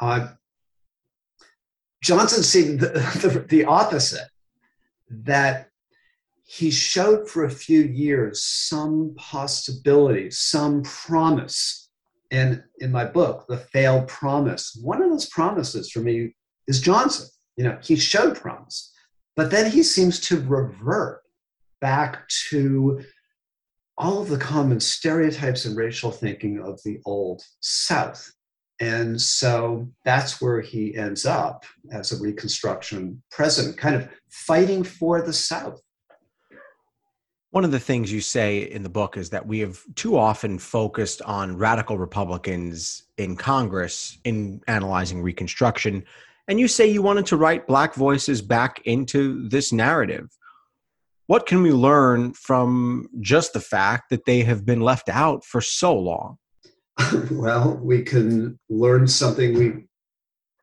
Uh, 0.00 0.28
Johnson 2.00 2.44
seemed 2.44 2.78
the, 2.80 2.90
the, 2.90 3.44
the 3.48 3.64
opposite, 3.64 4.28
that 5.10 5.70
he 6.44 6.70
showed 6.70 7.28
for 7.28 7.42
a 7.42 7.50
few 7.50 7.82
years 7.82 8.40
some 8.40 9.16
possibility, 9.16 10.30
some 10.30 10.84
promise. 10.84 11.87
And 12.30 12.62
in 12.78 12.92
my 12.92 13.04
book, 13.04 13.46
The 13.48 13.56
Failed 13.56 14.08
Promise, 14.08 14.78
one 14.82 15.02
of 15.02 15.10
those 15.10 15.28
promises 15.28 15.90
for 15.90 16.00
me 16.00 16.34
is 16.66 16.80
Johnson. 16.80 17.28
You 17.56 17.64
know, 17.64 17.78
he 17.82 17.96
showed 17.96 18.36
promise, 18.36 18.92
but 19.34 19.50
then 19.50 19.70
he 19.70 19.82
seems 19.82 20.20
to 20.20 20.40
revert 20.40 21.22
back 21.80 22.28
to 22.50 23.02
all 23.96 24.22
of 24.22 24.28
the 24.28 24.38
common 24.38 24.78
stereotypes 24.78 25.64
and 25.64 25.76
racial 25.76 26.12
thinking 26.12 26.60
of 26.60 26.80
the 26.84 27.00
old 27.04 27.42
South. 27.60 28.30
And 28.80 29.20
so 29.20 29.88
that's 30.04 30.40
where 30.40 30.60
he 30.60 30.96
ends 30.96 31.26
up 31.26 31.64
as 31.90 32.12
a 32.12 32.22
Reconstruction 32.22 33.20
president, 33.30 33.76
kind 33.76 33.96
of 33.96 34.08
fighting 34.30 34.84
for 34.84 35.20
the 35.20 35.32
South. 35.32 35.80
One 37.50 37.64
of 37.64 37.70
the 37.70 37.80
things 37.80 38.12
you 38.12 38.20
say 38.20 38.58
in 38.58 38.82
the 38.82 38.90
book 38.90 39.16
is 39.16 39.30
that 39.30 39.46
we 39.46 39.60
have 39.60 39.80
too 39.94 40.18
often 40.18 40.58
focused 40.58 41.22
on 41.22 41.56
radical 41.56 41.96
Republicans 41.96 43.04
in 43.16 43.36
Congress 43.36 44.18
in 44.24 44.60
analyzing 44.68 45.22
Reconstruction. 45.22 46.04
And 46.46 46.60
you 46.60 46.68
say 46.68 46.86
you 46.86 47.00
wanted 47.00 47.24
to 47.26 47.38
write 47.38 47.66
Black 47.66 47.94
voices 47.94 48.42
back 48.42 48.82
into 48.84 49.48
this 49.48 49.72
narrative. 49.72 50.28
What 51.26 51.46
can 51.46 51.62
we 51.62 51.72
learn 51.72 52.34
from 52.34 53.08
just 53.20 53.54
the 53.54 53.60
fact 53.60 54.10
that 54.10 54.26
they 54.26 54.42
have 54.42 54.66
been 54.66 54.80
left 54.80 55.08
out 55.08 55.44
for 55.44 55.62
so 55.62 55.96
long? 55.96 56.36
well, 57.30 57.78
we 57.82 58.02
can 58.02 58.58
learn 58.68 59.06
something 59.06 59.54
we 59.54 59.84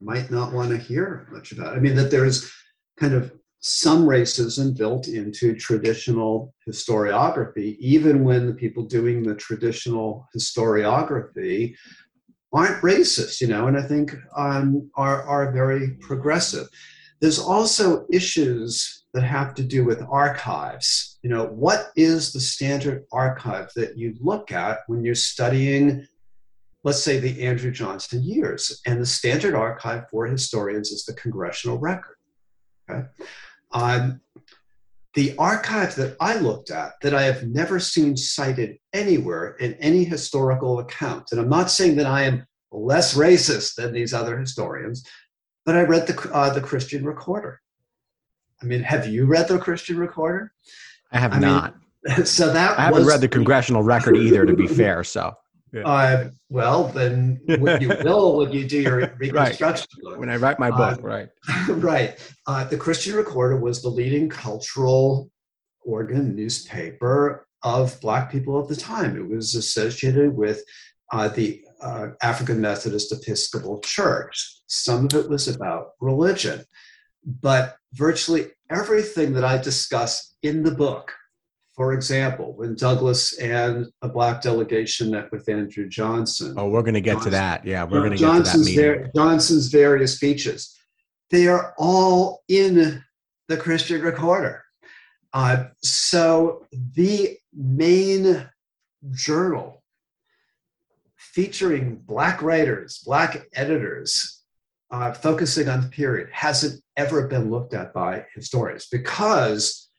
might 0.01 0.29
not 0.29 0.53
want 0.53 0.69
to 0.69 0.77
hear 0.77 1.27
much 1.31 1.51
about. 1.51 1.75
I 1.75 1.79
mean, 1.79 1.95
that 1.95 2.11
there's 2.11 2.51
kind 2.99 3.13
of 3.13 3.31
some 3.67 4.05
racism 4.05 4.77
built 4.77 5.07
into 5.07 5.55
traditional 5.55 6.53
historiography, 6.69 7.75
even 7.79 8.23
when 8.23 8.45
the 8.45 8.53
people 8.53 8.83
doing 8.83 9.23
the 9.23 9.33
traditional 9.33 10.29
historiography 10.37 11.73
aren't 12.53 12.83
racist, 12.83 13.41
you 13.41 13.47
know, 13.47 13.65
and 13.65 13.75
I 13.75 13.81
think 13.81 14.15
um, 14.37 14.87
are, 14.95 15.23
are 15.23 15.51
very 15.51 15.95
progressive. 15.99 16.67
There's 17.21 17.39
also 17.39 18.05
issues 18.11 19.05
that 19.15 19.23
have 19.23 19.55
to 19.55 19.63
do 19.63 19.83
with 19.83 19.99
archives. 20.11 21.17
You 21.23 21.31
know, 21.31 21.47
what 21.47 21.89
is 21.95 22.33
the 22.33 22.39
standard 22.39 23.05
archive 23.11 23.71
that 23.75 23.97
you 23.97 24.13
look 24.21 24.51
at 24.51 24.81
when 24.85 25.03
you're 25.03 25.15
studying 25.15 26.05
let's 26.83 27.01
say 27.01 27.17
the 27.17 27.41
Andrew 27.43 27.71
Johnson 27.71 28.21
years. 28.21 28.79
And 28.85 29.01
the 29.01 29.07
standard 29.07 29.55
archive 29.55 30.03
for 30.11 30.27
historians 30.27 30.91
is 30.91 31.03
the 31.03 31.15
congressional 31.15 31.79
record. 31.79 32.15
Okay? 32.87 33.07
Um, 33.75 34.21
the 35.13 35.35
archive 35.37 35.95
that 35.95 36.15
I 36.19 36.37
looked 36.37 36.71
at 36.71 36.93
that 37.01 37.13
I 37.13 37.23
have 37.23 37.43
never 37.43 37.79
seen 37.79 38.17
cited 38.17 38.77
anywhere 38.93 39.55
in 39.57 39.73
any 39.75 40.03
historical 40.03 40.79
account, 40.79 41.31
and 41.31 41.39
I'm 41.39 41.49
not 41.49 41.69
saying 41.69 41.97
that 41.97 42.05
I 42.05 42.23
am 42.23 42.47
less 42.71 43.15
racist 43.15 43.75
than 43.75 43.93
these 43.93 44.13
other 44.13 44.37
historians, 44.37 45.05
but 45.65 45.75
I 45.75 45.81
read 45.81 46.07
the, 46.07 46.29
uh, 46.33 46.53
the 46.53 46.61
Christian 46.61 47.05
Recorder. 47.05 47.61
I 48.61 48.65
mean, 48.65 48.81
have 48.81 49.07
you 49.07 49.25
read 49.25 49.47
the 49.47 49.59
Christian 49.59 49.97
Recorder? 49.97 50.51
I 51.11 51.19
have 51.19 51.33
I 51.33 51.39
not. 51.39 51.75
Mean, 52.03 52.25
so 52.25 52.51
that 52.51 52.77
I 52.77 52.83
haven't 52.83 53.05
read 53.05 53.21
the 53.21 53.27
congressional 53.27 53.83
record 53.83 54.17
either, 54.17 54.45
to 54.45 54.53
be 54.53 54.67
fair. 54.67 55.03
So 55.03 55.33
yeah. 55.75 55.87
Uh, 55.87 56.29
well, 56.49 56.85
then 56.85 57.41
what 57.59 57.81
you 57.81 57.89
will 58.03 58.37
when 58.37 58.51
you 58.53 58.65
do 58.65 58.81
your 58.81 59.13
reconstruction 59.19 59.87
right. 59.97 60.11
book. 60.11 60.19
When 60.19 60.29
I 60.29 60.37
write 60.37 60.57
my 60.57 60.71
book, 60.71 60.99
uh, 60.99 61.01
right. 61.01 61.29
right. 61.69 62.33
Uh, 62.47 62.63
the 62.63 62.77
Christian 62.77 63.15
Recorder 63.15 63.57
was 63.57 63.81
the 63.81 63.89
leading 63.89 64.29
cultural 64.29 65.29
organ 65.83 66.33
newspaper 66.33 67.45
of 67.61 67.99
Black 67.99 68.31
people 68.31 68.57
of 68.57 68.69
the 68.69 68.75
time. 68.75 69.17
It 69.17 69.27
was 69.27 69.53
associated 69.53 70.35
with 70.35 70.63
uh, 71.11 71.27
the 71.27 71.61
uh, 71.81 72.07
African 72.21 72.61
Methodist 72.61 73.11
Episcopal 73.11 73.81
Church. 73.81 74.61
Some 74.67 75.05
of 75.05 75.13
it 75.13 75.29
was 75.29 75.49
about 75.49 75.89
religion. 75.99 76.63
But 77.25 77.75
virtually 77.93 78.47
everything 78.69 79.33
that 79.33 79.43
I 79.43 79.57
discuss 79.57 80.35
in 80.41 80.63
the 80.63 80.71
book 80.71 81.11
for 81.75 81.93
example, 81.93 82.53
when 82.55 82.75
Douglass 82.75 83.37
and 83.37 83.87
a 84.01 84.07
black 84.07 84.41
delegation 84.41 85.11
met 85.11 85.29
with 85.31 85.49
Andrew 85.49 85.89
Johnson. 85.89 86.55
Oh, 86.57 86.69
we're 86.69 86.81
going 86.81 86.93
to 86.93 87.01
get 87.01 87.13
Johnson, 87.15 87.31
to 87.31 87.37
that. 87.37 87.65
Yeah, 87.65 87.83
we're 87.83 87.99
going 87.99 88.11
to 88.11 88.17
get 88.17 88.33
to 88.33 88.43
that 88.43 88.57
meeting. 88.59 89.11
Johnson's 89.13 89.67
various 89.67 90.15
speeches. 90.15 90.73
They 91.31 91.47
are 91.47 91.73
all 91.77 92.43
in 92.47 93.03
the 93.49 93.57
Christian 93.57 94.01
Recorder. 94.01 94.63
Uh, 95.33 95.65
so 95.83 96.65
the 96.71 97.37
main 97.53 98.49
journal 99.11 99.83
featuring 101.17 101.97
black 101.97 102.41
writers, 102.41 103.03
black 103.05 103.45
editors, 103.53 104.43
uh, 104.91 105.11
focusing 105.11 105.67
on 105.67 105.81
the 105.81 105.89
period 105.89 106.29
hasn't 106.31 106.81
ever 106.95 107.27
been 107.27 107.51
looked 107.51 107.73
at 107.73 107.93
by 107.93 108.25
historians 108.33 108.87
because 108.89 109.89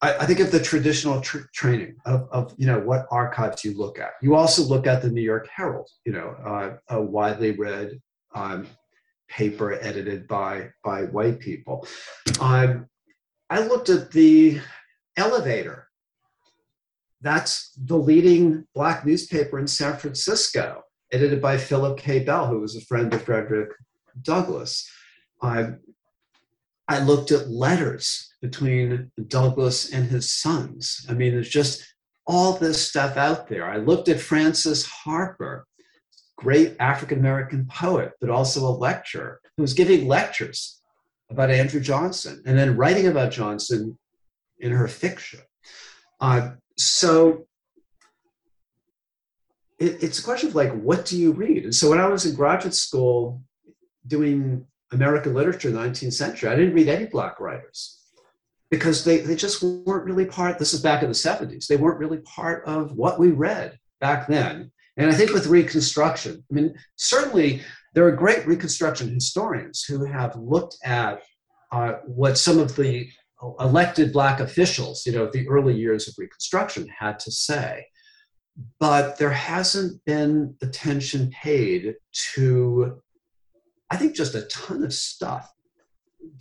I, 0.00 0.14
I 0.14 0.26
think 0.26 0.40
of 0.40 0.50
the 0.50 0.60
traditional 0.60 1.20
tr- 1.20 1.48
training 1.52 1.96
of, 2.06 2.28
of, 2.30 2.54
you 2.56 2.66
know 2.66 2.80
what 2.80 3.06
archives 3.10 3.64
you 3.64 3.76
look 3.76 3.98
at. 3.98 4.12
You 4.22 4.34
also 4.34 4.62
look 4.62 4.86
at 4.86 5.02
the 5.02 5.10
New 5.10 5.22
York 5.22 5.48
Herald, 5.54 5.88
you 6.04 6.12
know, 6.12 6.36
uh, 6.44 6.76
a 6.88 7.00
widely 7.00 7.52
read 7.52 8.00
um, 8.34 8.66
paper 9.28 9.72
edited 9.72 10.26
by 10.28 10.70
by 10.84 11.02
white 11.04 11.40
people. 11.40 11.86
Um, 12.40 12.86
I 13.50 13.60
looked 13.60 13.88
at 13.88 14.10
the 14.10 14.60
Elevator. 15.16 15.88
That's 17.20 17.72
the 17.76 17.96
leading 17.96 18.64
black 18.74 19.04
newspaper 19.04 19.58
in 19.58 19.66
San 19.66 19.96
Francisco, 19.96 20.82
edited 21.12 21.42
by 21.42 21.56
Philip 21.56 21.98
K. 21.98 22.20
Bell, 22.20 22.46
who 22.46 22.60
was 22.60 22.76
a 22.76 22.80
friend 22.82 23.12
of 23.12 23.22
Frederick 23.22 23.70
Douglass. 24.22 24.88
Um, 25.42 25.80
I 26.88 27.00
looked 27.00 27.30
at 27.32 27.50
letters 27.50 28.32
between 28.40 29.10
Douglass 29.26 29.92
and 29.92 30.06
his 30.06 30.32
sons. 30.32 31.04
I 31.08 31.12
mean, 31.12 31.32
there's 31.32 31.48
just 31.48 31.84
all 32.26 32.54
this 32.54 32.86
stuff 32.86 33.16
out 33.16 33.48
there. 33.48 33.68
I 33.68 33.76
looked 33.76 34.08
at 34.08 34.20
Frances 34.20 34.86
Harper, 34.86 35.66
great 36.36 36.76
African 36.80 37.18
American 37.18 37.66
poet, 37.66 38.12
but 38.20 38.30
also 38.30 38.66
a 38.66 38.70
lecturer 38.70 39.40
who 39.56 39.62
was 39.62 39.74
giving 39.74 40.06
lectures 40.06 40.80
about 41.30 41.50
Andrew 41.50 41.80
Johnson 41.80 42.42
and 42.46 42.56
then 42.56 42.76
writing 42.76 43.06
about 43.06 43.32
Johnson 43.32 43.98
in 44.58 44.72
her 44.72 44.88
fiction. 44.88 45.40
Uh, 46.20 46.52
so 46.76 47.46
it, 49.78 50.02
it's 50.02 50.18
a 50.18 50.22
question 50.22 50.48
of 50.48 50.54
like, 50.54 50.72
what 50.72 51.04
do 51.04 51.18
you 51.18 51.32
read? 51.32 51.64
And 51.64 51.74
so 51.74 51.90
when 51.90 52.00
I 52.00 52.08
was 52.08 52.24
in 52.24 52.34
graduate 52.34 52.74
school 52.74 53.42
doing 54.06 54.66
American 54.92 55.34
literature 55.34 55.68
in 55.68 55.74
the 55.74 55.80
19th 55.80 56.12
century. 56.12 56.48
I 56.48 56.56
didn't 56.56 56.74
read 56.74 56.88
any 56.88 57.06
black 57.06 57.40
writers 57.40 57.98
because 58.70 59.04
they, 59.04 59.18
they 59.18 59.36
just 59.36 59.62
weren't 59.62 60.04
really 60.04 60.26
part, 60.26 60.58
this 60.58 60.74
is 60.74 60.82
back 60.82 61.02
in 61.02 61.08
the 61.08 61.14
70s, 61.14 61.66
they 61.66 61.76
weren't 61.76 61.98
really 61.98 62.18
part 62.18 62.64
of 62.66 62.92
what 62.92 63.18
we 63.18 63.30
read 63.30 63.78
back 64.00 64.28
then. 64.28 64.70
And 64.96 65.10
I 65.10 65.14
think 65.14 65.32
with 65.32 65.46
Reconstruction, 65.46 66.44
I 66.50 66.54
mean, 66.54 66.74
certainly 66.96 67.62
there 67.94 68.06
are 68.06 68.12
great 68.12 68.46
Reconstruction 68.46 69.12
historians 69.12 69.84
who 69.84 70.04
have 70.04 70.36
looked 70.36 70.76
at 70.84 71.22
uh, 71.70 71.94
what 72.04 72.38
some 72.38 72.58
of 72.58 72.76
the 72.76 73.08
elected 73.60 74.12
black 74.12 74.40
officials, 74.40 75.06
you 75.06 75.12
know, 75.12 75.30
the 75.30 75.48
early 75.48 75.76
years 75.76 76.08
of 76.08 76.14
Reconstruction 76.18 76.88
had 76.88 77.18
to 77.20 77.30
say. 77.30 77.86
But 78.80 79.18
there 79.18 79.30
hasn't 79.30 80.04
been 80.04 80.56
attention 80.62 81.30
paid 81.30 81.94
to 82.34 83.00
I 83.90 83.96
think 83.96 84.14
just 84.14 84.34
a 84.34 84.42
ton 84.42 84.82
of 84.84 84.92
stuff 84.92 85.50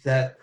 that 0.03 0.35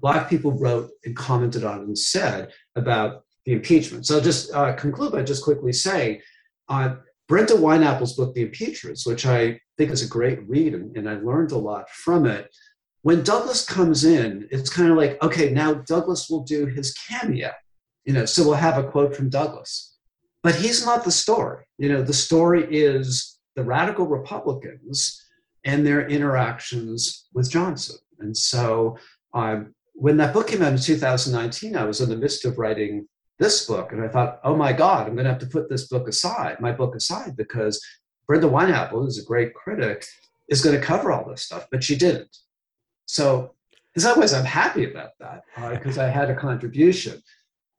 Black 0.00 0.28
people 0.28 0.52
wrote 0.52 0.90
and 1.04 1.16
commented 1.16 1.64
on 1.64 1.80
and 1.80 1.98
said 1.98 2.52
about 2.76 3.24
the 3.44 3.52
impeachment. 3.52 4.06
So 4.06 4.16
I'll 4.16 4.22
just 4.22 4.52
uh, 4.52 4.74
conclude 4.74 5.12
by 5.12 5.22
just 5.22 5.44
quickly 5.44 5.72
saying 5.72 6.20
uh, 6.68 6.96
Brenda 7.28 7.54
Wineapple's 7.54 8.14
book, 8.14 8.34
The 8.34 8.42
Impeachers, 8.46 9.06
which 9.06 9.26
I 9.26 9.60
think 9.78 9.90
is 9.90 10.02
a 10.02 10.08
great 10.08 10.46
read 10.48 10.74
and, 10.74 10.96
and 10.96 11.08
I 11.08 11.14
learned 11.14 11.52
a 11.52 11.58
lot 11.58 11.88
from 11.90 12.26
it. 12.26 12.54
When 13.02 13.22
Douglass 13.22 13.64
comes 13.64 14.04
in, 14.04 14.46
it's 14.50 14.68
kind 14.68 14.90
of 14.90 14.96
like, 14.96 15.22
okay, 15.22 15.50
now 15.50 15.74
Douglass 15.74 16.28
will 16.28 16.42
do 16.42 16.66
his 16.66 16.92
cameo. 16.92 17.50
You 18.04 18.14
know, 18.14 18.24
so 18.24 18.44
we'll 18.44 18.54
have 18.54 18.78
a 18.78 18.90
quote 18.90 19.14
from 19.14 19.30
Douglass. 19.30 19.96
But 20.42 20.54
he's 20.54 20.84
not 20.84 21.04
the 21.04 21.10
story. 21.10 21.64
You 21.78 21.90
know, 21.90 22.02
the 22.02 22.12
story 22.12 22.66
is 22.70 23.38
the 23.56 23.62
radical 23.62 24.06
Republicans 24.06 25.22
and 25.64 25.86
their 25.86 26.08
interactions 26.08 27.26
with 27.32 27.50
Johnson. 27.50 27.96
And 28.18 28.36
so 28.36 28.96
um, 29.34 29.74
when 29.94 30.16
that 30.18 30.32
book 30.32 30.48
came 30.48 30.62
out 30.62 30.72
in 30.72 30.78
2019, 30.78 31.76
I 31.76 31.84
was 31.84 32.00
in 32.00 32.08
the 32.08 32.16
midst 32.16 32.44
of 32.44 32.58
writing 32.58 33.06
this 33.38 33.66
book. 33.66 33.92
And 33.92 34.02
I 34.02 34.08
thought, 34.08 34.40
oh 34.44 34.56
my 34.56 34.72
God, 34.72 35.06
I'm 35.06 35.14
going 35.14 35.24
to 35.24 35.30
have 35.30 35.40
to 35.40 35.46
put 35.46 35.68
this 35.68 35.88
book 35.88 36.08
aside, 36.08 36.60
my 36.60 36.72
book 36.72 36.94
aside, 36.94 37.36
because 37.36 37.84
Brenda 38.26 38.48
Wineapple, 38.48 39.02
who's 39.02 39.18
a 39.18 39.24
great 39.24 39.54
critic, 39.54 40.06
is 40.48 40.62
going 40.62 40.78
to 40.78 40.84
cover 40.84 41.10
all 41.10 41.28
this 41.28 41.42
stuff. 41.42 41.66
But 41.70 41.82
she 41.82 41.96
didn't. 41.96 42.36
So 43.06 43.54
in 43.96 44.02
some 44.02 44.20
ways, 44.20 44.32
I'm 44.32 44.44
happy 44.44 44.90
about 44.90 45.10
that 45.18 45.42
because 45.72 45.98
uh, 45.98 46.04
I 46.04 46.08
had 46.08 46.30
a 46.30 46.36
contribution. 46.36 47.22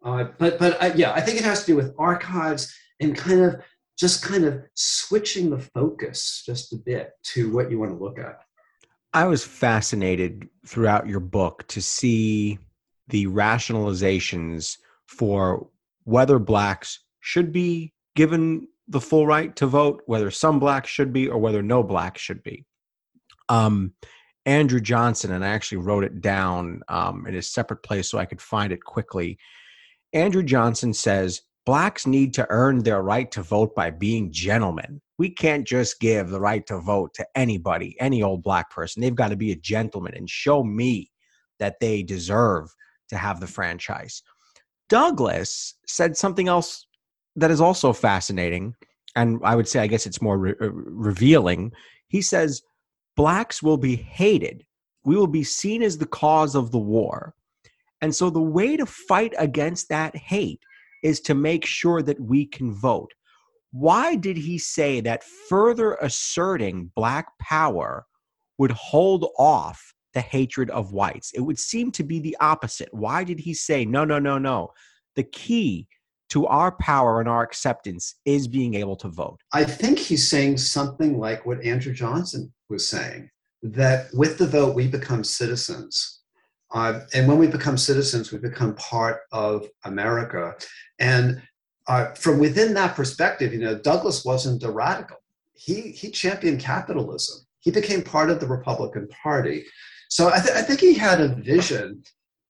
Uh, 0.04 0.26
but 0.38 0.58
but 0.60 0.82
uh, 0.82 0.92
yeah, 0.96 1.14
I 1.14 1.22
think 1.22 1.38
it 1.38 1.44
has 1.44 1.62
to 1.62 1.68
do 1.68 1.76
with 1.76 1.94
archives 1.98 2.76
and 3.00 3.16
kind 3.16 3.42
of 3.42 3.62
just 4.02 4.24
kind 4.24 4.46
of 4.46 4.64
switching 4.74 5.52
the 5.52 5.60
focus 5.60 6.42
just 6.44 6.74
a 6.74 6.76
bit 6.76 7.12
to 7.22 7.54
what 7.54 7.70
you 7.70 7.78
want 7.78 7.92
to 7.92 8.04
look 8.04 8.18
at. 8.18 8.40
I 9.14 9.28
was 9.28 9.44
fascinated 9.44 10.50
throughout 10.66 11.08
your 11.08 11.20
book 11.20 11.68
to 11.68 11.84
see 11.84 12.58
the 13.10 13.28
rationalizations 13.28 14.78
for 15.06 15.68
whether 16.06 16.40
blacks 16.40 17.02
should 17.20 17.52
be 17.52 17.94
given 18.16 18.68
the 18.88 19.00
full 19.00 19.28
right 19.28 19.56
to 19.58 19.68
vote, 19.68 20.02
whether 20.08 20.32
some 20.32 20.58
blacks 20.60 20.90
should 20.90 21.14
be, 21.14 21.28
or 21.28 21.38
whether 21.38 21.62
no 21.62 21.84
blacks 21.84 22.22
should 22.22 22.42
be. 22.42 22.66
Um, 23.50 23.94
Andrew 24.48 24.82
Johnson, 24.82 25.32
and 25.32 25.46
I 25.46 25.50
actually 25.50 25.78
wrote 25.78 26.04
it 26.04 26.22
down 26.22 26.82
um, 26.88 27.28
in 27.28 27.36
a 27.36 27.42
separate 27.44 27.84
place 27.84 28.10
so 28.10 28.18
I 28.18 28.26
could 28.26 28.42
find 28.42 28.74
it 28.74 28.84
quickly. 28.84 29.38
Andrew 30.12 30.42
Johnson 30.42 30.92
says 30.92 31.42
blacks 31.66 32.08
need 32.08 32.34
to 32.36 32.48
earn 32.50 32.80
their 32.80 33.02
right 33.02 33.32
to 33.32 33.44
vote 33.44 33.76
by 33.76 33.90
being 33.90 34.32
gentlemen. 34.32 35.02
We 35.18 35.30
can't 35.30 35.68
just 35.68 36.00
give 36.00 36.30
the 36.30 36.40
right 36.40 36.66
to 36.68 36.80
vote 36.80 37.14
to 37.16 37.28
anybody, 37.36 37.96
any 38.00 38.24
old 38.24 38.44
black 38.44 38.72
person. 38.72 39.02
They've 39.02 39.14
got 39.14 39.30
to 39.30 39.36
be 39.36 39.52
a 39.52 39.56
gentleman 39.56 40.14
and 40.16 40.30
show 40.30 40.64
me 40.64 41.12
that 41.60 41.80
they 41.80 42.02
deserve 42.02 42.74
to 43.10 43.18
have 43.18 43.40
the 43.40 43.48
franchise. 43.48 44.24
Douglass 44.90 45.76
said 45.86 46.18
something 46.18 46.48
else 46.48 46.86
that 47.36 47.52
is 47.52 47.62
also 47.62 47.94
fascinating, 47.94 48.76
and 49.16 49.40
I 49.44 49.56
would 49.56 49.68
say, 49.68 49.80
I 49.80 49.88
guess 49.88 50.06
it's 50.06 50.22
more 50.22 50.38
re- 50.38 50.56
uh, 50.60 50.72
revealing. 50.72 51.72
He 52.08 52.22
says, 52.22 52.62
Blacks 53.16 53.62
will 53.62 53.78
be 53.78 53.96
hated. 53.96 54.66
We 55.04 55.16
will 55.16 55.28
be 55.28 55.44
seen 55.44 55.84
as 55.84 55.98
the 55.98 56.06
cause 56.08 56.56
of 56.56 56.72
the 56.72 56.80
war. 56.80 57.36
And 58.02 58.16
so 58.16 58.30
the 58.30 58.42
way 58.42 58.78
to 58.78 58.86
fight 58.86 59.34
against 59.38 59.90
that 59.90 60.16
hate 60.16 60.62
is 61.02 61.20
to 61.22 61.36
make 61.36 61.66
sure 61.66 62.02
that 62.02 62.20
we 62.20 62.46
can 62.46 62.74
vote. 62.74 63.12
Why 63.72 64.16
did 64.16 64.38
he 64.38 64.58
say 64.58 65.00
that 65.02 65.24
further 65.24 65.94
asserting 65.96 66.92
black 66.96 67.28
power 67.40 68.06
would 68.58 68.72
hold 68.72 69.30
off 69.38 69.94
the 70.14 70.22
hatred 70.22 70.70
of 70.72 70.92
whites? 70.92 71.32
It 71.34 71.42
would 71.42 71.60
seem 71.60 71.92
to 71.94 72.04
be 72.04 72.20
the 72.20 72.36
opposite. 72.42 72.90
Why 72.94 73.24
did 73.24 73.40
he 73.40 73.54
say, 73.54 73.86
no, 73.86 74.04
no, 74.04 74.20
no, 74.20 74.38
no? 74.38 74.72
The 75.16 75.24
key 75.24 75.88
to 76.30 76.48
our 76.48 76.72
power 76.74 77.20
and 77.20 77.28
our 77.28 77.44
acceptance 77.44 78.16
is 78.26 78.48
being 78.48 78.74
able 78.74 78.96
to 78.96 79.10
vote. 79.10 79.40
I 79.54 79.66
think 79.66 80.00
he's 80.00 80.30
saying 80.30 80.58
something 80.58 81.20
like 81.20 81.46
what 81.46 81.64
Andrew 81.64 81.94
Johnson 81.94 82.54
was 82.70 82.88
saying 82.88 83.30
that 83.64 84.08
with 84.14 84.38
the 84.38 84.48
vote, 84.48 84.76
we 84.76 84.88
become 84.88 85.24
citizens. 85.24 86.21
And 86.74 87.28
when 87.28 87.38
we 87.38 87.48
become 87.48 87.78
citizens, 87.78 88.32
we 88.32 88.38
become 88.38 88.76
part 88.76 89.22
of 89.32 89.68
America. 89.84 90.56
And 91.00 91.42
uh, 91.88 92.14
from 92.14 92.40
within 92.40 92.74
that 92.76 92.96
perspective, 92.96 93.54
you 93.54 93.60
know, 93.60 93.78
Douglass 93.78 94.24
wasn't 94.24 94.64
a 94.64 94.72
radical. 94.72 95.18
He, 95.54 95.92
he 95.92 96.10
championed 96.12 96.60
capitalism. 96.60 97.46
He 97.60 97.72
became 97.72 98.02
part 98.02 98.30
of 98.30 98.40
the 98.40 98.48
Republican 98.48 99.08
Party. 99.10 99.66
So 100.10 100.30
I, 100.30 100.40
th- 100.40 100.56
I 100.56 100.62
think 100.62 100.80
he 100.80 100.94
had 100.94 101.22
a 101.22 101.28
vision 101.28 102.04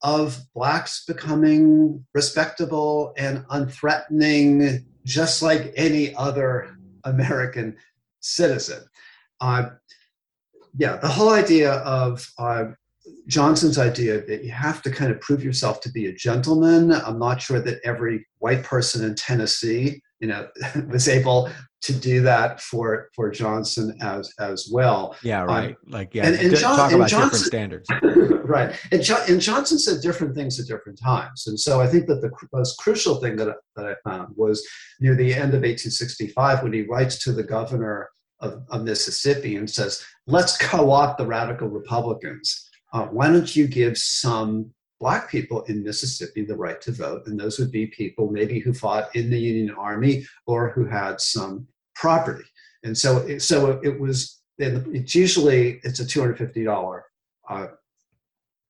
of 0.04 0.40
blacks 0.56 1.06
becoming 1.06 2.06
respectable 2.14 3.14
and 3.18 3.46
unthreatening, 3.48 4.86
just 5.06 5.42
like 5.42 5.74
any 5.76 6.16
other 6.16 6.76
American 7.04 7.76
citizen. 8.20 8.84
Uh, 9.40 9.70
yeah, 10.78 10.98
the 10.98 11.08
whole 11.08 11.30
idea 11.30 11.74
of 11.74 12.32
uh, 12.38 12.66
Johnson's 13.28 13.78
idea 13.78 14.26
that 14.26 14.44
you 14.44 14.52
have 14.52 14.82
to 14.84 14.92
kind 14.92 15.12
of 15.12 15.20
prove 15.22 15.44
yourself 15.44 15.82
to 15.82 15.92
be 15.92 16.08
a 16.08 16.14
gentleman. 16.14 16.92
I'm 16.92 17.20
not 17.20 17.42
sure 17.42 17.60
that 17.60 17.80
every 17.84 18.26
white 18.40 18.64
person 18.64 19.04
in 19.06 19.16
Tennessee, 19.16 20.02
you 20.20 20.28
know, 20.28 20.48
was 20.88 21.08
able 21.08 21.50
to 21.82 21.94
do 21.94 22.22
that 22.22 22.62
for 22.62 23.10
for 23.16 23.30
Johnson 23.32 23.98
as 24.02 24.32
as 24.40 24.70
well. 24.72 25.16
Yeah, 25.24 25.42
um, 25.44 25.48
right. 25.48 25.70
Um, 25.70 25.76
like 25.88 26.14
yeah, 26.14 26.28
and, 26.28 26.36
and 26.36 26.56
John, 26.56 26.78
talk 26.78 26.92
about 26.92 27.10
Johnson, 27.10 27.30
different 27.30 27.46
standards. 27.46 27.90
right, 28.46 28.76
and, 28.92 29.02
John, 29.02 29.22
and 29.28 29.42
Johnson 29.42 29.80
said 29.80 30.02
different 30.02 30.36
things 30.36 30.60
at 30.60 30.68
different 30.68 31.00
times, 31.00 31.48
and 31.48 31.60
so 31.60 31.82
I 31.82 31.88
think 31.88 32.08
that 32.08 32.22
the 32.22 32.32
most 32.54 32.78
crucial 32.78 33.16
thing 33.16 33.36
that 33.38 33.56
that 33.76 33.86
I 33.86 33.96
found 34.10 34.36
was 34.38 34.66
near 35.00 35.16
the 35.16 35.34
end 35.34 35.54
of 35.54 35.62
1865 35.62 36.64
when 36.64 36.74
he 36.74 36.84
writes 36.84 37.24
to 37.24 37.32
the 37.32 37.44
governor 37.44 38.10
of, 38.40 38.64
of 38.70 38.84
Mississippi 38.84 39.56
and 39.56 39.70
says, 39.70 40.06
"Let's 40.28 40.58
co-opt 40.58 41.18
the 41.18 41.26
radical 41.26 41.68
Republicans." 41.68 42.68
Uh, 42.94 43.06
why 43.06 43.28
don't 43.28 43.56
you 43.56 43.68
give 43.68 43.98
some 43.98 44.72
black 45.00 45.30
people 45.30 45.64
in 45.64 45.84
Mississippi 45.84 46.44
the 46.44 46.56
right 46.56 46.80
to 46.82 46.92
vote? 46.92 47.26
And 47.26 47.40
those 47.40 47.58
would 47.60 47.72
be 47.72 47.88
people 47.88 48.30
maybe 48.30 48.60
who 48.60 48.74
fought 48.74 49.16
in 49.16 49.30
the 49.30 49.40
Union 49.40 49.76
Army 49.76 50.26
or 50.46 50.72
who 50.72 50.86
had 50.86 51.22
some 51.22 51.68
property. 51.96 52.46
And 52.84 52.98
so, 52.98 53.38
so 53.38 53.80
it 53.84 54.00
was. 54.00 54.40
It's 54.58 55.16
usually 55.16 55.80
it's 55.84 56.02
a 56.02 56.06
two 56.06 56.20
hundred 56.20 56.38
fifty 56.38 56.64
dollar 56.64 57.06
uh, 57.50 57.68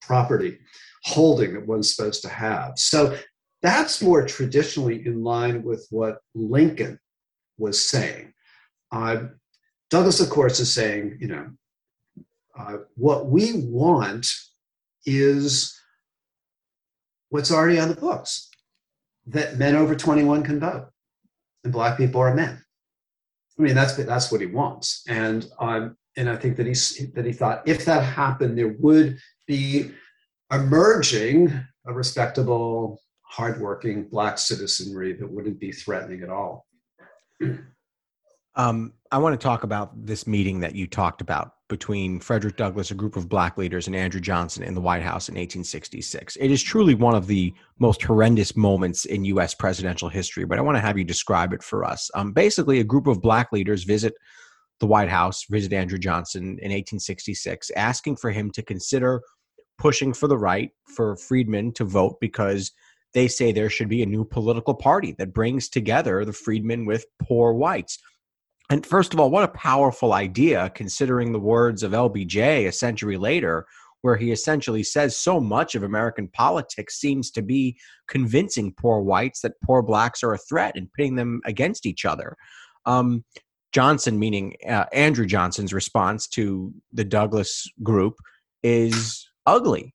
property 0.01 0.57
holding 1.03 1.53
that 1.53 1.67
one's 1.67 1.93
supposed 1.93 2.21
to 2.21 2.29
have. 2.29 2.79
So 2.79 3.17
that's 3.61 4.01
more 4.01 4.25
traditionally 4.25 5.05
in 5.05 5.21
line 5.21 5.63
with 5.63 5.85
what 5.89 6.19
Lincoln 6.33 6.97
was 7.57 7.83
saying. 7.83 8.33
Uh, 8.91 9.23
Douglass, 9.89 10.21
of 10.21 10.29
course, 10.29 10.61
is 10.61 10.73
saying, 10.73 11.17
you 11.19 11.27
know, 11.27 11.49
uh, 12.67 12.77
what 12.95 13.27
we 13.27 13.63
want 13.65 14.27
is 15.05 15.77
what's 17.29 17.51
already 17.51 17.79
on 17.79 17.89
the 17.89 17.95
books 17.95 18.49
that 19.27 19.57
men 19.57 19.75
over 19.75 19.95
21 19.95 20.43
can 20.43 20.59
vote 20.59 20.89
and 21.63 21.73
black 21.73 21.97
people 21.97 22.21
are 22.21 22.33
men. 22.33 22.63
I 23.59 23.61
mean, 23.61 23.75
that's 23.75 23.95
that's 23.95 24.31
what 24.31 24.41
he 24.41 24.47
wants, 24.47 25.03
and 25.07 25.47
um, 25.59 25.95
and 26.17 26.29
I 26.29 26.35
think 26.35 26.57
that 26.57 26.65
he 26.65 26.73
that 27.13 27.25
he 27.25 27.33
thought 27.33 27.61
if 27.67 27.85
that 27.85 28.01
happened, 28.01 28.57
there 28.57 28.75
would 28.79 29.19
be 29.45 29.91
emerging 30.51 31.53
a 31.85 31.93
respectable, 31.93 33.01
hardworking 33.21 34.07
black 34.07 34.37
citizenry 34.37 35.13
that 35.13 35.29
wouldn't 35.29 35.59
be 35.59 35.71
threatening 35.71 36.23
at 36.23 36.29
all. 36.29 36.65
Um, 38.55 38.93
I 39.11 39.17
want 39.17 39.39
to 39.39 39.43
talk 39.43 39.63
about 39.63 40.05
this 40.05 40.27
meeting 40.27 40.59
that 40.61 40.75
you 40.75 40.87
talked 40.87 41.21
about 41.21 41.53
between 41.71 42.19
Frederick 42.19 42.57
Douglass, 42.57 42.91
a 42.91 42.95
group 42.95 43.15
of 43.15 43.29
black 43.29 43.57
leaders, 43.57 43.87
and 43.87 43.95
Andrew 43.95 44.19
Johnson 44.19 44.61
in 44.61 44.75
the 44.75 44.81
White 44.81 45.01
House 45.01 45.29
in 45.29 45.35
1866. 45.35 46.35
It 46.35 46.51
is 46.51 46.61
truly 46.61 46.93
one 46.93 47.15
of 47.15 47.27
the 47.27 47.53
most 47.79 48.03
horrendous 48.03 48.57
moments 48.57 49.05
in 49.05 49.23
U.S. 49.25 49.55
presidential 49.55 50.09
history, 50.09 50.43
but 50.43 50.59
I 50.59 50.61
want 50.61 50.75
to 50.75 50.81
have 50.81 50.97
you 50.97 51.05
describe 51.05 51.53
it 51.53 51.63
for 51.63 51.85
us. 51.85 52.11
Um, 52.13 52.33
basically, 52.33 52.81
a 52.81 52.83
group 52.83 53.07
of 53.07 53.21
black 53.21 53.53
leaders 53.53 53.85
visit 53.85 54.13
the 54.81 54.85
White 54.85 55.07
House, 55.07 55.45
visit 55.49 55.71
Andrew 55.71 55.97
Johnson 55.97 56.43
in 56.43 56.71
1866, 56.71 57.71
asking 57.77 58.17
for 58.17 58.31
him 58.31 58.51
to 58.51 58.61
consider 58.61 59.21
pushing 59.79 60.13
for 60.13 60.27
the 60.27 60.37
right 60.37 60.71
for 60.83 61.15
freedmen 61.15 61.71
to 61.73 61.85
vote 61.85 62.17
because 62.19 62.73
they 63.13 63.29
say 63.29 63.51
there 63.51 63.69
should 63.69 63.89
be 63.89 64.03
a 64.03 64.05
new 64.05 64.25
political 64.25 64.73
party 64.73 65.15
that 65.17 65.33
brings 65.33 65.69
together 65.69 66.25
the 66.25 66.33
freedmen 66.33 66.85
with 66.85 67.05
poor 67.21 67.53
whites. 67.53 67.97
And 68.71 68.85
first 68.85 69.13
of 69.13 69.19
all, 69.19 69.29
what 69.29 69.43
a 69.43 69.49
powerful 69.49 70.13
idea 70.13 70.71
considering 70.73 71.33
the 71.33 71.39
words 71.39 71.83
of 71.83 71.91
LBJ 71.91 72.67
a 72.69 72.71
century 72.71 73.17
later, 73.17 73.67
where 73.99 74.15
he 74.15 74.31
essentially 74.31 74.81
says 74.81 75.17
so 75.17 75.41
much 75.41 75.75
of 75.75 75.83
American 75.83 76.29
politics 76.29 76.97
seems 76.97 77.31
to 77.31 77.41
be 77.41 77.77
convincing 78.07 78.73
poor 78.73 79.01
whites 79.01 79.41
that 79.41 79.59
poor 79.61 79.81
blacks 79.81 80.23
are 80.23 80.33
a 80.33 80.37
threat 80.37 80.77
and 80.77 80.91
pitting 80.93 81.15
them 81.15 81.41
against 81.45 81.85
each 81.85 82.05
other. 82.05 82.37
Um, 82.85 83.25
Johnson, 83.73 84.17
meaning 84.17 84.55
uh, 84.67 84.85
Andrew 84.93 85.25
Johnson's 85.25 85.73
response 85.73 86.27
to 86.29 86.73
the 86.93 87.03
Douglass 87.03 87.69
group, 87.83 88.15
is 88.63 89.29
ugly. 89.45 89.93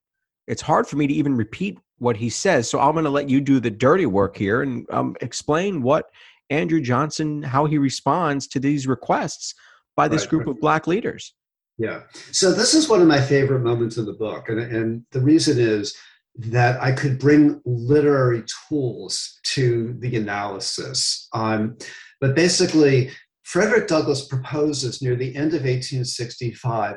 It's 0.48 0.62
hard 0.62 0.86
for 0.86 0.96
me 0.96 1.06
to 1.06 1.14
even 1.14 1.34
repeat 1.34 1.78
what 1.98 2.18
he 2.18 2.28
says, 2.28 2.68
so 2.68 2.78
I'm 2.78 2.92
going 2.92 3.04
to 3.04 3.10
let 3.10 3.30
you 3.30 3.40
do 3.40 3.58
the 3.58 3.70
dirty 3.70 4.04
work 4.04 4.36
here 4.36 4.60
and 4.60 4.86
um, 4.90 5.16
explain 5.22 5.80
what 5.80 6.10
Andrew 6.50 6.80
Johnson 6.80 7.42
how 7.42 7.66
he 7.66 7.78
responds 7.78 8.46
to 8.48 8.60
these 8.60 8.86
requests 8.86 9.54
by 9.96 10.08
this 10.08 10.22
Right, 10.22 10.30
group 10.30 10.46
of 10.46 10.60
black 10.60 10.86
leaders. 10.86 11.34
Yeah. 11.78 12.02
So 12.32 12.52
this 12.52 12.74
is 12.74 12.88
one 12.88 13.02
of 13.02 13.08
my 13.08 13.20
favorite 13.20 13.60
moments 13.60 13.96
in 13.96 14.06
the 14.06 14.12
book. 14.12 14.48
And, 14.48 14.58
and 14.58 15.02
the 15.12 15.20
reason 15.20 15.58
is 15.58 15.94
that 16.38 16.82
I 16.82 16.92
could 16.92 17.18
bring 17.18 17.60
literary 17.64 18.44
tools 18.68 19.38
to 19.54 19.94
the 20.00 20.16
analysis. 20.16 21.28
Um, 21.32 21.76
but 22.20 22.34
basically, 22.34 23.10
Frederick 23.42 23.88
Douglass 23.88 24.26
proposes 24.26 25.00
near 25.02 25.16
the 25.16 25.34
end 25.36 25.54
of 25.54 25.62
1865 25.62 26.96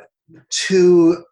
to 0.50 1.24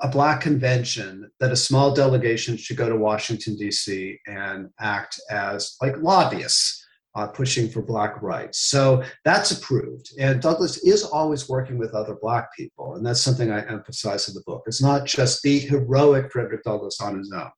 a 0.00 0.08
black 0.08 0.40
convention 0.40 1.30
that 1.40 1.52
a 1.52 1.56
small 1.56 1.92
delegation 1.92 2.56
should 2.56 2.76
go 2.76 2.88
to 2.88 2.96
Washington, 2.96 3.56
D.C. 3.56 4.18
and 4.26 4.68
act 4.78 5.20
as 5.30 5.76
like 5.82 5.96
lobbyists 5.98 6.84
uh, 7.18 7.26
pushing 7.26 7.68
for 7.68 7.82
black 7.82 8.22
rights. 8.22 8.60
So 8.70 9.02
that's 9.24 9.50
approved. 9.50 10.12
And 10.20 10.40
Douglass 10.40 10.78
is 10.78 11.02
always 11.02 11.48
working 11.48 11.76
with 11.76 11.92
other 11.92 12.16
black 12.22 12.54
people. 12.56 12.94
And 12.94 13.04
that's 13.04 13.20
something 13.20 13.50
I 13.50 13.66
emphasize 13.66 14.28
in 14.28 14.34
the 14.34 14.42
book. 14.46 14.62
It's 14.66 14.80
not 14.80 15.04
just 15.04 15.42
the 15.42 15.58
heroic 15.58 16.30
Frederick 16.30 16.62
Douglass 16.62 17.00
on 17.00 17.18
his 17.18 17.32
own. 17.34 17.50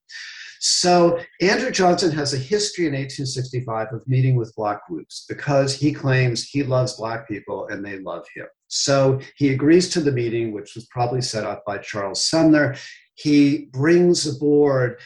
So 0.61 1.20
Andrew 1.42 1.70
Johnson 1.70 2.11
has 2.12 2.33
a 2.33 2.38
history 2.38 2.87
in 2.87 2.92
1865 2.92 3.88
of 3.92 4.09
meeting 4.09 4.35
with 4.37 4.55
black 4.57 4.87
groups 4.88 5.27
because 5.29 5.75
he 5.75 5.92
claims 5.92 6.49
he 6.49 6.62
loves 6.62 6.96
black 6.96 7.29
people 7.29 7.68
and 7.68 7.85
they 7.85 7.99
love 7.99 8.25
him. 8.35 8.46
So 8.68 9.20
he 9.37 9.51
agrees 9.51 9.90
to 9.90 10.01
the 10.01 10.12
meeting, 10.12 10.53
which 10.53 10.75
was 10.75 10.87
probably 10.87 11.20
set 11.20 11.44
up 11.44 11.64
by 11.66 11.79
Charles 11.79 12.25
Sumner. 12.25 12.77
He 13.14 13.68
brings 13.73 14.27
aboard 14.27 15.01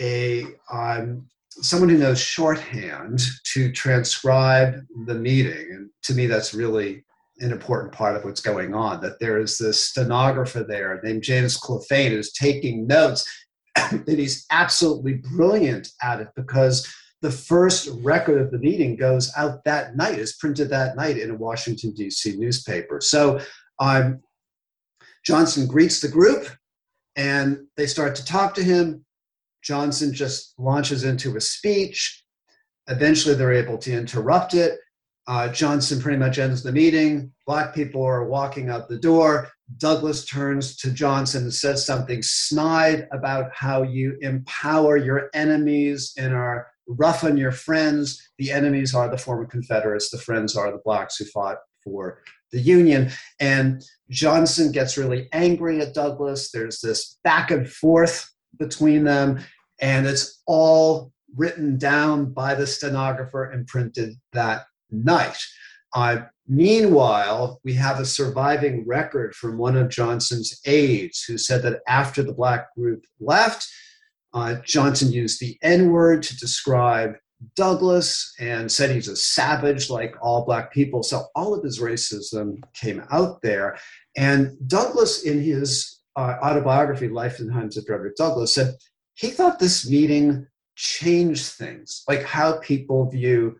a 0.00 0.46
um, 0.72 1.26
someone 1.60 1.88
who 1.88 1.98
knows 1.98 2.20
shorthand 2.20 3.20
to 3.52 3.72
transcribe 3.72 4.80
the 5.06 5.14
meeting. 5.14 5.68
And 5.72 5.90
to 6.04 6.14
me, 6.14 6.26
that's 6.26 6.54
really 6.54 7.04
an 7.40 7.52
important 7.52 7.92
part 7.92 8.16
of 8.16 8.24
what's 8.24 8.40
going 8.40 8.74
on. 8.74 9.00
That 9.00 9.20
there 9.20 9.38
is 9.38 9.58
this 9.58 9.84
stenographer 9.84 10.64
there 10.64 11.00
named 11.02 11.22
James 11.22 11.58
Clephane 11.58 12.10
who's 12.10 12.32
taking 12.32 12.86
notes, 12.86 13.26
and 13.76 14.06
he's 14.06 14.46
absolutely 14.50 15.14
brilliant 15.14 15.88
at 16.02 16.20
it 16.20 16.28
because 16.36 16.86
the 17.20 17.30
first 17.30 17.88
record 18.02 18.40
of 18.40 18.50
the 18.50 18.58
meeting 18.58 18.96
goes 18.96 19.32
out 19.36 19.64
that 19.64 19.96
night, 19.96 20.18
is 20.18 20.36
printed 20.36 20.70
that 20.70 20.96
night 20.96 21.18
in 21.18 21.30
a 21.30 21.34
Washington, 21.34 21.92
D.C. 21.92 22.36
newspaper. 22.36 23.00
So 23.00 23.40
um, 23.80 24.20
Johnson 25.24 25.66
greets 25.66 26.00
the 26.00 26.08
group 26.08 26.48
and 27.16 27.66
they 27.76 27.86
start 27.86 28.14
to 28.16 28.24
talk 28.24 28.54
to 28.54 28.62
him. 28.62 29.04
Johnson 29.62 30.12
just 30.12 30.54
launches 30.58 31.04
into 31.04 31.36
a 31.36 31.40
speech. 31.40 32.24
Eventually, 32.88 33.34
they're 33.34 33.52
able 33.52 33.78
to 33.78 33.92
interrupt 33.92 34.54
it. 34.54 34.78
Uh, 35.26 35.46
Johnson 35.48 36.00
pretty 36.00 36.16
much 36.16 36.38
ends 36.38 36.62
the 36.62 36.72
meeting. 36.72 37.30
Black 37.46 37.74
people 37.74 38.02
are 38.02 38.24
walking 38.24 38.70
out 38.70 38.88
the 38.88 38.98
door. 38.98 39.48
Douglass 39.76 40.24
turns 40.24 40.74
to 40.78 40.90
Johnson 40.90 41.42
and 41.42 41.52
says 41.52 41.84
something 41.84 42.22
snide 42.22 43.06
about 43.12 43.50
how 43.54 43.82
you 43.82 44.16
empower 44.22 44.96
your 44.96 45.28
enemies 45.34 46.14
and 46.16 46.32
are 46.32 46.68
roughen 46.86 47.36
your 47.36 47.52
friends. 47.52 48.26
The 48.38 48.50
enemies 48.50 48.94
are 48.94 49.10
the 49.10 49.18
former 49.18 49.44
Confederates, 49.44 50.10
the 50.10 50.18
friends 50.18 50.56
are 50.56 50.72
the 50.72 50.80
blacks 50.82 51.18
who 51.18 51.26
fought 51.26 51.58
for 51.84 52.22
the 52.50 52.60
Union. 52.60 53.10
And 53.38 53.84
Johnson 54.08 54.72
gets 54.72 54.96
really 54.96 55.28
angry 55.32 55.82
at 55.82 55.92
Douglass. 55.92 56.50
There's 56.50 56.80
this 56.80 57.18
back 57.22 57.50
and 57.50 57.68
forth 57.68 58.30
between 58.58 59.04
them, 59.04 59.40
and 59.80 60.06
it's 60.06 60.42
all 60.46 61.12
written 61.36 61.78
down 61.78 62.32
by 62.32 62.54
the 62.54 62.66
stenographer 62.66 63.50
and 63.50 63.66
printed 63.66 64.14
that 64.32 64.64
night. 64.90 65.38
Uh, 65.94 66.18
meanwhile, 66.46 67.60
we 67.64 67.74
have 67.74 68.00
a 68.00 68.04
surviving 68.04 68.86
record 68.86 69.34
from 69.34 69.58
one 69.58 69.76
of 69.76 69.88
Johnson's 69.88 70.60
aides 70.64 71.24
who 71.24 71.38
said 71.38 71.62
that 71.62 71.80
after 71.86 72.22
the 72.22 72.32
black 72.32 72.74
group 72.74 73.04
left, 73.20 73.66
uh, 74.34 74.56
Johnson 74.64 75.12
used 75.12 75.40
the 75.40 75.56
N 75.62 75.90
word 75.90 76.22
to 76.24 76.36
describe 76.36 77.14
Douglass 77.54 78.34
and 78.38 78.70
said 78.70 78.90
he's 78.90 79.08
a 79.08 79.16
savage 79.16 79.88
like 79.88 80.14
all 80.20 80.44
black 80.44 80.72
people. 80.72 81.02
So 81.02 81.26
all 81.34 81.54
of 81.54 81.64
his 81.64 81.78
racism 81.78 82.60
came 82.74 83.02
out 83.10 83.40
there. 83.42 83.78
And 84.16 84.56
Douglass, 84.66 85.22
in 85.22 85.40
his 85.40 85.97
uh, 86.18 86.36
autobiography, 86.42 87.08
Life 87.08 87.38
and 87.38 87.52
Times 87.52 87.76
of 87.76 87.86
Frederick 87.86 88.16
Douglass, 88.16 88.54
said 88.54 88.74
he 89.14 89.30
thought 89.30 89.60
this 89.60 89.88
meeting 89.88 90.46
changed 90.74 91.52
things, 91.52 92.02
like 92.08 92.24
how 92.24 92.58
people 92.58 93.08
view 93.08 93.56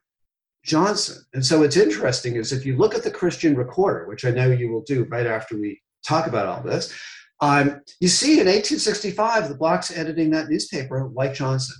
Johnson. 0.65 1.23
And 1.35 1.47
so 1.47 1.61
what's 1.61 1.77
interesting 1.77 2.35
is 2.35 2.53
if 2.53 2.67
you 2.67 2.77
look 2.77 2.97
at 2.97 3.05
the 3.05 3.13
Christian 3.13 3.55
Recorder, 3.55 4.09
which 4.09 4.25
I 4.25 4.31
know 4.31 4.51
you 4.51 4.73
will 4.73 4.83
do 4.83 5.05
right 5.05 5.27
after 5.27 5.57
we 5.57 5.81
talk 6.05 6.27
about 6.27 6.47
all 6.47 6.63
this, 6.63 6.93
um, 7.41 7.81
you 8.01 8.09
see 8.09 8.41
in 8.41 8.47
1865 8.47 9.49
the 9.49 9.55
blacks 9.55 9.97
editing 9.97 10.31
that 10.31 10.49
newspaper 10.49 11.09
like 11.15 11.35
Johnson. 11.35 11.77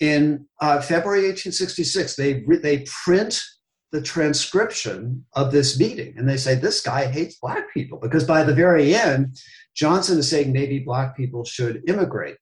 In 0.00 0.46
uh, 0.60 0.80
February 0.80 1.22
1866, 1.22 2.16
they 2.16 2.44
they 2.62 2.84
print 3.04 3.42
the 3.90 4.02
transcription 4.02 5.24
of 5.34 5.50
this 5.50 5.78
meeting, 5.78 6.14
and 6.16 6.28
they 6.28 6.36
say 6.36 6.54
this 6.54 6.80
guy 6.82 7.06
hates 7.06 7.36
black 7.36 7.72
people 7.72 7.98
because 7.98 8.24
by 8.24 8.42
the 8.42 8.54
very 8.54 8.94
end, 8.94 9.40
Johnson 9.74 10.18
is 10.18 10.28
saying 10.28 10.52
maybe 10.52 10.80
black 10.80 11.16
people 11.16 11.44
should 11.44 11.88
immigrate. 11.88 12.36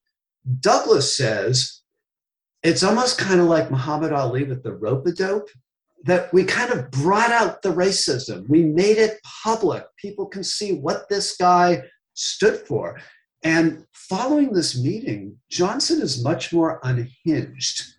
douglass 0.60 1.16
says 1.16 1.82
it's 2.62 2.82
almost 2.82 3.18
kind 3.18 3.40
of 3.40 3.46
like 3.46 3.70
Muhammad 3.70 4.12
Ali 4.12 4.44
with 4.44 4.62
the 4.62 4.74
rope 4.74 5.06
a 5.06 5.12
dope 5.12 5.48
that 6.04 6.32
we 6.32 6.44
kind 6.44 6.72
of 6.72 6.90
brought 6.90 7.30
out 7.30 7.62
the 7.62 7.72
racism. 7.72 8.48
We 8.48 8.64
made 8.64 8.98
it 8.98 9.20
public. 9.44 9.84
People 9.96 10.26
can 10.26 10.44
see 10.44 10.72
what 10.72 11.08
this 11.08 11.36
guy 11.36 11.82
stood 12.14 12.56
for. 12.56 12.98
And 13.42 13.84
following 13.92 14.52
this 14.52 14.80
meeting, 14.80 15.36
Johnson 15.50 16.00
is 16.00 16.24
much 16.24 16.52
more 16.52 16.80
unhinged. 16.82 17.95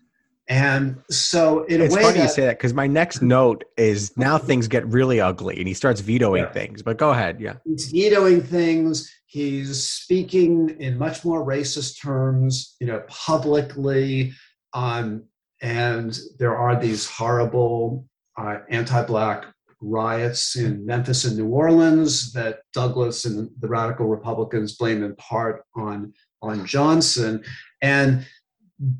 And 0.48 0.96
so, 1.10 1.64
in 1.64 1.82
it's 1.82 1.92
a 1.94 1.96
way, 1.96 2.02
funny 2.02 2.18
that, 2.18 2.22
you 2.22 2.28
say 2.30 2.46
that 2.46 2.56
because 2.56 2.72
my 2.72 2.86
next 2.86 3.20
note 3.20 3.64
is 3.76 4.16
now 4.16 4.38
things 4.38 4.66
get 4.66 4.86
really 4.86 5.20
ugly, 5.20 5.58
and 5.58 5.68
he 5.68 5.74
starts 5.74 6.00
vetoing 6.00 6.44
Yeah. 6.44 6.52
things. 6.52 6.82
But 6.82 6.96
go 6.96 7.10
ahead, 7.10 7.38
yeah. 7.40 7.54
he's 7.64 7.90
vetoing 7.90 8.40
things. 8.42 9.12
He's 9.26 9.82
speaking 9.86 10.70
in 10.80 10.96
much 10.96 11.22
more 11.22 11.44
racist 11.46 12.00
terms, 12.02 12.76
you 12.80 12.86
know, 12.86 13.02
publicly. 13.08 14.32
Um, 14.72 15.24
and 15.60 16.18
there 16.38 16.56
are 16.56 16.80
these 16.80 17.06
horrible 17.08 18.06
uh, 18.38 18.58
anti-black 18.70 19.44
riots 19.82 20.56
in 20.56 20.86
Memphis 20.86 21.24
and 21.24 21.36
New 21.36 21.48
Orleans 21.48 22.32
that 22.32 22.60
Douglass 22.72 23.26
and 23.26 23.50
the 23.60 23.68
radical 23.68 24.06
Republicans 24.06 24.76
blame 24.76 25.04
in 25.04 25.14
part 25.16 25.64
on 25.76 26.14
on 26.40 26.64
Johnson. 26.64 27.42
And 27.82 28.26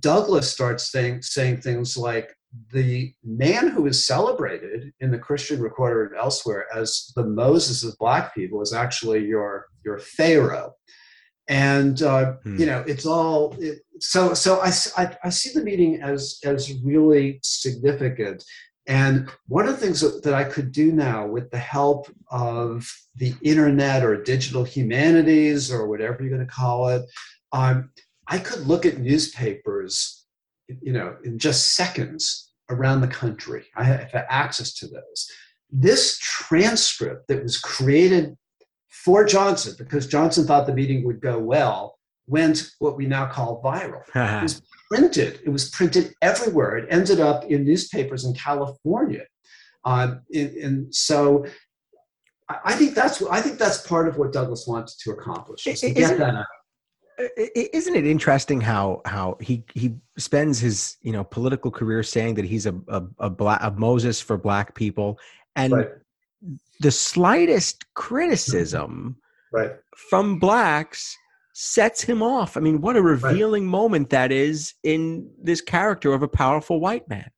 Douglass 0.00 0.50
starts 0.50 0.90
saying, 0.90 1.22
saying 1.22 1.60
things 1.60 1.96
like 1.96 2.34
the 2.72 3.12
man 3.22 3.68
who 3.68 3.86
is 3.86 4.06
celebrated 4.06 4.92
in 5.00 5.10
the 5.10 5.18
Christian 5.18 5.60
Recorder 5.60 6.06
and 6.06 6.16
elsewhere 6.16 6.66
as 6.74 7.12
the 7.14 7.24
Moses 7.24 7.84
of 7.84 7.96
black 7.98 8.34
people 8.34 8.62
is 8.62 8.72
actually 8.72 9.26
your 9.26 9.66
your 9.84 9.98
Pharaoh, 9.98 10.72
and 11.48 12.00
uh, 12.02 12.34
Hmm. 12.42 12.58
you 12.58 12.66
know 12.66 12.84
it's 12.86 13.06
all 13.06 13.54
it, 13.58 13.80
so. 14.00 14.34
So 14.34 14.60
I, 14.60 14.72
I 14.96 15.16
I 15.24 15.28
see 15.28 15.52
the 15.52 15.62
meeting 15.62 16.02
as 16.02 16.38
as 16.44 16.72
really 16.82 17.38
significant. 17.42 18.42
And 18.86 19.28
one 19.48 19.68
of 19.68 19.74
the 19.74 19.80
things 19.86 20.00
that, 20.00 20.22
that 20.22 20.32
I 20.32 20.44
could 20.44 20.72
do 20.72 20.92
now 20.92 21.26
with 21.26 21.50
the 21.50 21.58
help 21.58 22.10
of 22.30 22.90
the 23.16 23.34
internet 23.42 24.02
or 24.02 24.22
digital 24.22 24.64
humanities 24.64 25.70
or 25.70 25.86
whatever 25.86 26.22
you're 26.22 26.34
going 26.34 26.46
to 26.46 26.50
call 26.50 26.88
it, 26.88 27.02
um, 27.52 27.90
I 28.28 28.38
could 28.38 28.66
look 28.66 28.84
at 28.84 28.98
newspapers, 28.98 30.26
you 30.68 30.92
know, 30.92 31.16
in 31.24 31.38
just 31.38 31.74
seconds 31.74 32.52
around 32.70 33.00
the 33.00 33.08
country. 33.08 33.64
I 33.76 33.84
have 33.84 34.10
access 34.28 34.74
to 34.74 34.86
those. 34.86 35.30
This 35.70 36.18
transcript 36.18 37.28
that 37.28 37.42
was 37.42 37.58
created 37.58 38.36
for 38.88 39.24
Johnson, 39.24 39.74
because 39.78 40.06
Johnson 40.06 40.46
thought 40.46 40.66
the 40.66 40.74
meeting 40.74 41.04
would 41.04 41.20
go 41.20 41.38
well, 41.38 41.98
went 42.26 42.70
what 42.78 42.96
we 42.96 43.06
now 43.06 43.26
call 43.26 43.62
viral. 43.62 44.02
It 44.40 44.42
was 44.42 44.62
printed. 44.90 45.40
It 45.44 45.50
was 45.50 45.70
printed 45.70 46.14
everywhere. 46.22 46.76
It 46.76 46.88
ended 46.90 47.20
up 47.20 47.44
in 47.44 47.64
newspapers 47.64 48.24
in 48.24 48.34
California, 48.34 49.24
um, 49.84 50.20
and, 50.34 50.50
and 50.56 50.94
so 50.94 51.46
I 52.48 52.56
I 52.64 52.72
think 52.74 52.94
that's 52.94 53.22
I 53.22 53.40
think 53.40 53.58
that's 53.58 53.86
part 53.86 54.08
of 54.08 54.16
what 54.16 54.32
Douglass 54.32 54.66
wanted 54.66 54.94
to 55.00 55.10
accomplish. 55.12 55.66
Was 55.66 55.80
to 55.80 55.90
get 55.90 56.04
isn't- 56.04 56.18
that 56.18 56.34
out. 56.34 56.46
Isn't 57.36 57.96
it 57.96 58.06
interesting 58.06 58.60
how 58.60 59.02
how 59.04 59.36
he 59.40 59.64
he 59.74 59.94
spends 60.16 60.60
his 60.60 60.96
you 61.02 61.12
know 61.12 61.24
political 61.24 61.70
career 61.70 62.02
saying 62.02 62.34
that 62.34 62.44
he's 62.44 62.66
a 62.66 62.74
a, 62.88 63.02
a, 63.18 63.30
black, 63.30 63.60
a 63.62 63.70
Moses 63.72 64.20
for 64.20 64.38
black 64.38 64.74
people, 64.74 65.18
and 65.56 65.72
Right, 65.72 65.88
the 66.80 66.90
slightest 66.90 67.92
criticism 67.94 69.16
mm-hmm. 69.54 69.56
right. 69.56 69.76
from 69.96 70.38
blacks 70.38 71.16
sets 71.54 72.02
him 72.02 72.22
off. 72.22 72.56
I 72.56 72.60
mean, 72.60 72.80
what 72.80 72.96
a 72.96 73.02
revealing 73.02 73.66
moment 73.66 74.10
that 74.10 74.30
is 74.30 74.74
in 74.84 75.28
this 75.42 75.60
character 75.60 76.14
of 76.14 76.22
a 76.22 76.28
powerful 76.28 76.78
white 76.80 77.08
man. 77.08 77.28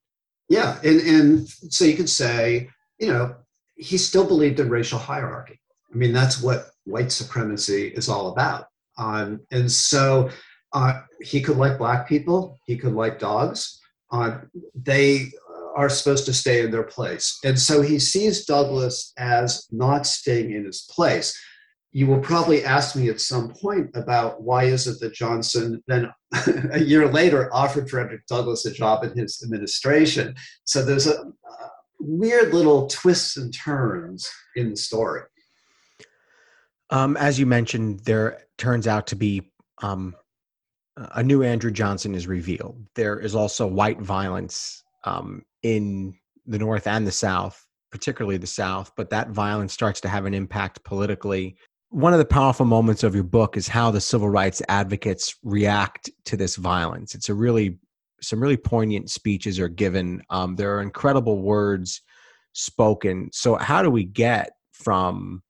Yeah, 0.47 0.77
and 0.83 1.01
and 1.01 1.49
so 1.49 1.85
you 1.85 1.95
could 1.95 2.09
say, 2.09 2.69
you 2.99 3.07
know, 3.07 3.35
he 3.75 3.97
still 3.97 4.27
believed 4.27 4.59
in 4.59 4.69
racial 4.69 4.99
hierarchy. 4.99 5.59
I 5.91 5.97
mean, 5.97 6.13
that's 6.13 6.41
what 6.41 6.67
white 6.83 7.11
supremacy 7.11 7.87
is 7.87 8.09
all 8.09 8.31
about. 8.31 8.67
Um, 9.01 9.41
and 9.51 9.69
so 9.71 10.29
uh, 10.73 11.01
he 11.21 11.41
could 11.41 11.57
like 11.57 11.77
black 11.77 12.07
people, 12.07 12.59
he 12.65 12.77
could 12.77 12.93
like 12.93 13.19
dogs. 13.19 13.79
Uh, 14.11 14.39
they 14.75 15.31
are 15.75 15.89
supposed 15.89 16.25
to 16.25 16.33
stay 16.33 16.63
in 16.63 16.71
their 16.71 16.83
place. 16.83 17.39
And 17.43 17.59
so 17.59 17.81
he 17.81 17.97
sees 17.97 18.45
Douglass 18.45 19.13
as 19.17 19.67
not 19.71 20.05
staying 20.05 20.51
in 20.51 20.65
his 20.65 20.81
place. 20.91 21.37
You 21.93 22.07
will 22.07 22.19
probably 22.19 22.63
ask 22.63 22.95
me 22.95 23.09
at 23.09 23.19
some 23.19 23.53
point 23.53 23.89
about 23.95 24.41
why 24.43 24.65
is 24.65 24.87
it 24.87 24.99
that 24.99 25.13
Johnson 25.13 25.81
then 25.87 26.09
a 26.71 26.79
year 26.79 27.07
later 27.07 27.53
offered 27.53 27.89
Frederick 27.89 28.25
Douglass 28.27 28.65
a 28.65 28.71
job 28.71 29.03
in 29.03 29.17
his 29.17 29.41
administration. 29.43 30.35
So 30.65 30.83
there's 30.83 31.07
a, 31.07 31.13
a 31.13 31.69
weird 31.99 32.53
little 32.53 32.87
twists 32.87 33.37
and 33.37 33.53
turns 33.53 34.29
in 34.55 34.71
the 34.71 34.77
story. 34.77 35.23
Um, 36.89 37.15
as 37.15 37.39
you 37.39 37.45
mentioned, 37.45 38.01
there 38.01 38.39
turns 38.61 38.87
out 38.87 39.07
to 39.07 39.15
be 39.15 39.41
um, 39.81 40.15
a 41.15 41.23
new 41.23 41.41
Andrew 41.41 41.71
Johnson 41.71 42.13
is 42.13 42.27
revealed. 42.27 42.77
There 42.95 43.19
is 43.19 43.33
also 43.33 43.65
white 43.65 43.99
violence 43.99 44.83
um, 45.03 45.41
in 45.63 46.13
the 46.45 46.59
North 46.59 46.85
and 46.85 47.05
the 47.07 47.11
South, 47.11 47.65
particularly 47.91 48.37
the 48.37 48.47
South, 48.47 48.91
but 48.95 49.09
that 49.09 49.31
violence 49.31 49.73
starts 49.73 49.99
to 50.01 50.09
have 50.09 50.25
an 50.25 50.35
impact 50.35 50.83
politically. 50.83 51.55
One 51.89 52.13
of 52.13 52.19
the 52.19 52.25
powerful 52.25 52.67
moments 52.67 53.03
of 53.03 53.15
your 53.15 53.23
book 53.23 53.57
is 53.57 53.67
how 53.67 53.89
the 53.89 53.99
civil 53.99 54.29
rights 54.29 54.61
advocates 54.69 55.35
react 55.43 56.09
to 56.25 56.37
this 56.37 56.55
violence. 56.55 57.15
It's 57.15 57.29
a 57.29 57.33
really, 57.33 57.79
some 58.21 58.41
really 58.41 58.57
poignant 58.57 59.09
speeches 59.09 59.59
are 59.59 59.69
given. 59.69 60.21
Um, 60.29 60.55
there 60.55 60.75
are 60.77 60.83
incredible 60.83 61.41
words 61.41 62.01
spoken. 62.53 63.29
So, 63.33 63.55
how 63.55 63.81
do 63.81 63.89
we 63.89 64.03
get 64.03 64.51
from 64.71 65.41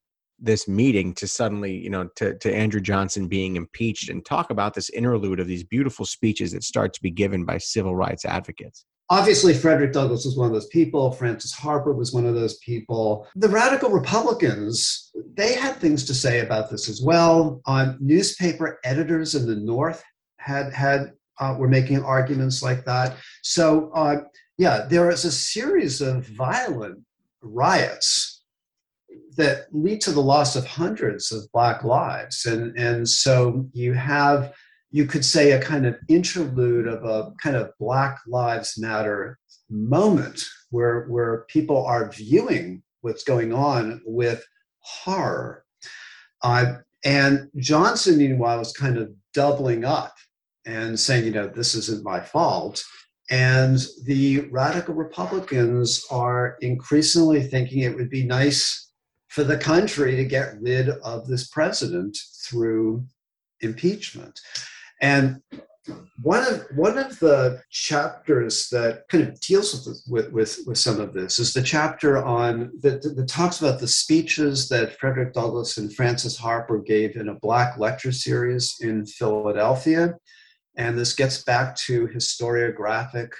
this 0.42 0.68
meeting 0.68 1.14
to 1.14 1.28
suddenly, 1.28 1.76
you 1.78 1.90
know, 1.90 2.10
to, 2.16 2.38
to 2.40 2.54
Andrew 2.54 2.82
Johnson 2.82 3.28
being 3.28 3.56
impeached 3.56 4.10
and 4.10 4.26
talk 4.26 4.50
about 4.50 4.74
this 4.74 4.90
interlude 4.90 5.40
of 5.40 5.48
these 5.48 5.64
beautiful 5.64 6.06
speeches 6.06 6.52
that 6.52 6.64
start 6.64 6.94
to 6.94 7.02
be 7.02 7.12
given 7.12 7.46
by 7.46 7.58
civil 7.58 7.96
rights 7.96 8.26
advocates? 8.26 8.86
Obviously, 9.10 9.54
Frederick 9.54 9.92
Douglass 9.92 10.26
was 10.26 10.38
one 10.38 10.48
of 10.48 10.54
those 10.54 10.68
people. 10.68 11.12
Frances 11.12 11.52
Harper 11.52 11.94
was 11.94 12.14
one 12.14 12.26
of 12.26 12.34
those 12.34 12.58
people. 12.60 13.28
The 13.36 13.50
radical 13.50 13.90
Republicans, 13.90 15.12
they 15.36 15.54
had 15.54 15.76
things 15.76 16.06
to 16.06 16.14
say 16.14 16.40
about 16.40 16.70
this 16.70 16.88
as 16.88 17.02
well. 17.02 17.62
Um, 17.66 17.98
newspaper 18.00 18.80
editors 18.86 19.36
in 19.36 19.46
the 19.46 19.58
North 19.58 20.02
had 20.38 20.74
had 20.74 21.12
uh, 21.42 21.56
were 21.58 21.68
making 21.68 22.04
arguments 22.04 22.64
like 22.64 22.86
that. 22.86 23.18
So, 23.44 23.92
uh, 23.94 24.22
yeah, 24.58 24.86
there 24.90 25.10
is 25.10 25.26
a 25.26 25.32
series 25.32 26.00
of 26.00 26.26
violent 26.28 27.00
riots 27.42 28.41
that 29.42 29.68
lead 29.72 30.02
to 30.02 30.12
the 30.12 30.22
loss 30.22 30.56
of 30.56 30.66
hundreds 30.66 31.32
of 31.32 31.52
black 31.52 31.84
lives, 31.84 32.46
and 32.46 32.78
and 32.78 33.08
so 33.08 33.68
you 33.74 33.94
have 33.94 34.54
you 34.92 35.06
could 35.06 35.24
say, 35.24 35.52
a 35.52 35.62
kind 35.62 35.86
of 35.86 35.98
interlude 36.10 36.86
of 36.86 37.06
a 37.06 37.32
kind 37.42 37.56
of 37.56 37.72
Black 37.80 38.20
Lives 38.28 38.78
Matter 38.78 39.40
moment 39.70 40.44
where, 40.70 41.06
where 41.06 41.46
people 41.48 41.86
are 41.86 42.12
viewing 42.12 42.84
what's 43.00 43.24
going 43.24 43.54
on 43.54 44.02
with 44.06 44.46
horror. 44.80 45.64
Uh, 46.44 46.76
and 47.06 47.50
Johnson, 47.58 48.18
meanwhile, 48.18 48.60
was 48.60 48.74
kind 48.74 48.98
of 48.98 49.14
doubling 49.34 49.86
up 49.86 50.14
and 50.66 51.00
saying, 51.00 51.26
you 51.26 51.32
know, 51.32 51.48
this 51.48 51.74
isn't 51.74 52.04
my 52.04 52.20
fault. 52.20 52.84
And 53.30 53.80
the 54.04 54.42
radical 54.52 54.94
Republicans 54.94 56.06
are 56.12 56.58
increasingly 56.60 57.42
thinking 57.42 57.80
it 57.80 57.96
would 57.96 58.10
be 58.10 58.26
nice 58.26 58.91
for 59.32 59.46
the 59.46 59.58
country 59.58 60.18
to 60.18 60.26
get 60.26 60.62
rid 60.62 60.90
of 60.90 61.26
this 61.26 61.48
president 61.48 62.18
through 62.44 63.02
impeachment. 63.62 64.38
And 65.02 65.42
one 66.22 66.46
of 66.46 66.66
one 66.76 66.98
of 66.98 67.18
the 67.20 67.62
chapters 67.72 68.68
that 68.70 69.08
kind 69.08 69.28
of 69.28 69.40
deals 69.40 70.04
with 70.08 70.30
with 70.34 70.60
with, 70.68 70.78
some 70.78 71.00
of 71.00 71.14
this 71.14 71.40
is 71.40 71.54
the 71.54 71.64
chapter 71.64 72.24
on 72.24 72.72
that, 72.82 73.02
that 73.02 73.28
talks 73.28 73.62
about 73.62 73.80
the 73.80 73.88
speeches 73.88 74.68
that 74.68 75.00
Frederick 75.00 75.34
Douglass 75.34 75.78
and 75.78 75.94
Frances 75.94 76.38
Harper 76.38 76.80
gave 76.80 77.16
in 77.16 77.30
a 77.30 77.40
Black 77.40 77.78
lecture 77.78 78.12
series 78.12 78.76
in 78.82 79.06
Philadelphia, 79.06 80.14
and 80.76 81.00
this 81.00 81.14
gets 81.14 81.42
back 81.44 81.76
to 81.88 82.08
historiographic 82.10 83.32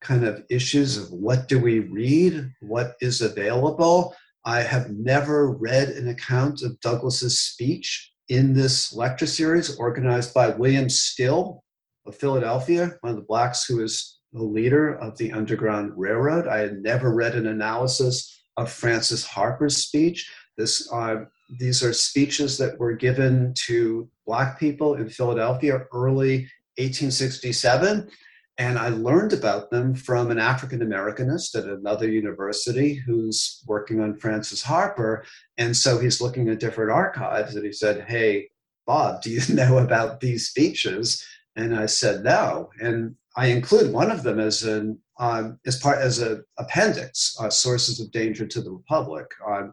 kind 0.00 0.24
of 0.24 0.44
issues 0.48 0.96
of 0.96 1.10
what 1.10 1.46
do 1.46 1.58
we 1.58 1.80
read, 1.80 2.50
what 2.60 2.94
is 3.00 3.20
available. 3.20 4.16
I 4.44 4.60
have 4.60 4.90
never 4.90 5.50
read 5.50 5.88
an 5.88 6.08
account 6.08 6.62
of 6.62 6.78
Douglass's 6.80 7.38
speech 7.40 8.12
in 8.28 8.52
this 8.52 8.92
lecture 8.92 9.26
series 9.26 9.76
organized 9.76 10.34
by 10.34 10.48
William 10.48 10.90
Still 10.90 11.64
of 12.06 12.16
Philadelphia, 12.16 12.96
one 13.00 13.10
of 13.10 13.16
the 13.16 13.22
blacks 13.26 13.64
who 13.64 13.82
is 13.82 14.18
the 14.32 14.42
leader 14.42 14.94
of 14.96 15.16
the 15.16 15.32
Underground 15.32 15.92
Railroad. 15.96 16.46
I 16.46 16.58
had 16.58 16.82
never 16.82 17.14
read 17.14 17.34
an 17.34 17.46
analysis 17.46 18.44
of 18.56 18.70
Frances 18.70 19.24
Harper's 19.24 19.78
speech. 19.78 20.30
This, 20.58 20.92
uh, 20.92 21.24
these 21.58 21.82
are 21.82 21.92
speeches 21.92 22.58
that 22.58 22.78
were 22.78 22.94
given 22.94 23.54
to 23.66 24.08
black 24.26 24.58
people 24.60 24.94
in 24.94 25.08
Philadelphia 25.08 25.86
early 25.92 26.48
1867 26.76 28.10
and 28.58 28.78
I 28.78 28.88
learned 28.88 29.32
about 29.32 29.70
them 29.70 29.94
from 29.94 30.30
an 30.30 30.38
African 30.38 30.80
Americanist 30.80 31.56
at 31.56 31.64
another 31.64 32.08
university 32.08 32.94
who's 32.94 33.62
working 33.66 34.00
on 34.00 34.16
Frances 34.16 34.62
Harper. 34.62 35.24
And 35.58 35.76
so 35.76 35.98
he's 35.98 36.20
looking 36.20 36.48
at 36.48 36.60
different 36.60 36.92
archives 36.92 37.56
and 37.56 37.64
he 37.64 37.72
said, 37.72 38.04
Hey, 38.06 38.50
Bob, 38.86 39.22
do 39.22 39.30
you 39.30 39.42
know 39.54 39.78
about 39.78 40.20
these 40.20 40.48
speeches? 40.48 41.24
And 41.56 41.74
I 41.74 41.86
said, 41.86 42.22
No. 42.22 42.70
And 42.80 43.16
I 43.36 43.48
include 43.48 43.92
one 43.92 44.12
of 44.12 44.22
them 44.22 44.38
as 44.38 44.62
an 44.62 45.00
um, 45.18 45.60
as 45.64 45.78
part 45.78 45.98
as 45.98 46.18
an 46.18 46.44
appendix, 46.58 47.36
uh, 47.38 47.48
sources 47.48 48.00
of 48.00 48.10
danger 48.10 48.46
to 48.46 48.60
the 48.60 48.72
republic, 48.72 49.26
um, 49.48 49.72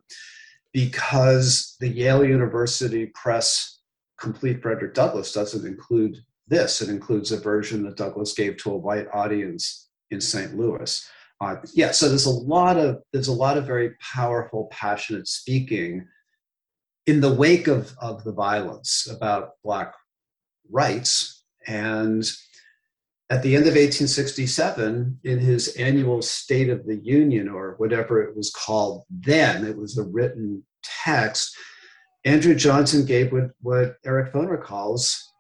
because 0.72 1.76
the 1.80 1.88
Yale 1.88 2.24
University 2.24 3.08
Press 3.16 3.80
Complete 4.20 4.62
Frederick 4.62 4.94
Douglass 4.94 5.34
doesn't 5.34 5.66
include 5.66 6.24
this. 6.52 6.82
It 6.82 6.90
includes 6.90 7.32
a 7.32 7.40
version 7.40 7.82
that 7.84 7.98
Douglass 7.98 8.34
gave 8.34 8.58
to 8.58 8.72
a 8.72 8.78
white 8.78 9.08
audience 9.12 9.90
in 10.12 10.22
St. 10.22 10.56
Louis. 10.56 11.10
Uh, 11.40 11.56
yeah, 11.74 11.90
so 11.90 12.08
there's 12.08 12.28
a 12.28 12.30
lot 12.30 12.78
of 12.78 13.02
there's 13.12 13.30
a 13.30 13.34
lot 13.34 13.58
of 13.58 13.66
very 13.66 13.96
powerful, 14.00 14.68
passionate 14.70 15.28
speaking 15.28 16.06
in 17.08 17.20
the 17.20 17.34
wake 17.34 17.68
of, 17.68 17.96
of 18.00 18.24
the 18.24 18.32
violence 18.32 19.08
about 19.12 19.54
black 19.64 19.96
rights. 20.70 21.44
And 21.66 22.24
at 23.32 23.42
the 23.42 23.56
end 23.56 23.64
of 23.64 23.74
1867, 23.74 25.20
in 25.24 25.40
his 25.40 25.70
annual 25.78 26.22
State 26.22 26.70
of 26.70 26.86
the 26.86 26.98
Union, 26.98 27.50
or 27.50 27.76
whatever 27.78 28.22
it 28.22 28.36
was 28.36 28.52
called 28.52 29.06
then, 29.10 29.66
it 29.66 29.76
was 29.76 29.98
a 29.98 30.04
written 30.04 30.64
text. 31.04 31.56
Andrew 32.24 32.54
Johnson 32.54 33.04
gave 33.06 33.32
what, 33.32 33.50
what 33.62 33.96
Eric 34.06 34.32
Foner 34.32 34.62
calls 34.62 35.31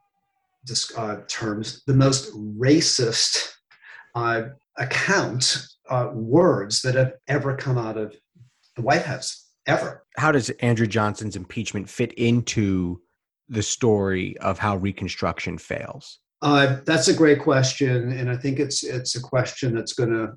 uh, 0.97 1.17
terms, 1.27 1.83
the 1.87 1.93
most 1.93 2.33
racist 2.35 3.51
uh, 4.15 4.43
account, 4.77 5.65
uh, 5.89 6.09
words 6.13 6.81
that 6.81 6.95
have 6.95 7.13
ever 7.27 7.55
come 7.55 7.77
out 7.77 7.97
of 7.97 8.15
the 8.75 8.81
White 8.81 9.03
House, 9.03 9.49
ever. 9.67 10.05
How 10.17 10.31
does 10.31 10.49
Andrew 10.61 10.87
Johnson's 10.87 11.35
impeachment 11.35 11.89
fit 11.89 12.13
into 12.13 13.01
the 13.49 13.63
story 13.63 14.37
of 14.37 14.59
how 14.59 14.77
Reconstruction 14.77 15.57
fails? 15.57 16.19
Uh, 16.41 16.77
that's 16.85 17.07
a 17.07 17.13
great 17.13 17.39
question, 17.39 18.11
and 18.13 18.29
I 18.29 18.35
think 18.35 18.59
it's 18.59 18.83
it's 18.83 19.15
a 19.15 19.21
question 19.21 19.75
that's 19.75 19.93
going 19.93 20.09
to 20.09 20.33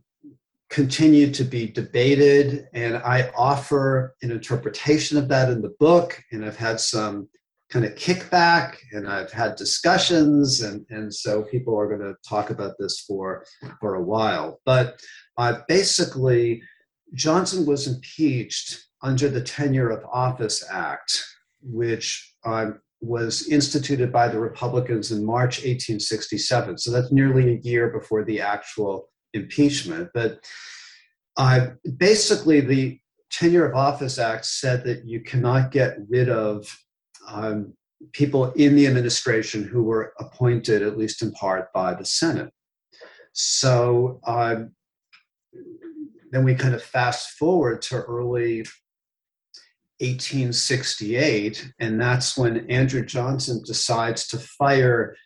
continue 0.68 1.30
to 1.32 1.44
be 1.44 1.66
debated. 1.66 2.66
And 2.74 2.96
I 2.98 3.30
offer 3.36 4.14
an 4.22 4.30
interpretation 4.30 5.16
of 5.16 5.28
that 5.28 5.48
in 5.48 5.62
the 5.62 5.74
book, 5.80 6.20
and 6.30 6.44
I've 6.44 6.56
had 6.56 6.80
some 6.80 7.28
kind 7.70 7.84
of 7.84 7.94
kickback 7.94 8.76
and 8.92 9.08
I've 9.08 9.32
had 9.32 9.56
discussions 9.56 10.62
and, 10.62 10.84
and 10.90 11.12
so 11.12 11.42
people 11.42 11.78
are 11.78 11.88
going 11.88 12.00
to 12.00 12.14
talk 12.28 12.50
about 12.50 12.74
this 12.78 13.00
for 13.00 13.44
for 13.80 13.94
a 13.94 14.02
while. 14.02 14.60
But 14.64 15.00
uh, 15.38 15.60
basically, 15.68 16.62
Johnson 17.14 17.66
was 17.66 17.86
impeached 17.86 18.84
under 19.02 19.28
the 19.28 19.42
Tenure 19.42 19.90
of 19.90 20.04
Office 20.12 20.64
Act, 20.70 21.22
which 21.62 22.34
uh, 22.44 22.72
was 23.00 23.48
instituted 23.48 24.10
by 24.12 24.28
the 24.28 24.38
Republicans 24.38 25.12
in 25.12 25.24
March 25.24 25.58
1867. 25.58 26.78
So 26.78 26.90
that's 26.90 27.12
nearly 27.12 27.54
a 27.54 27.60
year 27.60 27.90
before 27.90 28.24
the 28.24 28.40
actual 28.40 29.10
impeachment. 29.34 30.08
But 30.14 30.44
uh, 31.36 31.68
basically, 31.98 32.60
the 32.60 32.98
Tenure 33.30 33.66
of 33.66 33.74
Office 33.74 34.18
Act 34.18 34.46
said 34.46 34.84
that 34.84 35.04
you 35.04 35.20
cannot 35.20 35.70
get 35.70 35.96
rid 36.08 36.28
of 36.28 36.66
um, 37.26 37.74
people 38.12 38.52
in 38.52 38.76
the 38.76 38.86
administration 38.86 39.64
who 39.64 39.82
were 39.82 40.12
appointed, 40.18 40.82
at 40.82 40.98
least 40.98 41.22
in 41.22 41.32
part, 41.32 41.72
by 41.72 41.94
the 41.94 42.04
Senate. 42.04 42.52
So 43.32 44.20
um, 44.26 44.72
then 46.30 46.44
we 46.44 46.54
kind 46.54 46.74
of 46.74 46.82
fast 46.82 47.30
forward 47.30 47.82
to 47.82 47.96
early 47.96 48.64
1868, 50.00 51.72
and 51.78 52.00
that's 52.00 52.36
when 52.36 52.68
Andrew 52.70 53.04
Johnson 53.04 53.62
decides 53.64 54.26
to 54.28 54.38
fire 54.38 55.16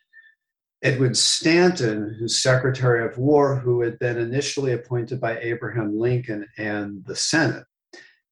Edwin 0.83 1.15
Stanton, 1.15 2.15
who's 2.19 2.41
Secretary 2.41 3.05
of 3.05 3.19
War, 3.19 3.57
who 3.57 3.81
had 3.81 3.99
been 3.99 4.17
initially 4.17 4.73
appointed 4.73 5.21
by 5.21 5.39
Abraham 5.41 5.99
Lincoln 5.99 6.47
and 6.57 7.05
the 7.05 7.17
Senate. 7.17 7.65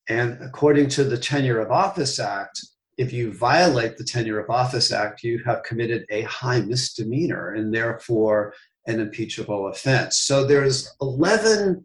And 0.08 0.38
according 0.40 0.88
to 0.90 1.04
the 1.04 1.18
Tenure 1.18 1.58
of 1.58 1.72
Office 1.72 2.20
Act, 2.20 2.60
if 2.96 3.12
you 3.12 3.32
violate 3.32 3.96
the 3.96 4.04
Tenure 4.04 4.40
of 4.40 4.50
Office 4.50 4.90
Act, 4.90 5.22
you 5.22 5.42
have 5.44 5.62
committed 5.62 6.06
a 6.10 6.22
high 6.22 6.60
misdemeanor 6.60 7.54
and 7.54 7.74
therefore 7.74 8.54
an 8.86 9.00
impeachable 9.00 9.68
offense. 9.68 10.18
So 10.18 10.46
there's 10.46 10.94
11 11.00 11.84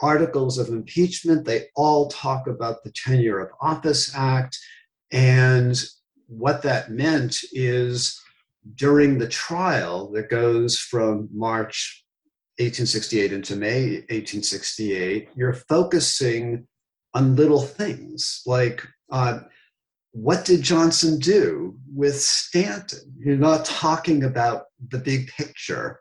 articles 0.00 0.58
of 0.58 0.68
impeachment. 0.68 1.44
They 1.44 1.66
all 1.76 2.08
talk 2.08 2.46
about 2.46 2.82
the 2.82 2.92
Tenure 2.92 3.40
of 3.40 3.50
Office 3.60 4.14
Act. 4.14 4.56
And 5.10 5.80
what 6.28 6.62
that 6.62 6.90
meant 6.90 7.38
is 7.52 8.20
during 8.74 9.18
the 9.18 9.28
trial 9.28 10.10
that 10.12 10.30
goes 10.30 10.78
from 10.78 11.28
March 11.32 12.04
1868 12.58 13.32
into 13.32 13.56
May 13.56 13.82
1868, 14.08 15.28
you're 15.36 15.52
focusing 15.52 16.66
on 17.14 17.36
little 17.36 17.62
things 17.62 18.42
like 18.46 18.86
uh, 19.10 19.40
what 20.22 20.44
did 20.44 20.62
Johnson 20.62 21.18
do 21.18 21.76
with 21.94 22.20
Stanton? 22.20 23.14
You're 23.18 23.36
not 23.36 23.64
talking 23.64 24.24
about 24.24 24.64
the 24.90 24.98
big 24.98 25.28
picture. 25.28 26.00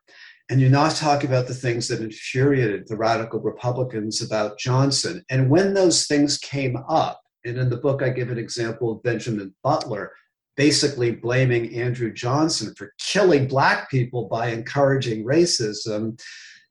And 0.49 0.61
you're 0.61 0.69
not 0.69 0.95
talking 0.95 1.29
about 1.29 1.47
the 1.47 1.53
things 1.53 1.87
that 1.89 1.99
infuriated 1.99 2.87
the 2.87 2.95
radical 2.95 3.39
Republicans 3.39 4.21
about 4.21 4.57
Johnson. 4.57 5.23
And 5.29 5.49
when 5.49 5.73
those 5.73 6.07
things 6.07 6.37
came 6.37 6.77
up, 6.89 7.21
and 7.45 7.57
in 7.57 7.69
the 7.69 7.77
book 7.77 8.01
I 8.01 8.09
give 8.09 8.31
an 8.31 8.37
example 8.37 8.91
of 8.91 9.03
Benjamin 9.03 9.53
Butler 9.63 10.11
basically 10.55 11.11
blaming 11.11 11.75
Andrew 11.75 12.11
Johnson 12.11 12.73
for 12.75 12.93
killing 12.99 13.47
black 13.47 13.91
people 13.91 14.27
by 14.27 14.47
encouraging 14.47 15.23
racism, 15.23 16.19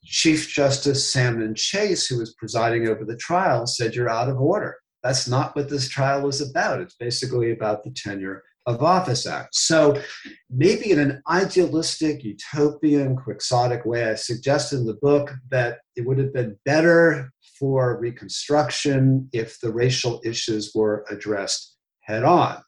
Chief 0.04 0.48
Justice 0.48 1.12
Salmon 1.12 1.54
Chase, 1.54 2.06
who 2.06 2.18
was 2.18 2.34
presiding 2.34 2.88
over 2.88 3.04
the 3.04 3.16
trial, 3.16 3.66
said, 3.66 3.94
You're 3.94 4.08
out 4.08 4.28
of 4.28 4.40
order. 4.40 4.76
That's 5.06 5.28
not 5.28 5.54
what 5.54 5.70
this 5.70 5.88
trial 5.88 6.26
is 6.26 6.40
about. 6.40 6.80
It's 6.80 6.96
basically 6.96 7.52
about 7.52 7.84
the 7.84 7.90
tenure 7.90 8.42
of 8.66 8.82
Office 8.82 9.24
Act. 9.24 9.54
So 9.54 10.02
maybe 10.50 10.90
in 10.90 10.98
an 10.98 11.22
idealistic, 11.30 12.24
utopian, 12.24 13.14
quixotic 13.14 13.84
way, 13.84 14.10
I 14.10 14.16
suggest 14.16 14.72
in 14.72 14.84
the 14.84 14.98
book 15.00 15.32
that 15.52 15.78
it 15.94 16.04
would 16.04 16.18
have 16.18 16.34
been 16.34 16.58
better 16.64 17.30
for 17.56 18.00
Reconstruction 18.00 19.28
if 19.32 19.60
the 19.60 19.72
racial 19.72 20.20
issues 20.24 20.72
were 20.74 21.06
addressed 21.08 21.76
head 22.00 22.24
on. 22.24 22.60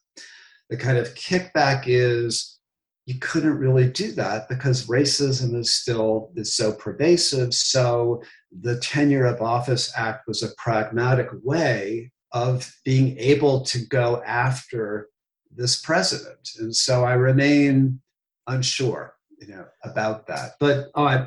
The 0.71 0.77
kind 0.77 0.97
of 0.97 1.15
kickback 1.15 1.85
is 1.87 2.61
you 3.07 3.19
couldn't 3.19 3.59
really 3.59 3.89
do 3.89 4.13
that 4.13 4.49
because 4.49 4.87
racism 4.87 5.57
is 5.57 5.75
still 5.75 6.31
is 6.37 6.55
so 6.55 6.73
pervasive. 6.73 7.53
So 7.53 8.23
the 8.61 8.79
Tenure 8.79 9.27
of 9.27 9.43
Office 9.43 9.93
Act 9.97 10.29
was 10.29 10.45
a 10.45 10.55
pragmatic 10.57 11.31
way 11.43 12.13
of 12.33 12.73
being 12.85 13.17
able 13.19 13.63
to 13.63 13.79
go 13.87 14.23
after 14.25 15.09
this 15.55 15.81
president. 15.81 16.51
And 16.59 16.75
so 16.75 17.05
I 17.05 17.15
remain 17.15 18.01
unsure 18.47 19.15
you 19.41 19.49
know, 19.49 19.67
about 19.85 20.27
that. 20.27 20.53
But 20.59 20.91
uh, 20.95 21.27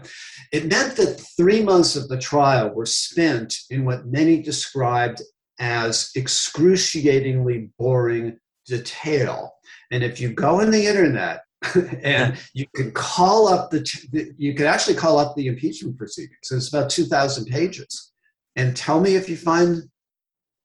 it 0.51 0.67
meant 0.67 0.97
that 0.97 1.23
three 1.37 1.63
months 1.63 1.95
of 1.95 2.07
the 2.09 2.19
trial 2.19 2.69
were 2.69 2.85
spent 2.85 3.55
in 3.69 3.85
what 3.85 4.05
many 4.05 4.41
described 4.41 5.21
as 5.59 6.11
excruciatingly 6.15 7.69
boring 7.77 8.37
detail. 8.65 9.53
And 9.91 10.03
if 10.03 10.19
you 10.19 10.33
go 10.33 10.61
on 10.61 10.71
the 10.71 10.87
internet 10.87 11.41
and 12.03 12.37
you 12.53 12.65
can 12.75 12.91
call 12.91 13.47
up 13.47 13.71
the, 13.71 14.33
you 14.37 14.55
can 14.55 14.65
actually 14.65 14.95
call 14.95 15.19
up 15.19 15.35
the 15.35 15.47
impeachment 15.47 15.97
proceedings. 15.97 16.49
It's 16.51 16.69
about 16.69 16.89
2,000 16.89 17.45
pages. 17.45 18.11
And 18.55 18.75
tell 18.75 18.99
me 18.99 19.15
if 19.15 19.29
you 19.29 19.37
find 19.37 19.83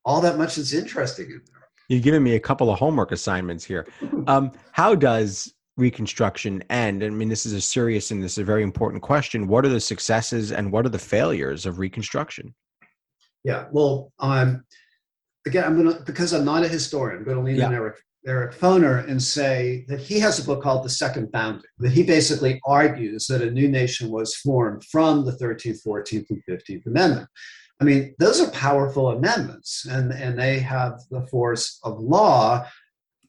all 0.07 0.21
that 0.23 0.39
much 0.39 0.55
that's 0.55 0.73
interesting 0.73 1.27
in 1.27 1.43
there. 1.53 1.69
You're 1.89 2.01
giving 2.01 2.23
me 2.23 2.37
a 2.37 2.41
couple 2.41 2.71
of 2.71 2.79
homework 2.79 3.13
assignments 3.13 3.65
here. 3.65 3.87
Um, 4.29 4.51
how 4.73 4.95
does 4.97 5.55
Reconstruction 5.77 6.65
end? 6.69 7.05
I 7.05 7.11
mean, 7.11 7.29
this 7.29 7.47
is 7.47 7.53
a 7.53 7.61
serious 7.61 8.11
and 8.11 8.21
this 8.21 8.33
is 8.33 8.39
a 8.39 8.45
very 8.45 8.65
important 8.65 9.03
question. 9.03 9.47
What 9.47 9.65
are 9.65 9.69
the 9.69 9.79
successes 9.79 10.51
and 10.51 10.73
what 10.73 10.85
are 10.85 10.89
the 10.89 10.99
failures 10.99 11.65
of 11.65 11.79
Reconstruction? 11.79 12.53
Yeah, 13.45 13.67
well, 13.71 14.13
um, 14.19 14.65
again, 15.47 15.65
I'm 15.65 15.77
gonna 15.77 16.01
because 16.05 16.33
I'm 16.33 16.45
not 16.45 16.65
a 16.65 16.69
historian. 16.69 17.19
I'm 17.19 17.25
going 17.25 17.37
to 17.37 17.43
lean 17.43 17.57
yeah. 17.57 17.67
on 17.67 17.75
Eric 17.75 17.99
Eric 18.27 18.57
Foner 18.57 19.09
and 19.09 19.23
say 19.23 19.85
that 19.87 20.01
he 20.01 20.19
has 20.19 20.41
a 20.41 20.45
book 20.45 20.61
called 20.61 20.85
The 20.85 20.91
Second 20.91 21.31
Founding. 21.31 21.63
That 21.79 21.93
he 21.93 22.03
basically 22.03 22.61
argues 22.67 23.29
that 23.29 23.43
a 23.43 23.51
new 23.51 23.69
nation 23.69 24.11
was 24.11 24.35
formed 24.35 24.83
from 24.91 25.25
the 25.25 25.33
13th, 25.33 25.87
14th, 25.87 26.27
and 26.31 26.43
15th 26.51 26.87
Amendment. 26.87 27.29
I 27.81 27.85
mean, 27.85 28.15
those 28.19 28.41
are 28.41 28.51
powerful 28.51 29.11
amendments 29.11 29.87
and, 29.87 30.13
and 30.13 30.39
they 30.39 30.61
have 30.61 31.01
the 31.11 31.27
force 31.27 31.79
of 31.83 32.01
law, 32.01 32.67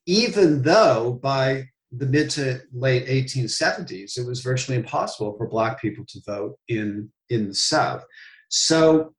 even 0.05 0.61
though 0.61 1.19
by 1.21 1.65
the 1.91 2.05
mid 2.05 2.29
to 2.31 2.61
late 2.73 3.07
1870s, 3.07 4.17
it 4.17 4.25
was 4.25 4.41
virtually 4.41 4.77
impossible 4.77 5.35
for 5.37 5.47
Black 5.47 5.81
people 5.81 6.05
to 6.07 6.19
vote 6.25 6.57
in, 6.67 7.11
in 7.29 7.49
the 7.49 7.53
South. 7.53 8.03
So 8.49 9.13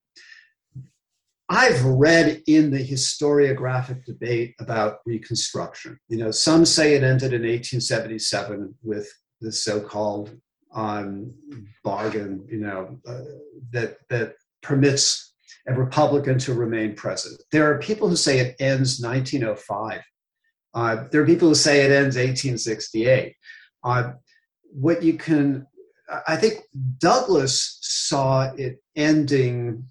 I've 1.50 1.82
read 1.84 2.42
in 2.46 2.70
the 2.70 2.86
historiographic 2.86 4.04
debate 4.04 4.54
about 4.60 4.98
Reconstruction. 5.06 5.98
You 6.08 6.18
know, 6.18 6.30
some 6.30 6.66
say 6.66 6.94
it 6.94 7.02
ended 7.02 7.32
in 7.32 7.42
1877 7.42 8.74
with 8.82 9.10
the 9.40 9.50
so-called 9.50 10.36
um, 10.74 11.32
bargain, 11.82 12.46
you 12.50 12.60
know, 12.60 12.98
uh, 13.06 13.22
that 13.72 13.96
that 14.10 14.34
permits 14.68 15.32
a 15.66 15.72
Republican 15.72 16.38
to 16.38 16.52
remain 16.52 16.94
president. 16.94 17.42
There 17.50 17.72
are 17.72 17.78
people 17.78 18.08
who 18.08 18.16
say 18.16 18.38
it 18.38 18.54
ends 18.60 19.00
1905. 19.00 20.02
Uh, 20.74 21.04
there 21.10 21.22
are 21.22 21.26
people 21.26 21.48
who 21.48 21.54
say 21.54 21.80
it 21.80 21.90
ends 21.90 22.16
1868. 22.16 23.34
Uh, 23.82 24.12
what 24.70 25.02
you 25.02 25.14
can, 25.14 25.66
I 26.26 26.36
think 26.36 26.60
Douglass 26.98 27.78
saw 27.80 28.52
it 28.56 28.82
ending, 28.94 29.84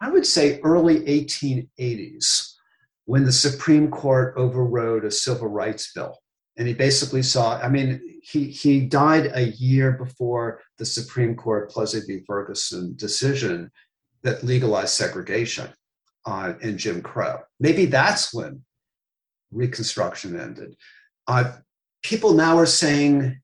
I 0.00 0.10
would 0.10 0.26
say, 0.26 0.58
early 0.60 1.00
1880s 1.00 2.54
when 3.04 3.24
the 3.24 3.32
Supreme 3.32 3.90
Court 3.90 4.34
overrode 4.36 5.04
a 5.04 5.10
civil 5.10 5.48
rights 5.48 5.92
bill. 5.94 6.16
And 6.56 6.66
he 6.66 6.74
basically 6.74 7.22
saw, 7.22 7.58
I 7.58 7.68
mean, 7.68 8.00
he, 8.22 8.46
he 8.46 8.80
died 8.80 9.30
a 9.34 9.48
year 9.50 9.92
before 9.92 10.60
the 10.78 10.84
Supreme 10.84 11.36
Court 11.36 11.70
Plessy 11.70 12.00
v. 12.06 12.24
Ferguson 12.26 12.94
decision 12.96 13.70
that 14.22 14.44
legalized 14.44 14.94
segregation 14.94 15.68
uh, 16.26 16.52
Jim 16.76 17.02
Crow. 17.02 17.40
Maybe 17.60 17.86
that's 17.86 18.34
when 18.34 18.62
Reconstruction 19.50 20.38
ended. 20.38 20.76
Uh, 21.26 21.52
people 22.02 22.34
now 22.34 22.58
are 22.58 22.66
saying 22.66 23.40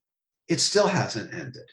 it 0.49 0.61
still 0.61 0.87
hasn't 0.87 1.33
ended. 1.33 1.69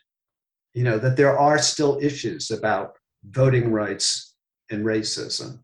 You 0.74 0.86
know, 0.86 0.98
that 1.00 1.18
there 1.18 1.38
are 1.38 1.58
still 1.58 2.00
issues 2.02 2.50
about 2.50 2.94
voting 3.26 3.72
rights 3.72 4.36
and 4.70 4.86
racism. 4.86 5.60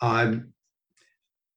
Um, 0.00 0.54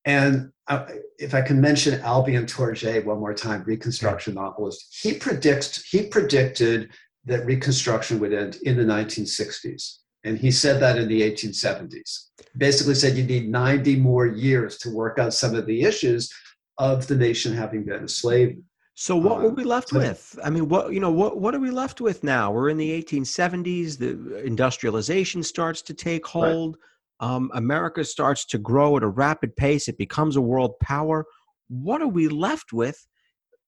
and 0.06 0.52
uh, 0.68 0.86
if 1.18 1.34
I 1.34 1.42
can 1.42 1.62
mention 1.62 2.02
Albion 2.02 2.46
Tourgée 2.46 3.04
one 3.06 3.20
more 3.20 3.34
time, 3.34 3.64
Reconstruction 3.64 4.34
novelist, 4.34 4.98
he 5.02 5.14
predicts 5.14 5.84
he 5.90 6.08
predicted 6.08 6.92
that 7.26 7.46
Reconstruction 7.46 8.20
would 8.20 8.34
end 8.34 8.58
in 8.64 8.76
the 8.76 8.84
1960s. 8.84 10.00
And 10.24 10.38
he 10.38 10.52
said 10.52 10.80
that 10.82 10.98
in 10.98 11.08
the 11.08 11.22
1870s. 11.22 12.28
Basically 12.58 12.96
said 12.96 13.18
you 13.18 13.24
need 13.24 13.50
90 13.50 13.98
more 13.98 14.26
years 14.26 14.78
to 14.80 14.90
work 14.90 15.20
out 15.20 15.34
some 15.34 15.54
of 15.56 15.66
the 15.66 15.82
issues 15.82 16.32
of 16.78 17.08
the 17.08 17.16
nation 17.16 17.54
having 17.54 17.84
been 17.84 18.04
a 18.04 18.08
slave. 18.08 18.58
So 18.96 19.16
what 19.16 19.42
were 19.42 19.50
we 19.50 19.64
left 19.64 19.92
with? 19.92 20.38
I 20.44 20.52
mean, 20.52 20.70
what 20.70 20.94
you 20.94 21.00
know, 21.00 21.12
what 21.12 21.40
what 21.40 21.56
are 21.56 21.60
we 21.60 21.72
left 21.72 22.00
with 22.00 22.24
now? 22.24 22.52
We're 22.52 22.70
in 22.70 22.78
the 22.78 23.02
1870s. 23.02 23.98
The 23.98 24.44
industrialization 24.44 25.42
starts 25.42 25.82
to 25.84 25.96
take 25.96 26.26
hold. 26.28 26.78
Right. 27.22 27.30
Um, 27.30 27.52
America 27.56 28.04
starts 28.04 28.46
to 28.46 28.60
grow 28.60 28.98
at 28.98 29.04
a 29.04 29.08
rapid 29.08 29.56
pace. 29.56 29.88
It 29.88 29.98
becomes 29.98 30.36
a 30.36 30.42
world 30.42 30.78
power. 30.80 31.26
What 31.70 32.02
are 32.02 32.08
we 32.08 32.28
left 32.28 32.72
with, 32.72 33.04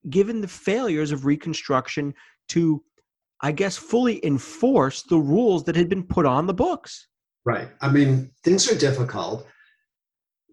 given 0.10 0.42
the 0.42 0.48
failures 0.48 1.12
of 1.12 1.26
Reconstruction 1.26 2.14
to 2.50 2.84
I 3.42 3.52
guess, 3.52 3.78
fully 3.78 4.26
enforce 4.26 5.04
the 5.04 5.18
rules 5.18 5.64
that 5.66 5.76
had 5.76 5.90
been 5.90 6.04
put 6.04 6.26
on 6.26 6.48
the 6.48 6.54
books. 6.54 7.08
Right. 7.46 7.70
I 7.82 7.92
mean, 7.92 8.32
things 8.44 8.72
are 8.72 8.78
difficult. 8.78 9.48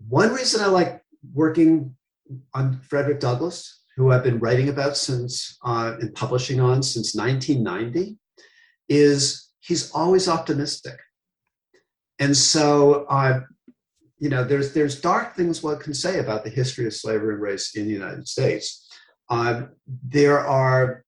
One 0.08 0.32
reason 0.32 0.60
I 0.60 0.66
like 0.66 1.02
working 1.32 1.96
on 2.54 2.80
Frederick 2.80 3.20
Douglass, 3.20 3.82
who 3.96 4.10
I've 4.10 4.24
been 4.24 4.38
writing 4.38 4.68
about 4.68 4.96
since 4.96 5.56
uh, 5.64 5.96
and 6.00 6.14
publishing 6.14 6.60
on 6.60 6.82
since 6.82 7.14
1990, 7.14 8.18
is 8.88 9.50
he's 9.60 9.90
always 9.92 10.28
optimistic. 10.28 10.98
and 12.18 12.36
so, 12.36 13.06
uh, 13.08 13.40
you 14.18 14.28
know, 14.28 14.44
there's 14.44 14.72
there's 14.72 15.00
dark 15.00 15.34
things 15.34 15.62
one 15.62 15.78
can 15.78 15.94
say 15.94 16.18
about 16.18 16.44
the 16.44 16.50
history 16.50 16.86
of 16.86 16.94
slavery 16.94 17.34
and 17.34 17.42
race 17.42 17.74
in 17.74 17.86
the 17.86 17.92
United 17.92 18.28
States. 18.28 18.88
Uh, 19.28 19.62
there 20.06 20.38
are 20.38 21.01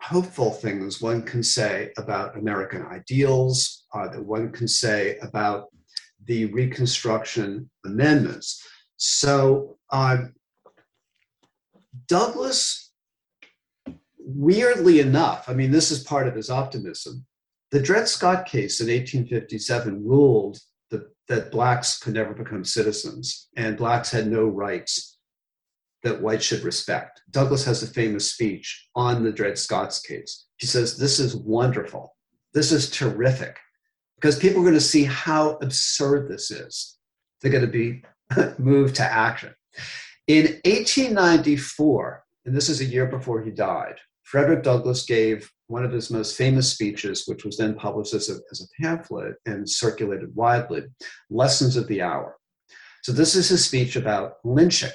hopeful 0.00 0.52
things 0.52 1.00
one 1.00 1.22
can 1.22 1.42
say 1.42 1.92
about 1.96 2.36
American 2.36 2.82
ideals, 2.86 3.84
uh, 3.92 4.08
that 4.08 4.24
one 4.24 4.52
can 4.52 4.68
say 4.68 5.18
about 5.22 5.66
the 6.24 6.46
Reconstruction 6.46 7.68
amendments. 7.84 8.64
So 8.96 9.78
uh, 9.90 10.18
Douglass, 12.06 12.92
weirdly 14.18 15.00
enough, 15.00 15.48
I 15.48 15.54
mean, 15.54 15.70
this 15.70 15.90
is 15.90 16.02
part 16.02 16.28
of 16.28 16.34
his 16.34 16.50
optimism. 16.50 17.26
The 17.70 17.80
Dred 17.80 18.08
Scott 18.08 18.46
case 18.46 18.80
in 18.80 18.88
1857 18.88 20.04
ruled 20.04 20.58
that, 20.90 21.02
that 21.28 21.50
blacks 21.50 21.98
could 21.98 22.14
never 22.14 22.34
become 22.34 22.64
citizens 22.64 23.48
and 23.56 23.76
blacks 23.76 24.10
had 24.10 24.26
no 24.26 24.44
rights 24.44 25.07
that 26.02 26.20
whites 26.20 26.44
should 26.44 26.62
respect. 26.62 27.22
Douglass 27.30 27.64
has 27.64 27.82
a 27.82 27.86
famous 27.86 28.32
speech 28.32 28.88
on 28.94 29.22
the 29.22 29.32
Dred 29.32 29.58
Scott's 29.58 30.00
case. 30.00 30.46
He 30.58 30.66
says, 30.66 30.96
This 30.96 31.18
is 31.18 31.36
wonderful. 31.36 32.14
This 32.54 32.72
is 32.72 32.90
terrific 32.90 33.58
because 34.16 34.38
people 34.38 34.60
are 34.60 34.64
going 34.64 34.74
to 34.74 34.80
see 34.80 35.04
how 35.04 35.58
absurd 35.62 36.28
this 36.28 36.50
is. 36.50 36.98
They're 37.40 37.52
going 37.52 37.66
to 37.66 37.70
be 37.70 38.02
moved 38.58 38.96
to 38.96 39.04
action. 39.04 39.54
In 40.26 40.44
1894, 40.64 42.24
and 42.44 42.54
this 42.54 42.68
is 42.68 42.80
a 42.80 42.84
year 42.84 43.06
before 43.06 43.42
he 43.42 43.50
died, 43.50 43.96
Frederick 44.24 44.62
Douglass 44.62 45.06
gave 45.06 45.50
one 45.68 45.84
of 45.84 45.92
his 45.92 46.10
most 46.10 46.36
famous 46.36 46.70
speeches, 46.70 47.24
which 47.26 47.44
was 47.44 47.56
then 47.56 47.74
published 47.74 48.14
as 48.14 48.28
a, 48.28 48.36
as 48.50 48.60
a 48.60 48.82
pamphlet 48.82 49.36
and 49.46 49.68
circulated 49.68 50.34
widely 50.34 50.82
Lessons 51.30 51.76
of 51.76 51.86
the 51.86 52.02
Hour. 52.02 52.36
So, 53.02 53.12
this 53.12 53.34
is 53.34 53.48
his 53.48 53.64
speech 53.64 53.96
about 53.96 54.34
lynching. 54.44 54.90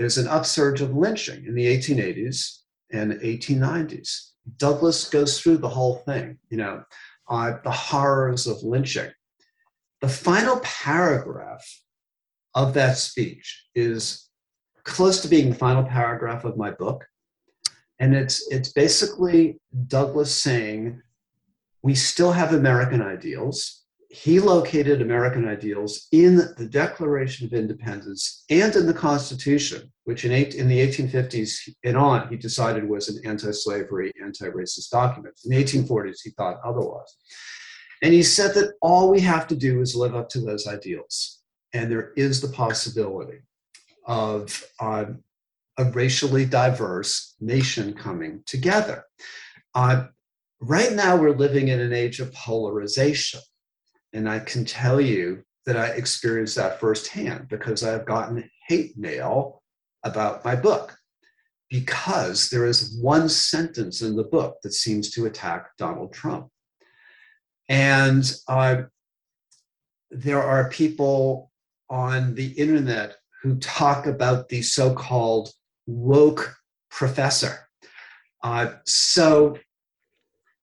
There's 0.00 0.16
an 0.16 0.28
upsurge 0.28 0.80
of 0.80 0.96
lynching 0.96 1.44
in 1.44 1.54
the 1.54 1.66
1880s 1.66 2.60
and 2.90 3.12
1890s. 3.12 4.30
Douglass 4.56 5.06
goes 5.10 5.38
through 5.38 5.58
the 5.58 5.68
whole 5.68 5.96
thing, 6.06 6.38
you 6.48 6.56
know, 6.56 6.82
uh, 7.28 7.58
the 7.62 7.70
horrors 7.70 8.46
of 8.46 8.62
lynching. 8.62 9.10
The 10.00 10.08
final 10.08 10.58
paragraph 10.60 11.62
of 12.54 12.72
that 12.72 12.96
speech 12.96 13.66
is 13.74 14.30
close 14.84 15.20
to 15.20 15.28
being 15.28 15.50
the 15.50 15.56
final 15.56 15.84
paragraph 15.84 16.46
of 16.46 16.56
my 16.56 16.70
book. 16.70 17.04
And 17.98 18.16
it's, 18.16 18.50
it's 18.50 18.72
basically 18.72 19.60
Douglass 19.86 20.34
saying, 20.34 21.02
we 21.82 21.94
still 21.94 22.32
have 22.32 22.54
American 22.54 23.02
ideals. 23.02 23.79
He 24.12 24.40
located 24.40 25.00
American 25.00 25.46
ideals 25.46 26.08
in 26.10 26.38
the 26.56 26.66
Declaration 26.68 27.46
of 27.46 27.52
Independence 27.52 28.44
and 28.50 28.74
in 28.74 28.86
the 28.86 28.92
Constitution, 28.92 29.92
which 30.02 30.24
in, 30.24 30.32
eight, 30.32 30.56
in 30.56 30.66
the 30.66 30.80
1850s 30.80 31.68
and 31.84 31.96
on 31.96 32.28
he 32.28 32.36
decided 32.36 32.88
was 32.88 33.08
an 33.08 33.20
anti 33.24 33.52
slavery, 33.52 34.10
anti 34.20 34.46
racist 34.46 34.90
document. 34.90 35.38
In 35.44 35.52
the 35.52 35.62
1840s, 35.62 36.18
he 36.24 36.30
thought 36.30 36.58
otherwise. 36.64 37.16
And 38.02 38.12
he 38.12 38.24
said 38.24 38.52
that 38.54 38.72
all 38.82 39.12
we 39.12 39.20
have 39.20 39.46
to 39.46 39.54
do 39.54 39.80
is 39.80 39.94
live 39.94 40.16
up 40.16 40.28
to 40.30 40.40
those 40.40 40.66
ideals. 40.66 41.40
And 41.72 41.88
there 41.88 42.12
is 42.16 42.40
the 42.40 42.48
possibility 42.48 43.38
of 44.06 44.64
uh, 44.80 45.04
a 45.78 45.84
racially 45.84 46.46
diverse 46.46 47.36
nation 47.40 47.94
coming 47.94 48.42
together. 48.44 49.04
Uh, 49.72 50.06
right 50.60 50.92
now, 50.94 51.16
we're 51.16 51.30
living 51.30 51.68
in 51.68 51.78
an 51.78 51.92
age 51.92 52.18
of 52.18 52.32
polarization. 52.32 53.40
And 54.12 54.28
I 54.28 54.40
can 54.40 54.64
tell 54.64 55.00
you 55.00 55.44
that 55.66 55.76
I 55.76 55.88
experienced 55.88 56.56
that 56.56 56.80
firsthand 56.80 57.48
because 57.48 57.82
I've 57.84 58.06
gotten 58.06 58.48
hate 58.66 58.96
mail 58.96 59.62
about 60.02 60.44
my 60.44 60.56
book 60.56 60.96
because 61.68 62.50
there 62.50 62.66
is 62.66 62.98
one 63.00 63.28
sentence 63.28 64.02
in 64.02 64.16
the 64.16 64.24
book 64.24 64.56
that 64.62 64.72
seems 64.72 65.10
to 65.12 65.26
attack 65.26 65.68
Donald 65.78 66.12
Trump. 66.12 66.48
And 67.68 68.30
uh, 68.48 68.82
there 70.10 70.42
are 70.42 70.68
people 70.70 71.52
on 71.88 72.34
the 72.34 72.48
internet 72.48 73.16
who 73.42 73.56
talk 73.58 74.06
about 74.06 74.48
the 74.48 74.62
so 74.62 74.92
called 74.92 75.52
woke 75.86 76.56
professor. 76.90 77.68
Uh, 78.42 78.72
so, 78.86 79.56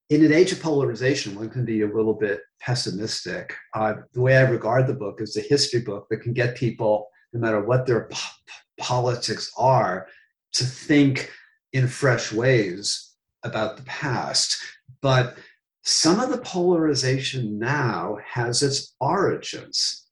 in 0.10 0.24
an 0.24 0.32
age 0.32 0.52
of 0.52 0.62
polarization, 0.62 1.36
one 1.36 1.50
can 1.50 1.66
be 1.66 1.82
a 1.82 1.88
little 1.88 2.14
bit 2.14 2.40
pessimistic. 2.62 3.54
Uh, 3.74 3.96
the 4.14 4.22
way 4.22 4.38
I 4.38 4.42
regard 4.42 4.88
the 4.88 4.94
book 4.94 5.22
is 5.22 5.36
a 5.36 5.42
history 5.42 5.82
book 5.82 6.08
that 6.10 6.22
can 6.22 6.34
get 6.34 6.56
people, 6.56 7.08
no 7.34 7.40
matter 7.40 7.62
what 7.62 7.86
their 7.86 8.08
po- 8.10 8.54
politics 8.80 9.52
are, 9.58 10.08
to 10.54 10.64
think 10.64 11.32
in 11.74 11.88
fresh 11.88 12.32
ways 12.32 13.16
about 13.44 13.76
the 13.76 13.84
past. 13.84 14.58
But 15.02 15.38
some 15.84 16.20
of 16.20 16.30
the 16.30 16.40
polarization 16.40 17.60
now 17.60 18.18
has 18.26 18.64
its 18.64 18.96
origins 19.02 20.08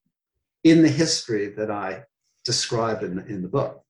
in 0.63 0.81
the 0.81 0.89
history 0.89 1.49
that 1.57 1.71
I 1.71 2.03
describe 2.43 3.01
in, 3.03 3.19
in 3.29 3.41
the 3.41 3.47
book. 3.47 3.81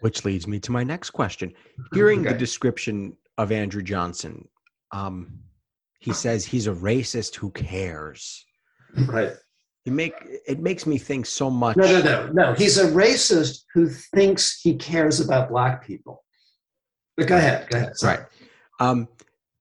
Which 0.00 0.24
leads 0.24 0.46
me 0.46 0.60
to 0.60 0.70
my 0.70 0.84
next 0.84 1.10
question. 1.10 1.52
Hearing 1.92 2.20
okay. 2.20 2.32
the 2.32 2.38
description 2.38 3.16
of 3.36 3.50
Andrew 3.50 3.82
Johnson, 3.82 4.48
um, 4.92 5.40
he 5.98 6.12
says 6.12 6.44
he's 6.44 6.66
a 6.66 6.72
racist 6.72 7.34
who 7.34 7.50
cares. 7.50 8.44
Right. 9.06 9.32
You 9.84 9.92
make 9.92 10.14
it 10.46 10.60
makes 10.60 10.86
me 10.86 10.98
think 10.98 11.26
so 11.26 11.50
much. 11.50 11.76
No, 11.76 11.86
no, 11.86 12.02
no, 12.02 12.26
no. 12.32 12.54
He's 12.54 12.78
a 12.78 12.88
racist 12.88 13.64
who 13.74 13.88
thinks 13.88 14.60
he 14.60 14.76
cares 14.76 15.20
about 15.20 15.48
black 15.48 15.84
people. 15.84 16.24
But 17.16 17.26
go 17.26 17.36
ahead. 17.36 17.68
Go 17.70 17.78
ahead. 17.78 17.96
Sorry. 17.96 18.18
Right. 18.18 18.26
Um, 18.80 19.08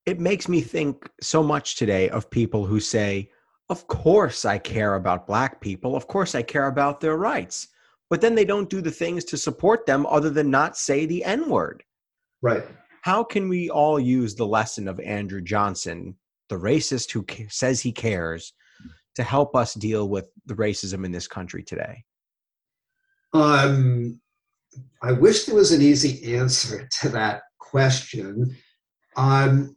it 0.06 0.20
makes 0.20 0.48
me 0.48 0.62
think 0.62 1.10
so 1.22 1.42
much 1.42 1.76
today 1.76 2.10
of 2.10 2.30
people 2.30 2.66
who 2.66 2.80
say, 2.80 3.32
"Of 3.70 3.88
course, 3.88 4.46
I 4.46 4.58
care 4.58 4.96
about 4.96 5.28
black 5.28 5.62
people. 5.62 5.96
Of 5.96 6.08
course, 6.08 6.36
I 6.36 6.42
care 6.42 6.68
about 6.68 7.00
their 7.00 7.18
rights." 7.18 7.70
but 8.10 8.22
then 8.22 8.36
they 8.36 8.46
don't 8.46 8.70
do 8.70 8.82
the 8.82 8.92
things 8.92 9.24
to 9.26 9.38
support 9.38 9.86
them 9.86 10.06
other 10.06 10.30
than 10.30 10.50
not 10.50 10.78
say 10.78 11.06
the 11.06 11.24
N 11.24 11.50
word. 11.50 11.84
Right. 12.42 12.64
How 13.02 13.24
can 13.24 13.50
we 13.50 13.70
all 13.70 14.00
use 14.00 14.36
the 14.36 14.46
lesson 14.46 14.88
of 14.88 15.00
Andrew 15.00 15.42
Johnson, 15.42 16.16
the 16.50 16.56
racist 16.56 17.12
who 17.12 17.26
says 17.50 17.82
he 17.82 17.92
cares, 17.92 18.54
to 19.16 19.24
help 19.24 19.56
us 19.56 19.74
deal 19.74 20.08
with 20.08 20.26
the 20.46 20.54
racism 20.54 21.04
in 21.04 21.12
this 21.12 21.28
country 21.28 21.64
today? 21.64 22.04
Um, 23.34 24.22
I 25.02 25.12
wish 25.12 25.46
there 25.46 25.56
was 25.56 25.72
an 25.72 25.82
easy 25.82 26.36
answer 26.36 26.88
to 27.02 27.10
that 27.10 27.42
question. 27.58 28.56
Um, 29.16 29.76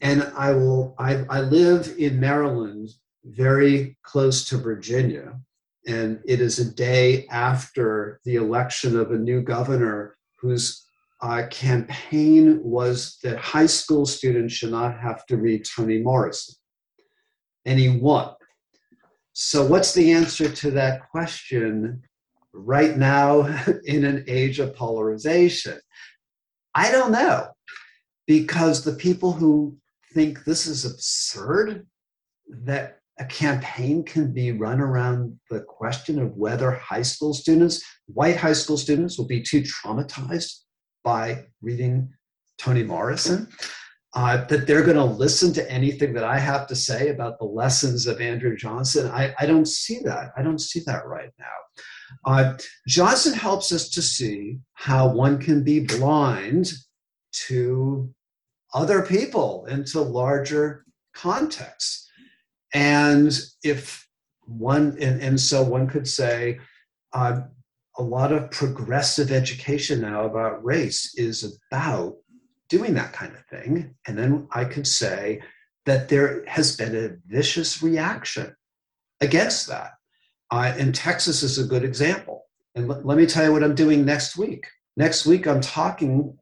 and 0.00 0.30
I 0.36 0.52
will. 0.52 0.94
I, 0.98 1.24
I 1.28 1.40
live 1.40 1.94
in 1.98 2.20
Maryland, 2.20 2.90
very 3.24 3.98
close 4.02 4.44
to 4.46 4.58
Virginia, 4.58 5.40
and 5.86 6.20
it 6.26 6.40
is 6.40 6.58
a 6.58 6.70
day 6.72 7.26
after 7.30 8.20
the 8.24 8.36
election 8.36 8.98
of 8.98 9.10
a 9.10 9.18
new 9.18 9.42
governor 9.42 10.16
whose 10.38 10.85
uh, 11.20 11.46
campaign 11.50 12.60
was 12.62 13.18
that 13.22 13.38
high 13.38 13.66
school 13.66 14.04
students 14.04 14.54
should 14.54 14.70
not 14.70 14.98
have 15.00 15.24
to 15.26 15.36
read 15.36 15.64
Toni 15.64 15.98
Morrison. 15.98 16.54
And 17.64 17.78
he 17.78 17.88
won. 17.88 18.34
So, 19.32 19.66
what's 19.66 19.92
the 19.92 20.12
answer 20.12 20.48
to 20.48 20.70
that 20.72 21.08
question 21.10 22.02
right 22.52 22.96
now 22.96 23.46
in 23.84 24.04
an 24.04 24.24
age 24.28 24.60
of 24.60 24.74
polarization? 24.74 25.78
I 26.74 26.92
don't 26.92 27.12
know, 27.12 27.48
because 28.26 28.84
the 28.84 28.92
people 28.92 29.32
who 29.32 29.76
think 30.12 30.44
this 30.44 30.66
is 30.66 30.84
absurd, 30.84 31.86
that 32.48 32.98
a 33.18 33.24
campaign 33.24 34.04
can 34.04 34.32
be 34.32 34.52
run 34.52 34.80
around 34.80 35.38
the 35.50 35.60
question 35.60 36.20
of 36.20 36.36
whether 36.36 36.70
high 36.70 37.02
school 37.02 37.32
students, 37.32 37.82
white 38.06 38.36
high 38.36 38.52
school 38.52 38.76
students, 38.76 39.16
will 39.16 39.26
be 39.26 39.42
too 39.42 39.62
traumatized 39.62 40.65
by 41.06 41.46
reading 41.62 42.12
Toni 42.58 42.82
Morrison. 42.82 43.48
Uh, 44.14 44.44
that 44.46 44.66
they're 44.66 44.82
going 44.82 44.96
to 44.96 45.04
listen 45.04 45.52
to 45.52 45.70
anything 45.70 46.14
that 46.14 46.24
I 46.24 46.38
have 46.38 46.66
to 46.68 46.74
say 46.74 47.10
about 47.10 47.38
the 47.38 47.44
lessons 47.44 48.06
of 48.06 48.20
Andrew 48.20 48.56
Johnson. 48.56 49.10
I, 49.10 49.34
I 49.38 49.44
don't 49.44 49.68
see 49.68 50.00
that. 50.04 50.32
I 50.36 50.42
don't 50.42 50.60
see 50.60 50.80
that 50.86 51.06
right 51.06 51.30
now. 51.38 51.56
Uh, 52.24 52.56
Johnson 52.88 53.34
helps 53.34 53.72
us 53.72 53.90
to 53.90 54.00
see 54.00 54.58
how 54.72 55.06
one 55.12 55.38
can 55.38 55.62
be 55.62 55.80
blind 55.80 56.72
to 57.46 58.12
other 58.72 59.02
people 59.02 59.66
and 59.66 59.86
to 59.88 60.00
larger 60.00 60.86
contexts. 61.14 62.08
And 62.72 63.38
if 63.62 64.08
one, 64.46 64.96
and, 64.98 65.20
and 65.20 65.38
so 65.38 65.62
one 65.62 65.88
could 65.88 66.08
say, 66.08 66.58
uh, 67.12 67.42
a 67.98 68.02
lot 68.02 68.32
of 68.32 68.50
progressive 68.50 69.32
education 69.32 70.00
now 70.00 70.24
about 70.24 70.64
race 70.64 71.14
is 71.16 71.58
about 71.70 72.16
doing 72.68 72.94
that 72.94 73.12
kind 73.12 73.34
of 73.34 73.44
thing. 73.46 73.94
And 74.06 74.18
then 74.18 74.48
I 74.52 74.64
could 74.64 74.86
say 74.86 75.40
that 75.86 76.08
there 76.08 76.44
has 76.46 76.76
been 76.76 76.96
a 76.96 77.16
vicious 77.26 77.82
reaction 77.82 78.54
against 79.20 79.68
that. 79.68 79.92
Uh, 80.50 80.74
and 80.78 80.94
Texas 80.94 81.42
is 81.42 81.58
a 81.58 81.64
good 81.64 81.84
example. 81.84 82.42
And 82.74 82.90
l- 82.90 83.00
let 83.04 83.16
me 83.16 83.26
tell 83.26 83.44
you 83.44 83.52
what 83.52 83.64
I'm 83.64 83.74
doing 83.74 84.04
next 84.04 84.36
week. 84.36 84.66
Next 84.96 85.26
week, 85.26 85.46
I'm 85.46 85.60
talking, 85.60 86.36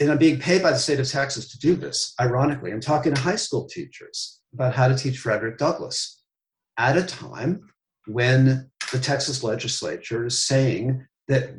and 0.00 0.10
I'm 0.10 0.18
being 0.18 0.38
paid 0.38 0.62
by 0.62 0.70
the 0.70 0.78
state 0.78 1.00
of 1.00 1.08
Texas 1.08 1.50
to 1.50 1.58
do 1.58 1.74
this, 1.74 2.14
ironically. 2.20 2.72
I'm 2.72 2.80
talking 2.80 3.14
to 3.14 3.20
high 3.20 3.36
school 3.36 3.66
teachers 3.68 4.40
about 4.54 4.74
how 4.74 4.88
to 4.88 4.96
teach 4.96 5.18
Frederick 5.18 5.58
Douglass 5.58 6.22
at 6.78 6.96
a 6.96 7.02
time 7.02 7.60
when 8.06 8.70
the 8.92 8.98
Texas 8.98 9.42
legislature 9.42 10.26
is 10.26 10.44
saying 10.44 11.06
that, 11.28 11.50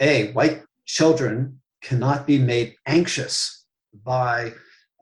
A, 0.00 0.32
white 0.32 0.62
children 0.84 1.60
cannot 1.82 2.26
be 2.26 2.38
made 2.38 2.74
anxious 2.86 3.64
by 4.04 4.52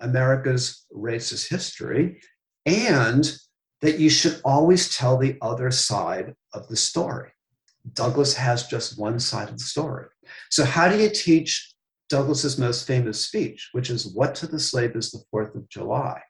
America's 0.00 0.84
racist 0.94 1.48
history, 1.48 2.20
and 2.66 3.36
that 3.80 3.98
you 3.98 4.10
should 4.10 4.40
always 4.44 4.96
tell 4.96 5.16
the 5.16 5.36
other 5.42 5.70
side 5.70 6.34
of 6.52 6.68
the 6.68 6.76
story. 6.76 7.30
Douglass 7.92 8.34
has 8.34 8.66
just 8.66 8.98
one 8.98 9.20
side 9.20 9.48
of 9.48 9.58
the 9.58 9.64
story. 9.64 10.06
So, 10.50 10.64
how 10.64 10.88
do 10.88 10.98
you 10.98 11.10
teach 11.10 11.74
Douglass's 12.08 12.58
most 12.58 12.86
famous 12.86 13.26
speech, 13.26 13.70
which 13.72 13.90
is 13.90 14.14
What 14.14 14.34
to 14.36 14.46
the 14.46 14.58
Slave 14.58 14.96
is 14.96 15.10
the 15.10 15.22
Fourth 15.30 15.54
of 15.54 15.68
July, 15.68 16.20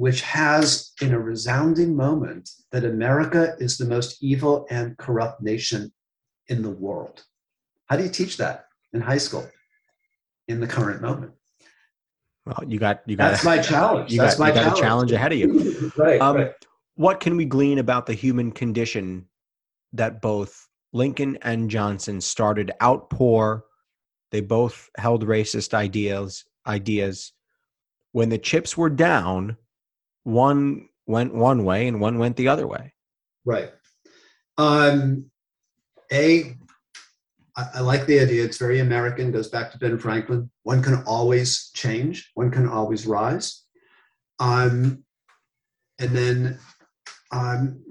which 0.00 0.22
has 0.22 0.92
in 1.02 1.12
a 1.12 1.20
resounding 1.20 1.94
moment 1.94 2.48
that 2.72 2.86
America 2.86 3.54
is 3.58 3.76
the 3.76 3.84
most 3.84 4.16
evil 4.22 4.66
and 4.70 4.96
corrupt 4.96 5.42
nation 5.42 5.92
in 6.48 6.62
the 6.62 6.70
world? 6.70 7.22
How 7.84 7.98
do 7.98 8.04
you 8.04 8.08
teach 8.08 8.38
that 8.38 8.64
in 8.94 9.02
high 9.02 9.18
school 9.18 9.46
in 10.48 10.58
the 10.58 10.66
current 10.66 11.02
moment? 11.02 11.32
Well, 12.46 12.64
you 12.66 12.78
got 12.78 13.02
you 13.04 13.14
got 13.14 13.32
that's 13.32 13.44
my 13.44 13.58
challenge. 13.58 14.10
You 14.10 14.22
that's 14.22 14.36
got, 14.36 14.42
my 14.42 14.48
you 14.48 14.54
got 14.54 14.60
challenge. 14.62 14.78
a 14.78 14.82
challenge 14.82 15.12
ahead 15.12 15.32
of 15.32 15.38
you. 15.38 15.92
right, 15.98 16.18
Um, 16.18 16.36
right. 16.36 16.52
What 16.94 17.20
can 17.20 17.36
we 17.36 17.44
glean 17.44 17.78
about 17.78 18.06
the 18.06 18.14
human 18.14 18.52
condition 18.52 19.26
that 19.92 20.22
both 20.22 20.66
Lincoln 20.94 21.36
and 21.42 21.68
Johnson 21.68 22.22
started 22.22 22.72
out 22.80 23.10
poor? 23.10 23.66
They 24.30 24.40
both 24.40 24.88
held 24.96 25.26
racist 25.26 25.74
ideas. 25.74 26.46
Ideas. 26.66 27.34
When 28.12 28.30
the 28.30 28.38
chips 28.38 28.78
were 28.78 28.88
down, 28.88 29.58
one 30.24 30.88
went 31.06 31.34
one 31.34 31.64
way 31.64 31.88
and 31.88 32.00
one 32.00 32.18
went 32.18 32.36
the 32.36 32.48
other 32.48 32.66
way. 32.66 32.92
Right. 33.44 33.70
Um, 34.58 35.30
a, 36.12 36.56
I, 37.56 37.66
I 37.74 37.80
like 37.80 38.06
the 38.06 38.20
idea. 38.20 38.44
It's 38.44 38.58
very 38.58 38.80
American. 38.80 39.32
Goes 39.32 39.48
back 39.48 39.72
to 39.72 39.78
Ben 39.78 39.98
Franklin. 39.98 40.50
One 40.62 40.82
can 40.82 41.02
always 41.06 41.70
change. 41.74 42.30
One 42.34 42.50
can 42.50 42.68
always 42.68 43.06
rise. 43.06 43.64
Um, 44.38 45.04
and 45.98 46.10
then 46.16 46.58
um, 47.30 47.84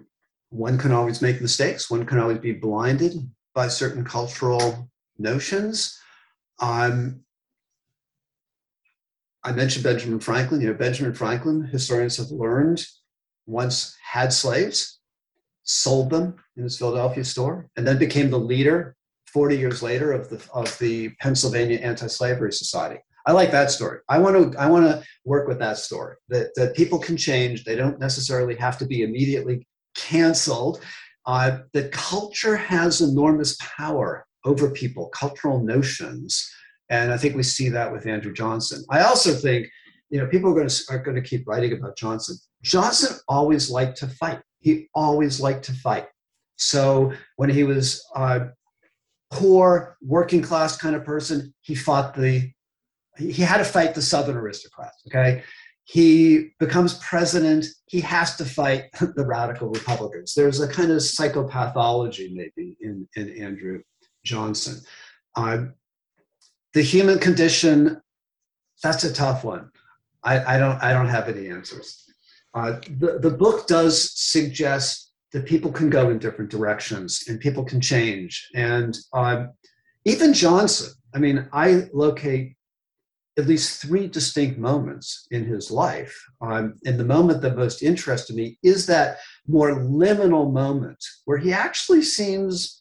one 0.50 0.78
can 0.78 0.92
always 0.92 1.22
make 1.22 1.42
mistakes. 1.42 1.90
One 1.90 2.06
can 2.06 2.20
always 2.20 2.40
be 2.40 2.54
blinded 2.54 3.14
by 3.54 3.68
certain 3.68 4.04
cultural 4.04 4.90
notions. 5.18 5.98
Um, 6.60 7.22
I 9.44 9.52
mentioned 9.52 9.84
Benjamin 9.84 10.20
Franklin. 10.20 10.62
You 10.62 10.68
know, 10.68 10.74
Benjamin 10.74 11.14
Franklin, 11.14 11.64
historians 11.64 12.18
have 12.18 12.32
learned, 12.32 12.86
once 13.46 13.96
had 14.04 14.34
slaves, 14.34 15.00
sold 15.64 16.10
them 16.10 16.36
in 16.58 16.64
his 16.64 16.78
Philadelphia 16.78 17.24
store, 17.24 17.70
and 17.78 17.88
then 17.88 17.98
became 17.98 18.30
the 18.30 18.40
leader 18.40 18.96
40 19.28 19.58
years 19.58 19.82
later 19.82 20.12
of 20.12 20.30
the, 20.30 20.44
of 20.54 20.78
the 20.80 21.10
Pennsylvania 21.20 21.78
Anti-Slavery 21.80 22.52
Society. 22.52 23.00
I 23.26 23.32
like 23.32 23.52
that 23.52 23.70
story. 23.70 24.00
I 24.10 24.18
want 24.18 24.54
to 24.54 24.60
I 24.60 24.68
want 24.68 24.86
to 24.86 25.04
work 25.26 25.48
with 25.48 25.60
that 25.60 25.78
story. 25.78 26.16
That 26.30 26.56
that 26.56 26.76
people 26.76 26.98
can 26.98 27.16
change. 27.16 27.64
They 27.64 27.76
don't 27.76 28.00
necessarily 28.00 28.56
have 28.56 28.78
to 28.80 28.86
be 28.86 29.04
immediately 29.04 29.68
canceled. 29.96 30.82
Uh, 31.26 31.60
that 31.74 31.92
culture 31.92 32.56
has 32.56 33.02
enormous 33.02 33.56
power 33.60 34.26
over 34.46 34.72
people, 34.72 35.10
cultural 35.10 35.62
notions, 35.62 36.50
and 36.90 37.12
I 37.12 37.18
think 37.18 37.36
we 37.36 37.44
see 37.44 37.70
that 37.70 37.92
with 37.92 38.08
Andrew 38.08 38.34
Johnson. 38.34 38.84
I 38.90 39.02
also 39.02 39.34
think, 39.34 39.68
you 40.10 40.20
know, 40.20 40.28
people 40.28 40.50
are 40.52 40.56
going 40.56 40.68
to 40.68 40.84
are 40.90 41.00
going 41.00 41.16
to 41.16 41.28
keep 41.28 41.48
writing 41.48 41.74
about 41.74 41.98
Johnson. 41.98 42.38
Johnson 42.64 43.18
always 43.28 43.70
liked 43.70 43.98
to 44.00 44.08
fight. 44.08 44.42
He 44.60 44.90
always 44.94 45.40
liked 45.40 45.66
to 45.66 45.74
fight. 45.74 46.08
So 46.58 47.14
when 47.38 47.50
he 47.50 47.64
was 47.64 48.04
uh, 48.16 48.48
poor, 49.32 49.98
working 50.02 50.42
class 50.42 50.76
kind 50.76 50.96
of 50.96 51.06
person, 51.06 51.54
he 51.62 51.76
fought 51.76 52.16
the 52.16 52.52
he 53.18 53.42
had 53.44 53.58
to 53.58 53.66
fight 53.66 53.94
the 53.94 54.02
Southern 54.02 54.38
aristocrats. 54.38 55.04
Okay, 55.08 55.44
he 55.84 56.52
becomes 56.60 56.96
president. 56.96 57.68
He 57.86 58.02
has 58.02 58.36
to 58.38 58.46
fight 58.46 58.86
the 59.16 59.26
radical 59.26 59.70
Republicans. 59.70 60.34
There's 60.34 60.60
a 60.60 60.68
kind 60.68 60.92
of 60.92 60.98
psychopathology 60.98 62.34
maybe 62.34 62.78
in 62.82 63.08
in 63.16 63.30
Andrew 63.42 63.82
Johnson. 64.26 64.82
Uh, 65.36 65.66
the 66.74 66.82
human 66.82 67.20
condition 67.20 68.02
that's 68.82 69.04
a 69.04 69.14
tough 69.14 69.44
one. 69.44 69.72
I, 70.24 70.56
I 70.56 70.58
don't 70.58 70.82
I 70.82 70.94
don't 70.94 71.08
have 71.08 71.30
any 71.30 71.50
answers. 71.50 72.06
Uh, 72.54 72.80
the 73.00 73.20
the 73.20 73.32
book 73.32 73.68
does 73.68 74.12
suggest 74.18 75.12
that 75.32 75.46
people 75.46 75.72
can 75.72 75.90
go 75.90 76.10
in 76.10 76.18
different 76.18 76.50
directions 76.50 77.26
and 77.28 77.40
people 77.40 77.64
can 77.64 77.80
change. 77.80 78.50
And 78.56 78.98
um, 79.14 79.52
even 80.06 80.34
Johnson, 80.34 80.92
I 81.14 81.20
mean, 81.20 81.48
I 81.54 81.88
locate 81.94 82.56
at 83.38 83.48
least 83.48 83.82
three 83.82 84.08
distinct 84.08 84.58
moments 84.58 85.28
in 85.32 85.46
his 85.46 85.70
life. 85.70 86.16
Um, 86.42 86.76
and 86.86 87.00
the 87.00 87.06
moment 87.06 87.42
that 87.42 87.56
most 87.56 87.84
interested 87.84 88.36
me 88.36 88.58
is 88.64 88.86
that 88.88 89.20
more 89.48 89.72
liminal 89.80 90.52
moment 90.52 90.98
where 91.26 91.38
he 91.38 91.54
actually 91.54 92.02
seems 92.02 92.79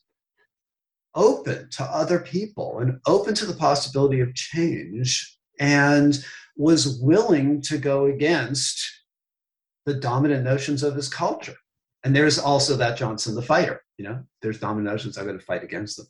open 1.18 1.68
to 1.70 1.82
other 1.82 2.20
people 2.20 2.78
and 2.78 3.00
open 3.06 3.34
to 3.34 3.44
the 3.44 3.52
possibility 3.52 4.20
of 4.20 4.34
change 4.34 5.36
and 5.60 6.24
was 6.56 7.00
willing 7.00 7.60
to 7.62 7.76
go 7.76 8.06
against 8.06 8.80
the 9.84 9.94
dominant 9.94 10.44
notions 10.44 10.82
of 10.82 10.94
his 10.94 11.08
culture. 11.08 11.56
And 12.04 12.14
there's 12.14 12.38
also 12.38 12.76
that 12.76 12.96
Johnson 12.96 13.34
the 13.34 13.42
fighter, 13.42 13.82
you 13.98 14.04
know, 14.04 14.22
there's 14.40 14.60
dominant 14.60 14.86
notions, 14.86 15.18
I'm 15.18 15.26
going 15.26 15.38
to 15.38 15.44
fight 15.44 15.64
against 15.64 15.96
them. 15.96 16.06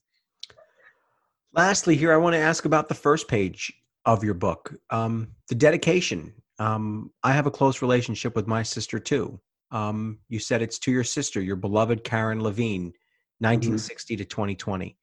Lastly, 1.55 1.97
here, 1.97 2.13
I 2.13 2.19
want 2.19 2.35
to 2.35 2.41
ask 2.41 2.67
about 2.67 2.89
the 2.89 2.95
first 2.95 3.27
page 3.27 3.73
of 4.05 4.23
your 4.23 4.35
book 4.35 4.75
um, 4.91 5.29
the 5.49 5.55
dedication. 5.55 6.33
Um, 6.59 7.11
I 7.23 7.33
have 7.33 7.47
a 7.47 7.51
close 7.51 7.81
relationship 7.81 8.37
with 8.37 8.47
my 8.47 8.63
sister 8.63 8.99
too. 8.99 9.41
Um, 9.71 10.19
you 10.29 10.39
said 10.39 10.61
it's 10.61 10.79
to 10.81 10.91
your 10.91 11.05
sister, 11.05 11.41
your 11.41 11.57
beloved 11.57 12.05
Karen 12.05 12.43
Levine, 12.43 12.93
1960 13.41 14.15
mm-hmm. 14.15 14.19
to 14.19 14.25
2020. 14.25 14.97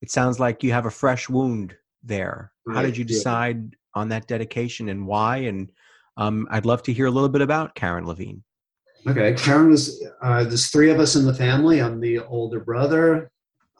It 0.00 0.10
sounds 0.10 0.40
like 0.40 0.62
you 0.62 0.72
have 0.72 0.86
a 0.86 0.90
fresh 0.90 1.28
wound 1.28 1.76
there. 2.02 2.52
Right. 2.66 2.76
How 2.76 2.82
did 2.82 2.96
you 2.96 3.04
decide 3.04 3.56
yeah. 3.56 4.00
on 4.00 4.08
that 4.08 4.26
dedication 4.26 4.88
and 4.88 5.06
why? 5.06 5.38
And 5.38 5.70
um, 6.16 6.46
I'd 6.50 6.66
love 6.66 6.82
to 6.84 6.92
hear 6.92 7.06
a 7.06 7.10
little 7.10 7.28
bit 7.28 7.42
about 7.42 7.74
Karen 7.74 8.06
Levine. 8.06 8.42
Okay, 9.06 9.34
Karen 9.34 9.70
was, 9.70 10.04
uh, 10.22 10.44
there's 10.44 10.68
three 10.68 10.90
of 10.90 11.00
us 11.00 11.16
in 11.16 11.26
the 11.26 11.34
family. 11.34 11.80
I'm 11.80 12.00
the 12.00 12.20
older 12.20 12.60
brother. 12.60 13.30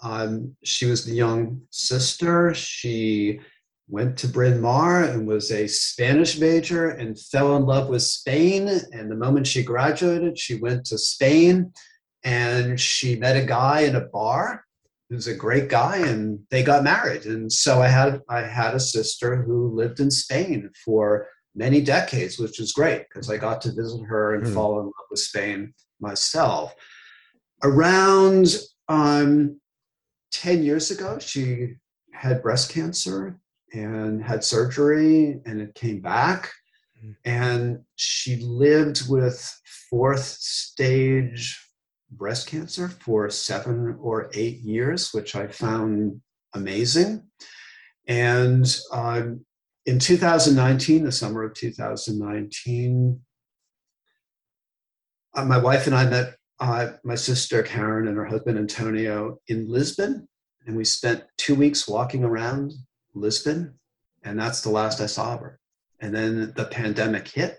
Um, 0.02 0.56
she 0.64 0.86
was 0.86 1.04
the 1.04 1.14
young 1.14 1.62
sister. 1.70 2.52
She 2.54 3.40
went 3.88 4.16
to 4.18 4.28
Bryn 4.28 4.60
Mawr 4.60 5.04
and 5.04 5.26
was 5.26 5.52
a 5.52 5.68
Spanish 5.68 6.38
major 6.38 6.90
and 6.90 7.18
fell 7.18 7.56
in 7.56 7.66
love 7.66 7.88
with 7.88 8.02
Spain. 8.02 8.68
And 8.92 9.10
the 9.10 9.16
moment 9.16 9.46
she 9.46 9.62
graduated, 9.62 10.38
she 10.38 10.56
went 10.56 10.86
to 10.86 10.98
Spain 10.98 11.72
and 12.24 12.80
she 12.80 13.16
met 13.16 13.36
a 13.36 13.46
guy 13.46 13.80
in 13.80 13.96
a 13.96 14.00
bar 14.00 14.64
who's 15.08 15.26
a 15.26 15.34
great 15.34 15.68
guy 15.68 15.98
and 15.98 16.40
they 16.50 16.62
got 16.62 16.84
married. 16.84 17.26
And 17.26 17.52
so 17.52 17.82
I 17.82 17.88
had 17.88 18.22
I 18.28 18.40
had 18.40 18.74
a 18.74 18.80
sister 18.80 19.42
who 19.42 19.74
lived 19.74 20.00
in 20.00 20.10
Spain 20.10 20.70
for 20.84 21.26
many 21.54 21.82
decades, 21.82 22.38
which 22.38 22.58
was 22.58 22.72
great 22.72 23.06
because 23.08 23.28
I 23.28 23.36
got 23.36 23.60
to 23.62 23.72
visit 23.72 24.02
her 24.06 24.34
and 24.34 24.46
mm. 24.46 24.54
fall 24.54 24.78
in 24.80 24.86
love 24.86 25.08
with 25.10 25.20
Spain 25.20 25.74
myself. 26.00 26.74
Around 27.62 28.56
um, 28.88 29.60
10 30.32 30.62
years 30.62 30.90
ago, 30.90 31.18
she 31.18 31.74
had 32.12 32.42
breast 32.42 32.70
cancer 32.70 33.38
and 33.72 34.22
had 34.22 34.44
surgery 34.44 35.40
and 35.44 35.60
it 35.60 35.74
came 35.74 36.00
back. 36.00 36.50
Mm. 37.04 37.16
And 37.24 37.80
she 37.96 38.36
lived 38.36 39.08
with 39.08 39.60
fourth 39.90 40.24
stage 40.24 41.58
breast 42.12 42.46
cancer 42.46 42.88
for 42.88 43.30
seven 43.30 43.96
or 44.00 44.30
eight 44.34 44.58
years, 44.60 45.12
which 45.12 45.34
I 45.34 45.46
found 45.46 46.20
amazing. 46.54 47.24
And 48.06 48.76
um, 48.92 49.44
in 49.86 49.98
2019, 49.98 51.04
the 51.04 51.12
summer 51.12 51.44
of 51.44 51.54
2019, 51.54 53.20
uh, 55.34 55.44
my 55.44 55.58
wife 55.58 55.86
and 55.86 55.96
I 55.96 56.06
met 56.06 56.34
uh, 56.60 56.92
my 57.04 57.14
sister 57.14 57.62
Karen 57.62 58.06
and 58.06 58.16
her 58.16 58.26
husband 58.26 58.58
Antonio 58.58 59.38
in 59.48 59.68
Lisbon, 59.68 60.28
and 60.66 60.76
we 60.76 60.84
spent 60.84 61.24
two 61.36 61.54
weeks 61.54 61.88
walking 61.88 62.22
around 62.22 62.72
Lisbon, 63.14 63.78
and 64.22 64.38
that's 64.38 64.60
the 64.60 64.70
last 64.70 65.00
I 65.00 65.06
saw 65.06 65.34
of 65.34 65.40
her. 65.40 65.58
And 66.00 66.14
then 66.14 66.52
the 66.54 66.66
pandemic 66.66 67.26
hit, 67.26 67.58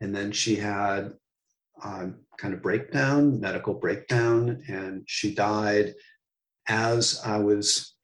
and 0.00 0.14
then 0.14 0.32
she 0.32 0.56
had 0.56 1.12
um, 1.84 2.16
kind 2.38 2.54
of 2.54 2.62
breakdown, 2.62 3.40
medical 3.40 3.74
breakdown, 3.74 4.62
and 4.68 5.02
she 5.06 5.34
died 5.34 5.94
as 6.68 7.20
I 7.24 7.38
was 7.38 7.94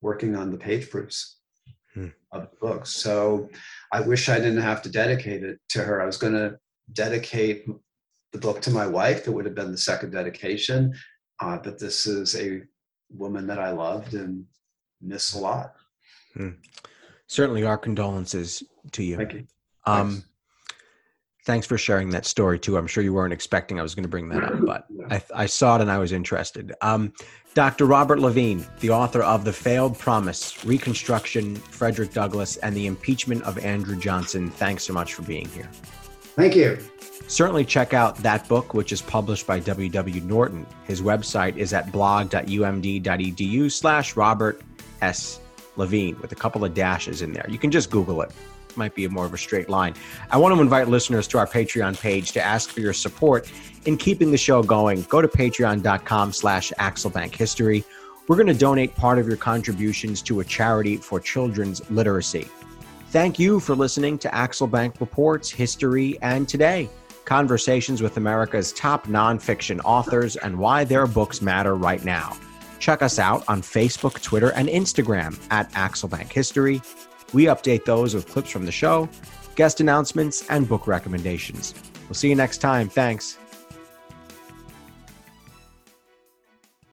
working 0.00 0.36
on 0.36 0.50
the 0.50 0.56
page 0.56 0.90
proofs 0.90 1.36
hmm. 1.94 2.08
of 2.32 2.50
the 2.50 2.56
book. 2.60 2.86
So 2.86 3.48
I 3.92 4.00
wish 4.00 4.28
I 4.28 4.38
didn't 4.38 4.62
have 4.62 4.82
to 4.82 4.88
dedicate 4.90 5.42
it 5.42 5.58
to 5.70 5.82
her. 5.82 6.00
I 6.00 6.06
was 6.06 6.16
going 6.16 6.34
to 6.34 6.58
dedicate 6.92 7.66
the 8.32 8.38
book 8.38 8.60
to 8.62 8.70
my 8.70 8.86
wife. 8.86 9.26
It 9.26 9.30
would 9.30 9.44
have 9.44 9.54
been 9.54 9.72
the 9.72 9.78
second 9.78 10.10
dedication. 10.10 10.94
Uh, 11.40 11.58
but 11.58 11.78
this 11.78 12.06
is 12.06 12.36
a 12.36 12.62
woman 13.10 13.46
that 13.46 13.58
I 13.58 13.70
loved 13.70 14.14
and 14.14 14.44
miss 15.00 15.34
a 15.34 15.38
lot. 15.38 15.74
Hmm. 16.34 16.50
Certainly, 17.26 17.64
our 17.64 17.78
condolences 17.78 18.62
to 18.92 19.02
you. 19.02 19.16
Thank 19.16 19.32
you. 19.34 19.46
Um, 19.86 20.24
thanks 21.50 21.66
for 21.66 21.76
sharing 21.76 22.10
that 22.10 22.24
story 22.24 22.60
too. 22.60 22.78
I'm 22.78 22.86
sure 22.86 23.02
you 23.02 23.12
weren't 23.12 23.32
expecting 23.32 23.80
I 23.80 23.82
was 23.82 23.96
going 23.96 24.04
to 24.04 24.08
bring 24.08 24.28
that 24.28 24.44
up, 24.44 24.60
but 24.64 24.86
I, 25.10 25.20
I 25.34 25.46
saw 25.46 25.74
it 25.74 25.80
and 25.80 25.90
I 25.90 25.98
was 25.98 26.12
interested. 26.12 26.72
Um, 26.80 27.12
Dr. 27.54 27.86
Robert 27.86 28.20
Levine, 28.20 28.64
the 28.78 28.90
author 28.90 29.20
of 29.20 29.44
The 29.44 29.52
Failed 29.52 29.98
Promise, 29.98 30.64
Reconstruction, 30.64 31.56
Frederick 31.56 32.12
Douglass, 32.12 32.56
and 32.58 32.76
the 32.76 32.86
Impeachment 32.86 33.42
of 33.42 33.58
Andrew 33.58 33.98
Johnson, 33.98 34.48
thanks 34.48 34.84
so 34.84 34.92
much 34.92 35.14
for 35.14 35.22
being 35.22 35.48
here. 35.48 35.68
Thank 36.36 36.54
you. 36.54 36.78
Certainly 37.26 37.64
check 37.64 37.94
out 37.94 38.14
that 38.18 38.46
book, 38.46 38.72
which 38.72 38.92
is 38.92 39.02
published 39.02 39.48
by 39.48 39.58
W.W. 39.58 40.20
Norton. 40.20 40.64
His 40.84 41.02
website 41.02 41.56
is 41.56 41.72
at 41.72 41.90
blog.umd.edu 41.90 43.72
slash 43.72 44.14
Robert 44.14 44.62
S. 45.02 45.40
Levine 45.74 46.16
with 46.20 46.30
a 46.30 46.36
couple 46.36 46.64
of 46.64 46.74
dashes 46.74 47.22
in 47.22 47.32
there. 47.32 47.46
You 47.48 47.58
can 47.58 47.72
just 47.72 47.90
Google 47.90 48.22
it. 48.22 48.30
Might 48.76 48.94
be 48.94 49.06
more 49.08 49.26
of 49.26 49.34
a 49.34 49.38
straight 49.38 49.68
line. 49.68 49.94
I 50.30 50.36
want 50.36 50.54
to 50.54 50.60
invite 50.60 50.88
listeners 50.88 51.26
to 51.28 51.38
our 51.38 51.46
Patreon 51.46 52.00
page 52.00 52.32
to 52.32 52.42
ask 52.42 52.70
for 52.70 52.80
your 52.80 52.92
support 52.92 53.50
in 53.86 53.96
keeping 53.96 54.30
the 54.30 54.38
show 54.38 54.62
going. 54.62 55.02
Go 55.02 55.22
to 55.22 55.28
patreon.com 55.28 56.32
slash 56.32 56.72
Axelbank 56.78 57.34
History. 57.34 57.84
We're 58.28 58.36
going 58.36 58.46
to 58.46 58.54
donate 58.54 58.94
part 58.94 59.18
of 59.18 59.26
your 59.26 59.36
contributions 59.36 60.22
to 60.22 60.40
a 60.40 60.44
charity 60.44 60.96
for 60.96 61.18
children's 61.20 61.88
literacy. 61.90 62.48
Thank 63.08 63.38
you 63.38 63.58
for 63.58 63.74
listening 63.74 64.18
to 64.18 64.28
Axelbank 64.28 65.00
Reports 65.00 65.50
History 65.50 66.16
and 66.22 66.48
Today 66.48 66.88
conversations 67.30 68.02
with 68.02 68.16
America's 68.16 68.72
top 68.72 69.06
nonfiction 69.06 69.80
authors 69.84 70.34
and 70.34 70.58
why 70.58 70.82
their 70.82 71.06
books 71.06 71.40
matter 71.40 71.76
right 71.76 72.04
now. 72.04 72.36
Check 72.80 73.02
us 73.02 73.20
out 73.20 73.44
on 73.46 73.62
Facebook, 73.62 74.20
Twitter, 74.20 74.50
and 74.54 74.68
Instagram 74.68 75.40
at 75.52 75.70
Axelbank 75.72 76.32
History. 76.32 76.82
We 77.32 77.44
update 77.44 77.84
those 77.84 78.14
with 78.14 78.28
clips 78.28 78.50
from 78.50 78.66
the 78.66 78.72
show, 78.72 79.08
guest 79.56 79.80
announcements, 79.80 80.48
and 80.48 80.68
book 80.68 80.86
recommendations. 80.86 81.74
We'll 82.08 82.14
see 82.14 82.28
you 82.28 82.34
next 82.34 82.58
time. 82.58 82.88
Thanks. 82.88 83.38